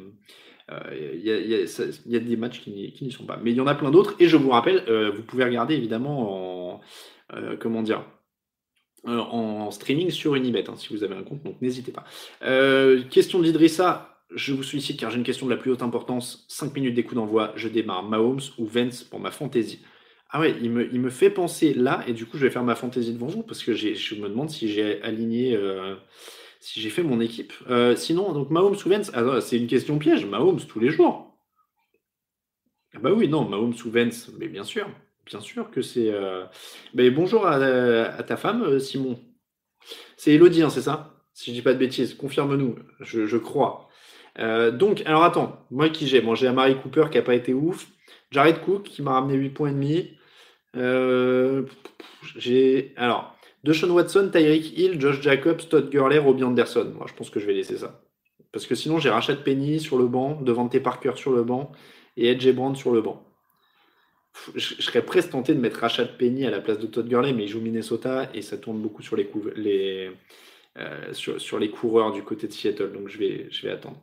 euh, 0.71 0.79
il 1.13 1.25
y, 1.25 2.15
a, 2.15 2.19
des 2.19 2.37
matchs 2.37 2.61
qui 2.61 2.93
n'y 3.01 3.11
sont 3.11 3.25
pas. 3.25 3.37
Mais 3.43 3.51
il 3.51 3.57
y 3.57 3.61
en 3.61 3.67
a 3.67 3.75
plein 3.75 3.91
d'autres. 3.91 4.15
Et 4.21 4.29
je 4.29 4.37
vous 4.37 4.51
rappelle, 4.51 4.85
vous 5.13 5.23
pouvez 5.23 5.43
regarder 5.43 5.75
évidemment 5.75 6.75
en, 6.75 6.81
comment 7.59 7.81
dire, 7.81 8.05
euh, 9.07 9.17
en 9.17 9.71
streaming 9.71 10.09
sur 10.09 10.35
Unibet, 10.35 10.69
hein, 10.69 10.75
si 10.75 10.89
vous 10.93 11.03
avez 11.03 11.15
un 11.15 11.23
compte, 11.23 11.43
donc 11.43 11.61
n'hésitez 11.61 11.91
pas. 11.91 12.03
Euh, 12.43 13.03
question 13.09 13.39
d'Idrissa, 13.39 14.19
je 14.35 14.53
vous 14.53 14.63
sollicite 14.63 14.99
car 14.99 15.09
j'ai 15.09 15.17
une 15.17 15.23
question 15.23 15.45
de 15.45 15.51
la 15.51 15.57
plus 15.57 15.71
haute 15.71 15.81
importance. 15.81 16.45
5 16.49 16.75
minutes 16.75 16.95
d'écoute 16.95 17.15
d'envoi, 17.15 17.53
je 17.55 17.69
démarre 17.69 18.03
Mahomes 18.03 18.41
ou 18.57 18.65
Vence 18.65 19.03
pour 19.03 19.19
ma 19.19 19.31
fantaisie? 19.31 19.79
Ah 20.31 20.41
ouais, 20.41 20.55
il 20.61 20.69
me, 20.69 20.93
il 20.93 20.99
me, 20.99 21.09
fait 21.09 21.29
penser 21.29 21.73
là, 21.73 22.03
et 22.07 22.13
du 22.13 22.25
coup 22.25 22.37
je 22.37 22.45
vais 22.45 22.51
faire 22.51 22.63
ma 22.63 22.75
fantaisie 22.75 23.13
devant 23.13 23.27
vous, 23.27 23.41
parce 23.41 23.63
que 23.63 23.73
je 23.73 24.15
me 24.15 24.29
demande 24.29 24.49
si 24.49 24.67
j'ai 24.67 25.01
aligné, 25.01 25.55
euh, 25.55 25.95
si 26.59 26.81
j'ai 26.81 26.89
fait 26.89 27.01
mon 27.01 27.21
équipe. 27.21 27.53
sinon, 27.95 28.33
donc 28.33 28.49
Mahomes 28.51 28.75
ou 28.75 28.89
Vence, 28.89 29.11
ah, 29.13 29.41
c'est 29.41 29.57
une 29.57 29.67
question 29.67 29.97
piège, 29.97 30.25
Mahomes 30.25 30.59
tous 30.67 30.79
les 30.79 30.89
jours. 30.91 31.37
Ah 32.93 32.99
bah 32.99 33.11
oui, 33.13 33.27
non, 33.27 33.47
Mahomes 33.47 33.75
ou 33.85 33.89
Vence, 33.89 34.29
mais 34.37 34.47
bien 34.47 34.63
sûr. 34.63 34.87
Bien 35.29 35.41
sûr 35.41 35.69
que 35.69 35.83
c'est. 35.83 36.11
Euh, 36.11 36.45
mais 36.95 37.11
bonjour 37.11 37.45
à, 37.45 38.23
ta 38.23 38.35
femme, 38.35 38.63
euh, 38.63 38.79
Simon. 38.79 39.19
C'est 40.17 40.31
Elodie, 40.33 40.63
hein, 40.63 40.71
c'est 40.71 40.81
ça? 40.81 41.21
Si 41.33 41.51
je 41.51 41.55
dis 41.55 41.61
pas 41.61 41.73
de 41.73 41.77
bêtises, 41.77 42.15
confirme-nous, 42.15 42.75
je, 42.99 43.37
crois. 43.37 43.89
Euh, 44.39 44.71
donc, 44.71 45.03
alors 45.05 45.23
attends, 45.23 45.65
moi 45.69 45.89
qui 45.89 46.07
j'ai 46.07 46.21
Moi 46.21 46.33
j'ai 46.35 46.47
Amari 46.47 46.75
Cooper 46.81 47.05
qui 47.11 47.19
a 47.19 47.21
pas 47.21 47.35
été 47.35 47.53
ouf. 47.53 47.87
Jared 48.31 48.61
Cook 48.61 48.83
qui 48.83 49.03
m'a 49.03 49.13
ramené 49.13 49.35
8 49.35 49.49
points 49.51 49.69
et 49.69 49.73
demi. 49.73 50.17
j'ai. 52.35 52.93
Alors, 52.97 53.35
Deshaun 53.63 53.91
Watson, 53.91 54.29
Tyreek 54.31 54.77
Hill, 54.77 54.99
Josh 54.99 55.21
Jacobs, 55.21 55.69
Todd 55.69 55.91
Gurley, 55.91 56.17
Robbie 56.17 56.43
Anderson. 56.43 56.91
Moi 56.95 57.05
je 57.07 57.13
pense 57.13 57.29
que 57.29 57.39
je 57.39 57.45
vais 57.45 57.53
laisser 57.53 57.77
ça. 57.77 58.01
Parce 58.51 58.65
que 58.65 58.73
sinon 58.73 58.97
j'ai 58.97 59.11
Rashad 59.11 59.43
Penny 59.43 59.79
sur 59.79 59.99
le 59.99 60.07
banc, 60.07 60.41
Devante 60.41 60.79
Parker 60.79 61.13
sur 61.15 61.31
le 61.33 61.43
banc 61.43 61.71
et 62.17 62.31
Edge 62.31 62.49
Brand 62.51 62.75
sur 62.75 62.91
le 62.91 63.01
banc 63.01 63.28
je, 64.55 64.81
serais 64.81 65.01
presque 65.01 65.31
tenté 65.31 65.53
de 65.53 65.59
mettre 65.59 65.79
Rashad 65.79 66.17
Penny 66.17 66.45
à 66.45 66.49
la 66.49 66.59
place 66.59 66.79
de 66.79 66.87
Todd 66.87 67.07
Gurley, 67.07 67.33
mais 67.33 67.43
il 67.43 67.47
joue 67.47 67.61
Minnesota 67.61 68.29
et 68.33 68.41
ça 68.41 68.57
tourne 68.57 68.79
beaucoup 68.79 69.01
sur 69.01 69.15
les, 69.15 70.11
euh, 70.77 71.13
sur, 71.13 71.59
les 71.59 71.69
coureurs 71.69 72.11
du 72.11 72.23
côté 72.23 72.47
de 72.47 72.53
Seattle, 72.53 72.91
donc 72.91 73.09
je 73.09 73.17
vais, 73.17 73.47
je 73.51 73.67
vais 73.67 73.71
attendre. 73.73 73.97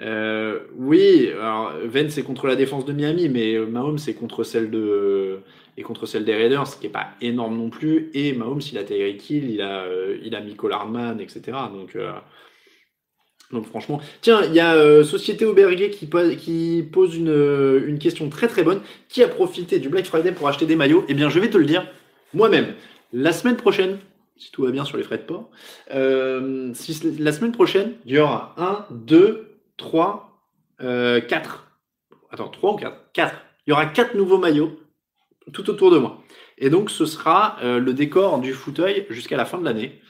Euh, 0.00 0.60
oui, 0.76 1.30
alors 1.32 1.72
Vence 1.84 2.12
c'est 2.12 2.22
contre 2.22 2.46
la 2.46 2.56
défense 2.56 2.84
de 2.84 2.92
Miami, 2.92 3.28
mais 3.28 3.58
Mahomes 3.58 3.98
c'est 3.98 4.14
contre 4.14 4.44
celle 4.44 4.70
de 4.70 5.40
et 5.76 5.82
contre 5.82 6.06
celle 6.06 6.24
des 6.24 6.34
Raiders, 6.34 6.66
ce 6.66 6.76
qui 6.76 6.86
n'est 6.86 6.92
pas 6.92 7.08
énorme 7.20 7.56
non 7.56 7.70
plus. 7.70 8.10
Et 8.14 8.32
Mahomes 8.32 8.60
il 8.70 8.78
a 8.78 8.84
Tyreek 8.84 9.30
Hill, 9.30 9.50
il 9.50 9.62
a 9.62 9.84
euh, 9.84 10.18
il 10.22 10.34
a 10.34 10.40
Michael 10.40 10.72
Hardman, 10.72 11.20
etc. 11.20 11.58
Donc 11.72 11.96
donc 13.52 13.66
franchement, 13.66 14.00
tiens, 14.20 14.42
il 14.44 14.54
y 14.54 14.60
a 14.60 14.74
euh, 14.74 15.02
Société 15.02 15.44
Auberguet 15.44 15.90
qui, 15.90 16.06
pose, 16.06 16.36
pose 16.92 17.16
une, 17.16 17.98
question 17.98 18.28
très 18.28 18.48
très 18.48 18.62
bonne. 18.62 18.80
Qui 19.08 19.22
a 19.22 19.28
profité 19.28 19.78
du 19.78 19.88
Black 19.88 20.06
Friday 20.06 20.32
pour 20.32 20.48
acheter 20.48 20.66
des 20.66 20.76
maillots? 20.76 21.04
Eh 21.08 21.14
bien, 21.14 21.28
je 21.28 21.40
vais 21.40 21.50
te 21.50 21.58
le 21.58 21.64
dire 21.64 21.86
moi-même. 22.32 22.74
La 23.12 23.32
semaine 23.32 23.56
prochaine, 23.56 23.98
si 24.36 24.52
tout 24.52 24.62
va 24.62 24.70
bien 24.70 24.84
sur 24.84 24.96
les 24.96 25.02
frais 25.02 25.18
de 25.18 25.22
port, 25.22 25.50
euh, 25.92 26.72
la 27.18 27.32
semaine 27.32 27.52
prochaine, 27.52 27.94
il 28.06 28.14
y 28.14 28.18
aura 28.18 28.54
1, 28.56 28.86
2, 28.90 29.56
3, 29.76 30.26
4. 30.78 31.66
Attends, 32.30 32.48
3 32.48 32.72
ou 32.72 32.76
4 32.76 32.96
4. 33.12 33.34
il 33.66 33.70
y 33.70 33.72
aura 33.72 33.86
quatre 33.86 34.14
nouveaux 34.14 34.38
maillots 34.38 34.78
tout 35.52 35.68
autour 35.70 35.90
de 35.90 35.98
moi. 35.98 36.22
Et 36.58 36.70
donc, 36.70 36.90
ce 36.90 37.06
sera 37.06 37.56
euh, 37.62 37.78
le 37.78 37.94
décor 37.94 38.38
du 38.38 38.52
fauteuil 38.52 39.06
jusqu'à 39.10 39.36
la 39.36 39.44
fin 39.44 39.58
de 39.58 39.64
l'année. 39.64 40.00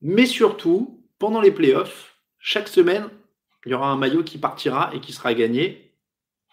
Mais 0.00 0.26
surtout, 0.26 1.04
pendant 1.18 1.40
les 1.40 1.50
playoffs, 1.50 2.11
chaque 2.42 2.68
semaine, 2.68 3.08
il 3.64 3.72
y 3.72 3.74
aura 3.74 3.90
un 3.90 3.96
maillot 3.96 4.22
qui 4.22 4.36
partira 4.36 4.90
et 4.94 5.00
qui 5.00 5.12
sera 5.12 5.32
gagné 5.32 5.92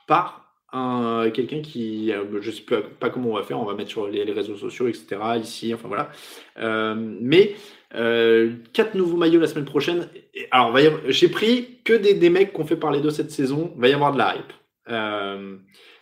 par 0.07 0.53
un, 0.71 1.31
quelqu'un 1.33 1.61
qui, 1.61 2.13
euh, 2.13 2.39
je 2.41 2.49
ne 2.49 2.55
sais 2.55 2.63
pas, 2.99 3.09
comment 3.09 3.31
on 3.31 3.35
va 3.35 3.43
faire, 3.43 3.59
on 3.59 3.65
va 3.65 3.73
mettre 3.73 3.89
sur 3.89 4.07
les, 4.07 4.23
réseaux 4.31 4.55
sociaux, 4.55 4.87
etc. 4.87 5.17
Ici, 5.41 5.73
enfin 5.73 5.87
voilà. 5.87 6.11
Euh, 6.59 6.95
mais 6.95 7.55
quatre 7.91 8.93
nouveaux 8.93 9.17
maillots 9.17 9.39
la 9.39 9.47
semaine 9.47 9.65
prochaine. 9.65 10.07
Alors, 10.51 10.77
j'ai 11.07 11.27
pris 11.27 11.79
que 11.83 11.93
des, 11.93 12.29
mecs 12.29 12.53
qu'on 12.53 12.65
fait 12.65 12.77
parler 12.77 13.01
de 13.01 13.09
cette 13.09 13.31
saison. 13.31 13.73
Va 13.77 13.87
y 13.89 13.93
avoir 13.93 14.13
de 14.13 14.19
la 14.19 14.35
hype. 14.35 14.53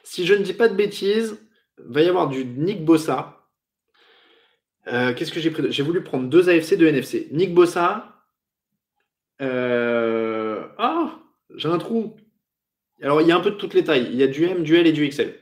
si 0.04 0.26
je 0.26 0.34
ne 0.34 0.44
dis 0.44 0.54
pas 0.54 0.68
de 0.68 0.76
bêtises, 0.76 1.40
va 1.78 2.02
y 2.02 2.10
avoir 2.10 2.28
du 2.28 2.44
Nick 2.44 2.84
Bossa. 2.84 3.38
Euh, 4.92 5.14
qu'est-ce 5.14 5.32
que 5.32 5.40
j'ai 5.40 5.52
pris? 5.52 5.72
J'ai 5.72 5.84
voulu 5.84 6.02
prendre 6.04 6.30
deux 6.30 6.50
AFC, 6.50 6.78
deux 6.78 6.88
NFC. 6.88 7.28
Nick 7.32 7.54
Bossa. 7.54 8.17
Euh, 9.42 10.68
ah, 10.78 11.20
j'ai 11.56 11.68
un 11.68 11.78
trou. 11.78 12.16
Alors, 13.02 13.22
il 13.22 13.28
y 13.28 13.32
a 13.32 13.38
un 13.38 13.42
peu 13.42 13.52
de 13.52 13.56
toutes 13.56 13.74
les 13.74 13.84
tailles. 13.84 14.08
Il 14.12 14.16
y 14.16 14.24
a 14.24 14.28
du 14.28 14.46
M, 14.46 14.64
du 14.64 14.76
L 14.76 14.88
et 14.88 14.92
du 14.92 15.08
XL. 15.08 15.36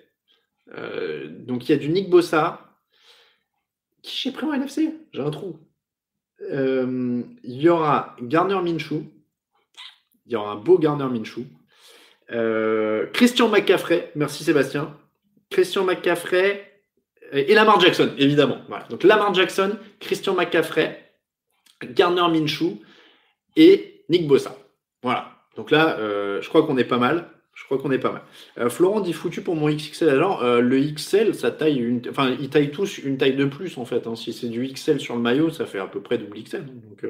Euh, 0.73 1.27
donc, 1.29 1.67
il 1.67 1.71
y 1.71 1.75
a 1.75 1.77
du 1.77 1.89
Nick 1.89 2.09
Bossa. 2.09 2.61
Qui 4.01 4.17
j'ai 4.17 4.31
pris 4.31 4.45
en 4.45 4.53
NFC 4.53 4.93
J'ai 5.13 5.21
un 5.21 5.31
trou. 5.31 5.59
il 6.41 7.35
y 7.43 7.69
aura 7.69 8.15
Garner 8.21 8.61
Minshew. 8.61 9.03
Il 10.25 10.33
y 10.33 10.35
aura 10.35 10.51
un 10.51 10.55
beau 10.55 10.77
Garner 10.77 11.07
Minshew. 11.07 11.45
Christian 13.13 13.49
McCaffrey. 13.49 14.11
Merci 14.15 14.43
Sébastien. 14.43 14.95
Christian 15.49 15.85
McCaffrey 15.85 16.71
et 17.31 17.53
Lamar 17.53 17.79
Jackson, 17.79 18.11
évidemment. 18.17 18.57
Donc 18.89 19.03
Lamar 19.03 19.33
Jackson, 19.33 19.77
Christian 19.99 20.35
McCaffrey, 20.35 20.97
Garner 21.83 22.27
Minshew 22.31 22.81
et 23.55 24.03
Nick 24.09 24.27
Bossa. 24.27 24.55
Voilà. 25.03 25.31
Donc 25.55 25.71
là, 25.71 25.97
euh, 25.99 26.41
je 26.41 26.49
crois 26.49 26.63
qu'on 26.63 26.77
est 26.77 26.85
pas 26.85 26.97
mal. 26.97 27.29
Je 27.53 27.63
crois 27.63 27.77
qu'on 27.77 27.91
est 27.91 27.99
pas 27.99 28.11
mal. 28.11 28.21
Euh, 28.57 28.69
Florent 28.69 28.99
dit 28.99 29.13
foutu 29.13 29.41
pour 29.41 29.55
mon 29.55 29.69
XXL. 29.69 30.09
Alors, 30.09 30.43
euh, 30.43 30.59
le 30.59 30.77
XL, 30.77 31.33
ça 31.33 31.51
taille 31.51 31.77
une. 31.77 32.01
Enfin, 32.09 32.35
ils 32.37 32.49
taillent 32.49 32.71
tous 32.71 32.97
une 32.97 33.17
taille 33.17 33.35
de 33.35 33.45
plus, 33.45 33.77
en 33.77 33.85
fait. 33.85 34.07
Hein. 34.07 34.15
Si 34.15 34.33
c'est 34.33 34.49
du 34.49 34.67
XL 34.67 34.99
sur 34.99 35.15
le 35.15 35.21
maillot, 35.21 35.49
ça 35.51 35.65
fait 35.65 35.79
à 35.79 35.87
peu 35.87 36.01
près 36.01 36.17
double 36.17 36.43
XL. 36.43 36.65
Donc, 36.65 37.05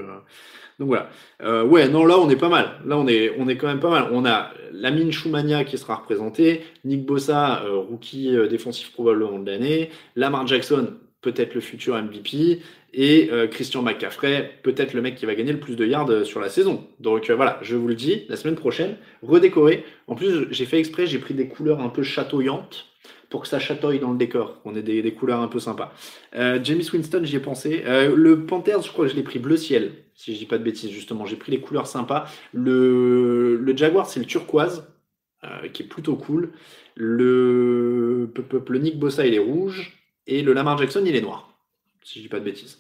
donc 0.77 0.89
voilà. 0.89 1.63
Ouais, 1.63 1.87
non, 1.87 2.05
là 2.05 2.19
on 2.19 2.29
est 2.29 2.35
pas 2.35 2.49
mal. 2.49 2.81
Là 2.85 2.97
on 2.97 3.07
est, 3.07 3.33
on 3.39 3.47
est 3.47 3.55
quand 3.55 3.67
même 3.67 3.79
pas 3.79 3.89
mal. 3.89 4.09
On 4.11 4.25
a 4.25 4.51
Lamine 4.73 5.11
Choumania 5.11 5.63
qui 5.63 5.77
sera 5.77 5.95
représenté, 5.95 6.63
Nick 6.83 7.05
Bossa, 7.05 7.63
rookie 7.89 8.35
défensif 8.49 8.91
probablement 8.91 9.39
de 9.39 9.49
l'année, 9.49 9.89
Lamar 10.17 10.45
Jackson, 10.45 10.95
peut-être 11.25 11.55
le 11.55 11.61
futur 11.61 12.01
MVP, 12.01 12.61
et 12.93 13.29
Christian 13.51 13.81
McCaffrey, 13.81 14.59
peut-être 14.63 14.93
le 14.93 15.01
mec 15.01 15.15
qui 15.15 15.25
va 15.25 15.35
gagner 15.35 15.51
le 15.51 15.59
plus 15.59 15.75
de 15.75 15.85
yards 15.85 16.25
sur 16.25 16.39
la 16.39 16.47
saison. 16.47 16.87
Donc 17.01 17.29
voilà, 17.29 17.59
je 17.61 17.75
vous 17.75 17.89
le 17.89 17.95
dis, 17.95 18.23
la 18.29 18.37
semaine 18.37 18.55
prochaine, 18.55 18.95
redécoré. 19.21 19.83
En 20.07 20.15
plus, 20.15 20.47
j'ai 20.51 20.65
fait 20.65 20.79
exprès, 20.79 21.05
j'ai 21.05 21.19
pris 21.19 21.33
des 21.33 21.49
couleurs 21.49 21.81
un 21.81 21.89
peu 21.89 22.03
chatoyantes 22.03 22.87
pour 23.29 23.41
que 23.41 23.47
ça 23.47 23.59
chatouille 23.59 23.99
dans 23.99 24.11
le 24.11 24.17
décor, 24.17 24.61
qu'on 24.61 24.75
ait 24.75 24.81
des, 24.81 25.13
couleurs 25.13 25.41
un 25.41 25.47
peu 25.47 25.59
sympas. 25.59 25.93
Euh, 26.35 26.59
James 26.63 26.81
Winston, 26.93 27.21
j'y 27.23 27.35
ai 27.35 27.39
pensé. 27.39 27.83
Euh, 27.85 28.15
le 28.15 28.45
Panthers, 28.45 28.81
je 28.81 28.91
crois 28.91 29.05
que 29.05 29.11
je 29.11 29.15
l'ai 29.17 29.23
pris 29.23 29.39
bleu 29.39 29.57
ciel, 29.57 29.91
si 30.13 30.33
je 30.33 30.39
dis 30.39 30.45
pas 30.45 30.57
de 30.57 30.63
bêtises, 30.63 30.91
justement. 30.91 31.25
J'ai 31.25 31.35
pris 31.35 31.51
les 31.51 31.59
couleurs 31.59 31.87
sympas. 31.87 32.29
Le, 32.53 33.73
Jaguar, 33.75 34.07
c'est 34.07 34.19
le 34.19 34.25
turquoise, 34.25 34.87
euh, 35.43 35.67
qui 35.69 35.83
est 35.83 35.85
plutôt 35.85 36.15
cool. 36.15 36.51
Le, 36.95 38.31
le 38.69 38.79
Nick 38.79 38.99
Bossa, 38.99 39.25
il 39.25 39.33
est 39.33 39.39
rouge. 39.39 39.93
Et 40.27 40.41
le 40.41 40.53
Lamar 40.53 40.77
Jackson, 40.77 41.03
il 41.05 41.15
est 41.15 41.21
noir, 41.21 41.49
si 42.03 42.19
je 42.19 42.23
dis 42.23 42.29
pas 42.29 42.39
de 42.39 42.45
bêtises. 42.45 42.79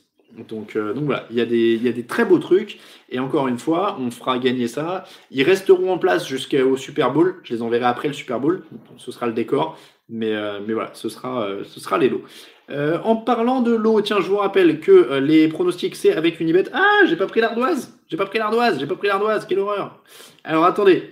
Donc, 0.49 0.75
donc, 0.77 1.03
voilà, 1.03 1.27
il 1.29 1.37
y, 1.37 1.41
a 1.41 1.45
des, 1.45 1.75
il 1.75 1.83
y, 1.83 1.87
a 1.87 1.93
des, 1.93 2.03
très 2.03 2.25
beaux 2.25 2.39
trucs. 2.39 2.79
Et 3.09 3.19
encore 3.19 3.47
une 3.47 3.59
fois, 3.59 3.97
on 3.99 4.11
fera 4.11 4.37
gagner 4.37 4.67
ça. 4.67 5.05
Ils 5.31 5.43
resteront 5.43 5.93
en 5.93 5.97
place 5.97 6.27
jusqu'au 6.27 6.75
Super 6.75 7.13
Bowl. 7.13 7.39
Je 7.43 7.53
les 7.53 7.61
enverrai 7.61 7.85
après 7.85 8.09
le 8.09 8.13
Super 8.13 8.39
Bowl. 8.39 8.63
Ce 8.97 9.11
sera 9.11 9.27
le 9.27 9.33
décor. 9.33 9.77
Mais, 10.09 10.33
euh, 10.33 10.59
mais 10.65 10.73
voilà, 10.73 10.91
ce 10.93 11.09
sera, 11.09 11.43
euh, 11.43 11.63
ce 11.63 11.79
sera 11.79 11.97
les 11.97 12.09
lots. 12.09 12.23
Euh, 12.69 12.99
en 13.03 13.15
parlant 13.15 13.61
de 13.61 13.73
l'eau, 13.73 14.01
tiens, 14.01 14.17
je 14.21 14.27
vous 14.27 14.37
rappelle 14.37 14.79
que 14.79 15.17
les 15.19 15.47
pronostics, 15.47 15.95
c'est 15.95 16.13
avec 16.13 16.39
Unibet. 16.39 16.65
Ah, 16.73 17.01
j'ai 17.07 17.15
pas 17.15 17.27
pris 17.27 17.41
l'ardoise 17.41 17.97
J'ai 18.07 18.17
pas 18.17 18.25
pris 18.25 18.39
l'ardoise 18.39 18.79
J'ai 18.79 18.87
pas 18.87 18.95
pris 18.95 19.07
l'ardoise 19.07 19.45
Quelle 19.45 19.59
horreur 19.59 20.01
Alors 20.43 20.65
attendez. 20.65 21.11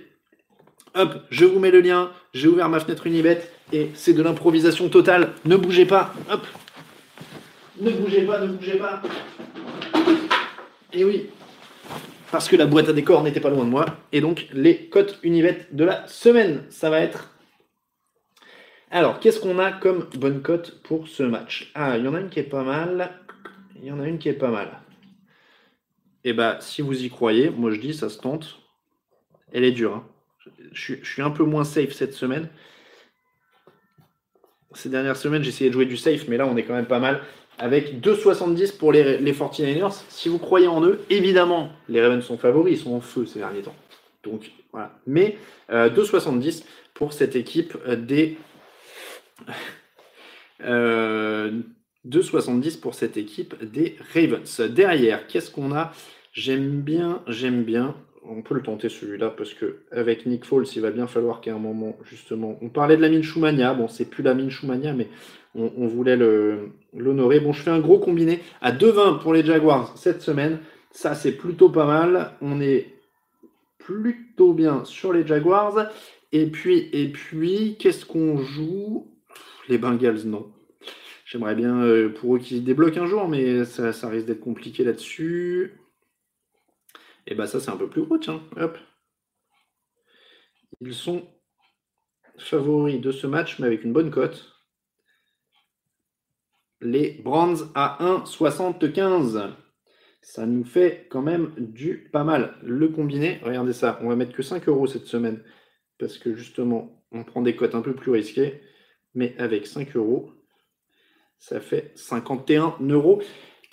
Hop, 0.96 1.14
je 1.30 1.44
vous 1.44 1.58
mets 1.58 1.72
le 1.72 1.80
lien. 1.80 2.10
J'ai 2.34 2.48
ouvert 2.48 2.68
ma 2.68 2.78
fenêtre 2.78 3.06
Unibet 3.06 3.42
et 3.72 3.90
c'est 3.94 4.12
de 4.12 4.22
l'improvisation 4.22 4.88
totale. 4.88 5.32
Ne 5.44 5.56
bougez 5.56 5.86
pas. 5.86 6.14
Hop. 6.30 6.46
Ne 7.80 7.90
bougez 7.90 8.22
pas, 8.22 8.40
ne 8.40 8.46
bougez 8.48 8.78
pas. 8.78 9.02
Et 10.92 11.04
oui, 11.04 11.26
parce 12.30 12.48
que 12.48 12.56
la 12.56 12.66
boîte 12.66 12.88
à 12.88 12.92
décor 12.92 13.22
n'était 13.22 13.40
pas 13.40 13.50
loin 13.50 13.64
de 13.64 13.70
moi. 13.70 13.86
Et 14.12 14.20
donc, 14.20 14.46
les 14.52 14.86
cotes 14.86 15.18
Unibet 15.22 15.66
de 15.72 15.84
la 15.84 16.06
semaine, 16.06 16.62
ça 16.70 16.90
va 16.90 17.00
être 17.00 17.34
alors, 18.94 19.18
qu'est-ce 19.18 19.40
qu'on 19.40 19.58
a 19.58 19.72
comme 19.72 20.08
bonne 20.14 20.40
cote 20.40 20.80
pour 20.84 21.08
ce 21.08 21.24
match? 21.24 21.72
Ah, 21.74 21.98
il 21.98 22.04
y 22.04 22.08
en 22.08 22.14
a 22.14 22.20
une 22.20 22.30
qui 22.30 22.38
est 22.38 22.44
pas 22.44 22.62
mal. 22.62 23.10
Il 23.74 23.84
y 23.84 23.90
en 23.90 23.98
a 23.98 24.06
une 24.06 24.18
qui 24.18 24.28
est 24.28 24.34
pas 24.34 24.52
mal. 24.52 24.68
Eh 26.22 26.32
bien, 26.32 26.58
si 26.60 26.80
vous 26.80 27.02
y 27.02 27.10
croyez, 27.10 27.50
moi 27.50 27.72
je 27.72 27.80
dis, 27.80 27.92
ça 27.92 28.08
se 28.08 28.20
tente. 28.20 28.60
Elle 29.52 29.64
est 29.64 29.72
dure. 29.72 29.94
Hein. 29.94 30.06
Je, 30.70 30.94
suis 31.02 31.22
un 31.22 31.32
peu 31.32 31.42
moins 31.42 31.64
safe 31.64 31.90
cette 31.90 32.14
semaine. 32.14 32.48
Ces 34.74 34.88
dernières 34.88 35.16
semaines, 35.16 35.44
essayé 35.44 35.70
de 35.70 35.74
jouer 35.74 35.86
du 35.86 35.96
safe, 35.96 36.26
mais 36.28 36.36
là, 36.36 36.46
on 36.46 36.56
est 36.56 36.64
quand 36.64 36.74
même 36.74 36.86
pas 36.86 36.98
mal. 36.98 37.20
Avec 37.58 38.00
2,70 38.00 38.76
pour 38.76 38.92
les, 38.92 39.18
les 39.18 39.32
49ers. 39.32 40.02
Si 40.08 40.28
vous 40.28 40.38
croyez 40.38 40.66
en 40.66 40.84
eux, 40.84 41.00
évidemment, 41.10 41.70
les 41.88 42.02
Ravens 42.02 42.24
sont 42.24 42.36
favoris, 42.36 42.80
ils 42.80 42.82
sont 42.82 42.94
en 42.94 43.00
feu 43.00 43.26
ces 43.26 43.38
derniers 43.38 43.62
temps. 43.62 43.76
Donc, 44.24 44.50
voilà. 44.72 44.92
Mais 45.06 45.38
2,70 45.70 46.62
euh, 46.62 46.64
pour 46.94 47.12
cette 47.12 47.36
équipe 47.36 47.76
des 47.88 48.36
2,70 50.60 50.62
euh, 50.66 52.80
pour 52.80 52.94
cette 52.94 53.16
équipe 53.16 53.62
des 53.62 53.96
Ravens. 54.14 54.60
Derrière, 54.60 55.26
qu'est-ce 55.26 55.50
qu'on 55.50 55.72
a? 55.72 55.92
J'aime 56.32 56.80
bien, 56.80 57.22
j'aime 57.28 57.62
bien. 57.62 57.94
On 58.26 58.42
peut 58.42 58.54
le 58.54 58.62
tenter 58.62 58.88
celui-là 58.88 59.30
parce 59.30 59.52
que 59.54 59.80
avec 59.90 60.26
Nick 60.26 60.44
Foles, 60.44 60.66
il 60.74 60.82
va 60.82 60.90
bien 60.90 61.06
falloir 61.06 61.40
qu'à 61.40 61.54
un 61.54 61.58
moment, 61.58 61.96
justement, 62.04 62.58
on 62.62 62.68
parlait 62.68 62.96
de 62.96 63.02
la 63.02 63.08
mine 63.08 63.22
Choumania. 63.22 63.74
Bon, 63.74 63.88
c'est 63.88 64.06
plus 64.06 64.22
la 64.22 64.34
mine 64.34 64.50
Choumania, 64.50 64.92
mais 64.92 65.08
on, 65.54 65.86
voulait 65.86 66.16
l'honorer. 66.16 67.40
Bon, 67.40 67.52
je 67.52 67.62
fais 67.62 67.70
un 67.70 67.80
gros 67.80 67.98
combiné 67.98 68.40
à 68.60 68.72
2,20 68.72 69.20
pour 69.20 69.32
les 69.32 69.44
Jaguars 69.44 69.96
cette 69.96 70.22
semaine. 70.22 70.58
Ça, 70.90 71.14
c'est 71.14 71.32
plutôt 71.32 71.68
pas 71.68 71.86
mal. 71.86 72.32
On 72.40 72.60
est 72.60 72.94
plutôt 73.78 74.52
bien 74.52 74.84
sur 74.84 75.12
les 75.12 75.26
Jaguars. 75.26 75.90
Et 76.32 76.46
puis, 76.46 76.88
et 76.92 77.08
puis, 77.08 77.76
qu'est-ce 77.78 78.04
qu'on 78.04 78.38
joue? 78.38 79.06
Les 79.68 79.78
Bengals, 79.78 80.24
non. 80.26 80.50
J'aimerais 81.24 81.54
bien 81.54 81.82
euh, 81.82 82.08
pour 82.10 82.36
eux 82.36 82.38
qu'ils 82.38 82.64
débloquent 82.64 83.00
un 83.00 83.06
jour, 83.06 83.28
mais 83.28 83.64
ça, 83.64 84.08
risque 84.08 84.26
d'être 84.26 84.40
compliqué 84.40 84.84
là-dessus. 84.84 85.72
Et 87.26 87.34
bah 87.34 87.46
ça 87.46 87.60
c'est 87.60 87.70
un 87.70 87.76
peu 87.76 87.88
plus 87.88 88.02
gros, 88.02 88.18
tiens. 88.18 88.42
Hop. 88.56 88.78
Ils 90.80 90.94
sont 90.94 91.26
favoris 92.38 93.00
de 93.00 93.12
ce 93.12 93.26
match, 93.26 93.58
mais 93.58 93.66
avec 93.66 93.84
une 93.84 93.92
bonne 93.92 94.10
cote. 94.10 94.52
Les 96.80 97.20
Brands 97.22 97.70
à 97.74 97.98
1,75. 98.00 99.54
Ça 100.20 100.46
nous 100.46 100.64
fait 100.64 101.06
quand 101.10 101.22
même 101.22 101.54
du 101.58 102.10
pas 102.12 102.24
mal. 102.24 102.56
Le 102.62 102.88
combiné, 102.88 103.40
regardez 103.42 103.72
ça, 103.72 103.98
on 104.02 104.08
va 104.08 104.16
mettre 104.16 104.32
que 104.32 104.42
5 104.42 104.68
euros 104.68 104.86
cette 104.86 105.06
semaine. 105.06 105.42
Parce 105.98 106.18
que 106.18 106.34
justement, 106.34 107.04
on 107.12 107.24
prend 107.24 107.42
des 107.42 107.56
cotes 107.56 107.74
un 107.74 107.82
peu 107.82 107.94
plus 107.94 108.10
risquées 108.10 108.60
mais 109.14 109.34
avec 109.38 109.66
5 109.66 109.96
euros, 109.96 110.32
ça 111.38 111.60
fait 111.60 111.92
51 111.94 112.76
euros. 112.88 113.22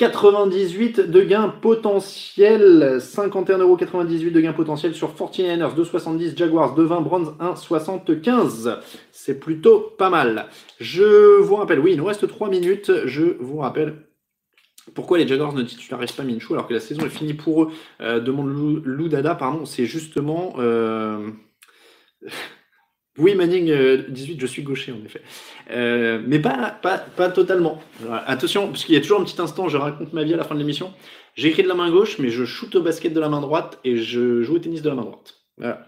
98 0.01 0.99
de 1.11 1.21
gains 1.21 1.49
potentiels, 1.49 2.97
51,98 2.97 3.59
euros 3.59 3.77
de 3.77 4.41
gains 4.41 4.51
potentiels 4.51 4.95
sur 4.95 5.13
49ers 5.13 5.75
2,70, 5.75 6.35
Jaguars 6.35 6.75
2,20, 6.75 7.03
Browns 7.03 7.35
1,75. 7.39 8.79
C'est 9.11 9.39
plutôt 9.39 9.93
pas 9.99 10.09
mal. 10.09 10.47
Je 10.79 11.37
vous 11.41 11.55
rappelle, 11.55 11.79
oui, 11.79 11.91
il 11.91 11.97
nous 11.97 12.05
reste 12.05 12.27
3 12.27 12.49
minutes. 12.49 12.91
Je 13.05 13.37
vous 13.39 13.57
rappelle 13.57 14.07
pourquoi 14.95 15.19
les 15.19 15.27
Jaguars 15.27 15.53
ne 15.53 15.61
titularisent 15.61 16.13
pas 16.13 16.23
Minshew 16.23 16.53
alors 16.53 16.67
que 16.67 16.73
la 16.73 16.79
saison 16.79 17.05
est 17.05 17.09
finie 17.09 17.35
pour 17.35 17.61
eux 17.61 17.71
euh, 18.01 18.19
Demande 18.19 18.81
Lou, 18.83 19.07
Dada, 19.07 19.35
pardon. 19.35 19.65
C'est 19.65 19.85
justement. 19.85 20.55
Euh, 20.57 21.29
oui, 23.17 23.35
Manning 23.35 23.65
18, 23.65 23.71
euh, 23.71 24.37
je 24.39 24.45
suis 24.45 24.63
gaucher 24.63 24.93
en 24.93 25.03
effet. 25.05 25.21
Euh, 25.71 26.21
mais 26.25 26.39
pas, 26.39 26.77
pas, 26.81 26.97
pas 26.97 27.29
totalement. 27.29 27.81
attention, 28.25 28.67
parce 28.67 28.85
qu'il 28.85 28.95
y 28.95 28.97
a 28.97 29.01
toujours 29.01 29.19
un 29.19 29.23
petit 29.23 29.41
instant, 29.41 29.67
je 29.67 29.77
raconte 29.77 30.13
ma 30.13 30.23
vie 30.23 30.33
à 30.33 30.37
la 30.37 30.45
fin 30.45 30.55
de 30.55 30.59
l'émission. 30.59 30.93
J'écris 31.35 31.63
de 31.63 31.67
la 31.67 31.75
main 31.75 31.91
gauche, 31.91 32.19
mais 32.19 32.29
je 32.29 32.45
shoot 32.45 32.73
au 32.75 32.81
basket 32.81 33.13
de 33.13 33.19
la 33.19 33.29
main 33.29 33.41
droite 33.41 33.79
et 33.83 33.97
je 33.97 34.41
joue 34.43 34.55
au 34.55 34.59
tennis 34.59 34.81
de 34.81 34.89
la 34.89 34.95
main 34.95 35.03
droite. 35.03 35.35
Voilà. 35.57 35.87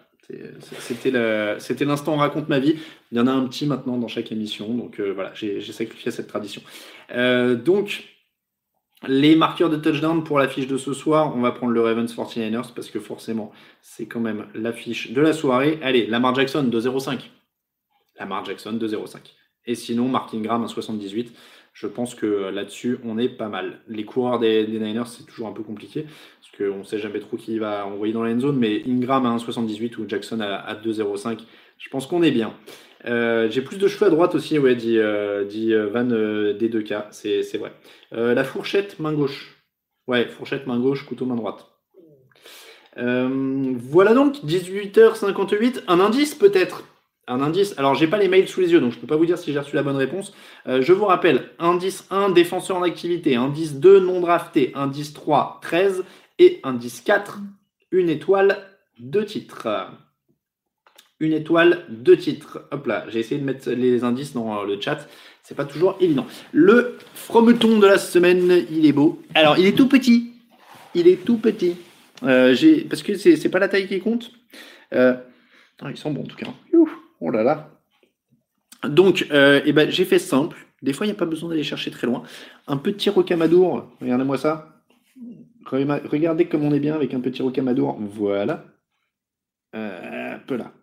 C'était 0.79 1.85
l'instant 1.85 2.15
raconte 2.15 2.49
ma 2.49 2.59
vie. 2.59 2.75
Il 3.11 3.17
y 3.17 3.21
en 3.21 3.27
a 3.27 3.31
un 3.31 3.45
petit 3.45 3.65
maintenant 3.65 3.97
dans 3.97 4.07
chaque 4.07 4.31
émission, 4.31 4.73
donc 4.73 4.99
euh, 4.99 5.11
voilà, 5.13 5.31
j'ai 5.33 5.61
sacrifié 5.61 6.11
cette 6.11 6.27
tradition. 6.27 6.61
Donc, 7.09 8.03
les 9.07 9.35
marqueurs 9.35 9.69
de 9.69 9.77
touchdown 9.77 10.23
pour 10.23 10.39
l'affiche 10.39 10.67
de 10.67 10.77
ce 10.77 10.93
soir, 10.93 11.35
on 11.35 11.41
va 11.41 11.51
prendre 11.51 11.73
le 11.73 11.81
Ravens 11.81 12.13
49ers 12.13 12.73
parce 12.73 12.89
que 12.89 12.99
forcément, 12.99 13.51
c'est 13.81 14.05
quand 14.05 14.19
même 14.19 14.47
l'affiche 14.53 15.11
de 15.11 15.21
la 15.21 15.33
soirée. 15.33 15.79
Allez, 15.81 16.07
Lamar 16.07 16.35
Jackson 16.35 16.69
2-0-5. 16.71 17.19
Lamar 18.19 18.45
Jackson 18.45 18.73
2-0-5. 18.73 19.17
Et 19.65 19.75
sinon, 19.75 20.07
Martin 20.07 20.41
Graham 20.41 20.65
1,78. 20.65 21.29
Je 21.73 21.87
pense 21.87 22.13
que 22.13 22.51
là-dessus, 22.51 22.99
on 23.03 23.17
est 23.17 23.29
pas 23.29 23.49
mal. 23.49 23.79
Les 23.87 24.05
coureurs 24.05 24.37
des, 24.39 24.67
Niners, 24.67 25.07
c'est 25.07 25.25
toujours 25.25 25.47
un 25.47 25.53
peu 25.53 25.63
compliqué 25.63 26.03
parce 26.03 26.51
qu'on 26.55 26.79
ne 26.79 26.83
sait 26.83 26.99
jamais 26.99 27.19
trop 27.19 27.35
qui 27.35 27.57
va 27.57 27.87
envoyer 27.87 28.13
dans 28.13 28.23
la 28.23 28.31
end 28.31 28.39
zone. 28.39 28.57
Mais 28.57 28.83
Ingram 28.87 29.25
à 29.25 29.35
1,78 29.35 29.97
ou 29.97 30.07
Jackson 30.07 30.39
à, 30.41 30.75
2,05, 30.75 31.39
je 31.79 31.89
pense 31.89 32.05
qu'on 32.05 32.21
est 32.21 32.31
bien. 32.31 32.53
Euh, 33.05 33.49
j'ai 33.49 33.61
plus 33.61 33.77
de 33.77 33.87
cheveux 33.87 34.07
à 34.07 34.09
droite 34.09 34.35
aussi, 34.35 34.57
ouais, 34.59 34.75
dit, 34.75 34.97
euh, 34.97 35.43
dit 35.43 35.73
euh, 35.73 35.87
Van 35.87 36.05
des 36.05 36.69
deux 36.69 36.81
cas, 36.81 37.07
c'est 37.11 37.57
vrai. 37.57 37.73
la 38.11 38.43
fourchette, 38.43 38.99
main 38.99 39.13
gauche. 39.13 39.57
Ouais, 40.07 40.27
fourchette, 40.27 40.67
main 40.67 40.79
gauche, 40.79 41.05
couteau, 41.05 41.25
main 41.25 41.35
droite. 41.35 41.67
voilà 42.95 44.13
donc, 44.13 44.37
18h58, 44.43 45.83
un 45.87 45.99
indice 45.99 46.35
peut-être 46.35 46.83
un 47.27 47.41
indice. 47.41 47.73
Alors, 47.77 47.95
j'ai 47.95 48.07
pas 48.07 48.17
les 48.17 48.27
mails 48.27 48.47
sous 48.47 48.61
les 48.61 48.71
yeux, 48.71 48.79
donc 48.79 48.91
je 48.91 48.99
peux 48.99 49.07
pas 49.07 49.15
vous 49.15 49.25
dire 49.25 49.37
si 49.37 49.53
j'ai 49.53 49.59
reçu 49.59 49.75
la 49.75 49.83
bonne 49.83 49.95
réponse. 49.95 50.33
Euh, 50.67 50.81
je 50.81 50.93
vous 50.93 51.05
rappelle, 51.05 51.49
indice 51.59 52.05
1, 52.09 52.29
défenseur 52.29 52.77
en 52.77 52.83
activité, 52.83 53.35
indice 53.35 53.75
2, 53.75 53.99
non 53.99 54.19
drafté, 54.19 54.71
indice 54.75 55.13
3, 55.13 55.59
13 55.61 56.03
et 56.39 56.59
indice 56.63 57.01
4, 57.01 57.39
une 57.91 58.09
étoile, 58.09 58.57
deux 58.99 59.25
titres. 59.25 59.67
Une 61.19 61.33
étoile, 61.33 61.85
deux 61.89 62.17
titres. 62.17 62.67
Hop 62.71 62.87
là, 62.87 63.05
j'ai 63.09 63.19
essayé 63.19 63.39
de 63.39 63.45
mettre 63.45 63.69
les 63.69 64.03
indices 64.03 64.33
dans 64.33 64.61
euh, 64.61 64.65
le 64.65 64.79
chat. 64.79 65.07
C'est 65.43 65.55
pas 65.55 65.65
toujours 65.65 65.97
évident. 65.99 66.25
Le 66.53 66.97
frometon 67.13 67.79
de 67.79 67.85
la 67.85 67.97
semaine, 67.97 68.65
il 68.71 68.85
est 68.85 68.93
beau. 68.93 69.21
Alors, 69.35 69.57
il 69.57 69.65
est 69.65 69.77
tout 69.77 69.89
petit. 69.89 70.31
Il 70.95 71.07
est 71.07 71.23
tout 71.23 71.37
petit. 71.37 71.75
Euh, 72.23 72.55
parce 72.89 73.03
que 73.03 73.15
c'est 73.15 73.49
pas 73.49 73.59
la 73.59 73.67
taille 73.67 73.87
qui 73.87 73.99
compte. 73.99 74.31
Euh, 74.93 75.15
ils 75.89 75.97
sont 75.97 76.11
bons 76.11 76.21
en 76.21 76.25
tout 76.25 76.37
cas. 76.37 76.47
Oh 77.19 77.29
là 77.29 77.43
là. 77.43 77.69
Donc, 78.87 79.27
euh, 79.31 79.61
eh 79.65 79.73
ben, 79.73 79.89
j'ai 79.89 80.05
fait 80.05 80.19
simple. 80.19 80.57
Des 80.81 80.93
fois, 80.93 81.05
il 81.05 81.09
n'y 81.09 81.15
a 81.15 81.19
pas 81.19 81.25
besoin 81.25 81.49
d'aller 81.49 81.63
chercher 81.63 81.91
très 81.91 82.07
loin. 82.07 82.23
Un 82.67 82.77
petit 82.77 83.09
rocamadour. 83.09 83.89
Regardez-moi 84.01 84.37
ça. 84.37 84.81
Regardez 85.71 86.45
comme 86.45 86.63
on 86.63 86.73
est 86.73 86.79
bien 86.79 86.95
avec 86.95 87.13
un 87.13 87.21
petit 87.21 87.41
rocamadour. 87.41 87.97
Voilà. 87.99 88.65
Un 89.73 90.39
peu 90.45 90.55
là. 90.55 90.73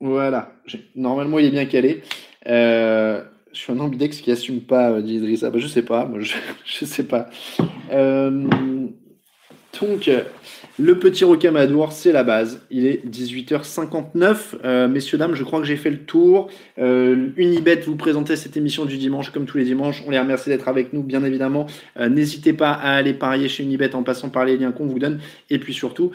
Voilà. 0.00 0.52
Normalement, 0.94 1.38
il 1.38 1.46
est 1.46 1.50
bien 1.50 1.66
calé. 1.66 2.02
Euh, 2.46 3.22
je 3.52 3.58
suis 3.58 3.72
un 3.72 3.80
ambidex 3.80 4.20
qui 4.20 4.30
assume 4.30 4.60
pas, 4.60 5.00
dit 5.02 5.16
Idrissa. 5.16 5.50
Bah, 5.50 5.58
je 5.58 5.66
sais 5.66 5.82
pas. 5.82 6.06
Moi, 6.06 6.20
je, 6.20 6.34
je 6.64 6.84
sais 6.84 7.04
pas. 7.04 7.28
Donc, 9.78 10.10
le 10.78 10.98
petit 10.98 11.24
rocamadour, 11.24 11.92
c'est 11.92 12.10
la 12.10 12.24
base. 12.24 12.66
Il 12.70 12.86
est 12.86 13.06
18h59. 13.06 14.56
Euh, 14.64 14.88
messieurs, 14.88 15.18
dames, 15.18 15.34
je 15.34 15.44
crois 15.44 15.60
que 15.60 15.66
j'ai 15.66 15.76
fait 15.76 15.90
le 15.90 15.98
tour. 15.98 16.48
Euh, 16.78 17.28
Unibet 17.36 17.80
vous 17.80 17.96
présentez 17.96 18.34
cette 18.36 18.56
émission 18.56 18.84
du 18.84 18.96
dimanche 18.96 19.30
comme 19.30 19.44
tous 19.44 19.58
les 19.58 19.64
dimanches. 19.64 20.02
On 20.06 20.10
les 20.10 20.18
remercie 20.18 20.48
d'être 20.48 20.68
avec 20.68 20.92
nous, 20.92 21.02
bien 21.02 21.22
évidemment. 21.22 21.66
Euh, 21.98 22.08
n'hésitez 22.08 22.52
pas 22.52 22.70
à 22.70 22.94
aller 22.94 23.12
parier 23.14 23.48
chez 23.48 23.62
Unibet 23.62 23.94
en 23.94 24.02
passant 24.02 24.30
par 24.30 24.44
les 24.44 24.56
liens 24.56 24.72
qu'on 24.72 24.86
vous 24.86 24.98
donne. 24.98 25.20
Et 25.50 25.58
puis 25.58 25.74
surtout, 25.74 26.12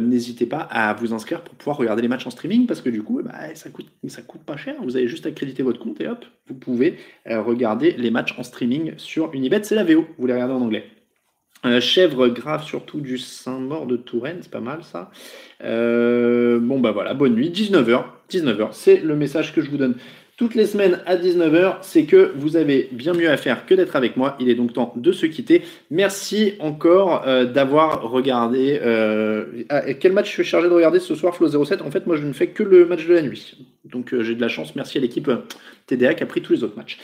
n'hésitez 0.00 0.46
pas 0.46 0.60
à 0.70 0.94
vous 0.94 1.12
inscrire 1.12 1.42
pour 1.42 1.54
pouvoir 1.54 1.76
regarder 1.76 2.02
les 2.02 2.08
matchs 2.08 2.26
en 2.26 2.30
streaming 2.30 2.66
parce 2.66 2.80
que 2.80 2.88
du 2.88 3.02
coup, 3.02 3.20
bah, 3.22 3.54
ça, 3.54 3.70
coûte, 3.70 3.86
ça 4.08 4.22
coûte 4.22 4.42
pas 4.42 4.56
cher. 4.56 4.74
Vous 4.82 4.96
avez 4.96 5.08
juste 5.08 5.26
à 5.26 5.30
créditer 5.30 5.62
votre 5.62 5.78
compte 5.78 6.00
et 6.00 6.08
hop, 6.08 6.24
vous 6.48 6.54
pouvez 6.54 6.96
regarder 7.26 7.94
les 7.98 8.10
matchs 8.10 8.34
en 8.38 8.42
streaming 8.42 8.94
sur 8.96 9.32
Unibet. 9.34 9.62
C'est 9.62 9.74
la 9.74 9.84
VO. 9.84 10.06
Vous 10.18 10.26
les 10.26 10.32
regardez 10.32 10.54
en 10.54 10.62
anglais. 10.62 10.95
Chèvre 11.80 12.28
grave 12.28 12.64
surtout 12.64 13.00
du 13.00 13.18
Saint-Maur 13.18 13.86
de 13.86 13.96
Touraine, 13.96 14.38
c'est 14.40 14.50
pas 14.50 14.60
mal 14.60 14.82
ça. 14.82 15.10
Euh, 15.64 16.58
bon 16.60 16.80
bah 16.80 16.92
voilà, 16.92 17.14
bonne 17.14 17.34
nuit, 17.34 17.50
19h, 17.50 18.04
19h, 18.30 18.68
c'est 18.72 18.98
le 18.98 19.16
message 19.16 19.54
que 19.54 19.60
je 19.60 19.70
vous 19.70 19.76
donne 19.76 19.96
toutes 20.36 20.54
les 20.54 20.66
semaines 20.66 21.00
à 21.06 21.16
19h, 21.16 21.76
c'est 21.80 22.04
que 22.04 22.32
vous 22.36 22.56
avez 22.56 22.90
bien 22.92 23.14
mieux 23.14 23.30
à 23.30 23.38
faire 23.38 23.64
que 23.64 23.74
d'être 23.74 23.96
avec 23.96 24.18
moi. 24.18 24.36
Il 24.38 24.50
est 24.50 24.54
donc 24.54 24.74
temps 24.74 24.92
de 24.94 25.10
se 25.10 25.24
quitter. 25.24 25.62
Merci 25.90 26.54
encore 26.60 27.26
euh, 27.26 27.46
d'avoir 27.46 28.02
regardé. 28.02 28.78
Euh, 28.82 29.46
ah, 29.70 29.94
quel 29.94 30.12
match 30.12 30.26
je 30.26 30.32
suis 30.32 30.44
chargé 30.44 30.68
de 30.68 30.74
regarder 30.74 31.00
ce 31.00 31.14
soir, 31.14 31.34
Flo 31.34 31.48
07 31.64 31.80
En 31.80 31.90
fait, 31.90 32.06
moi, 32.06 32.16
je 32.16 32.24
ne 32.24 32.34
fais 32.34 32.48
que 32.48 32.62
le 32.62 32.84
match 32.84 33.06
de 33.06 33.14
la 33.14 33.22
nuit. 33.22 33.56
Donc, 33.86 34.12
euh, 34.12 34.22
j'ai 34.22 34.34
de 34.34 34.40
la 34.42 34.48
chance. 34.48 34.76
Merci 34.76 34.98
à 34.98 35.00
l'équipe 35.00 35.30
TDA 35.86 36.12
qui 36.12 36.22
a 36.22 36.26
pris 36.26 36.42
tous 36.42 36.52
les 36.52 36.64
autres 36.64 36.76
matchs. 36.76 36.98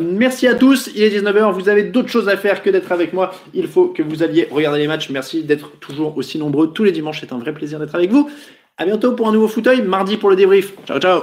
merci 0.00 0.46
à 0.46 0.54
tous. 0.54 0.90
Il 0.94 1.02
est 1.02 1.10
19h. 1.10 1.52
Vous 1.52 1.68
avez 1.68 1.82
d'autres 1.82 2.10
choses 2.10 2.28
à 2.28 2.36
faire 2.36 2.62
que 2.62 2.70
d'être 2.70 2.92
avec 2.92 3.12
moi. 3.12 3.32
Il 3.52 3.66
faut 3.66 3.88
que 3.88 4.04
vous 4.04 4.22
alliez 4.22 4.46
regarder 4.48 4.78
les 4.78 4.86
matchs. 4.86 5.10
Merci 5.10 5.42
d'être 5.42 5.72
toujours 5.80 6.16
aussi 6.16 6.38
nombreux 6.38 6.72
tous 6.72 6.84
les 6.84 6.92
dimanches. 6.92 7.20
C'est 7.20 7.32
un 7.32 7.38
vrai 7.38 7.52
plaisir 7.52 7.80
d'être 7.80 7.96
avec 7.96 8.12
vous. 8.12 8.30
À 8.78 8.84
bientôt 8.84 9.12
pour 9.12 9.26
un 9.28 9.32
nouveau 9.32 9.48
fauteuil. 9.48 9.82
Mardi 9.82 10.18
pour 10.18 10.30
le 10.30 10.36
débrief. 10.36 10.72
Ciao, 10.86 11.00
ciao. 11.00 11.22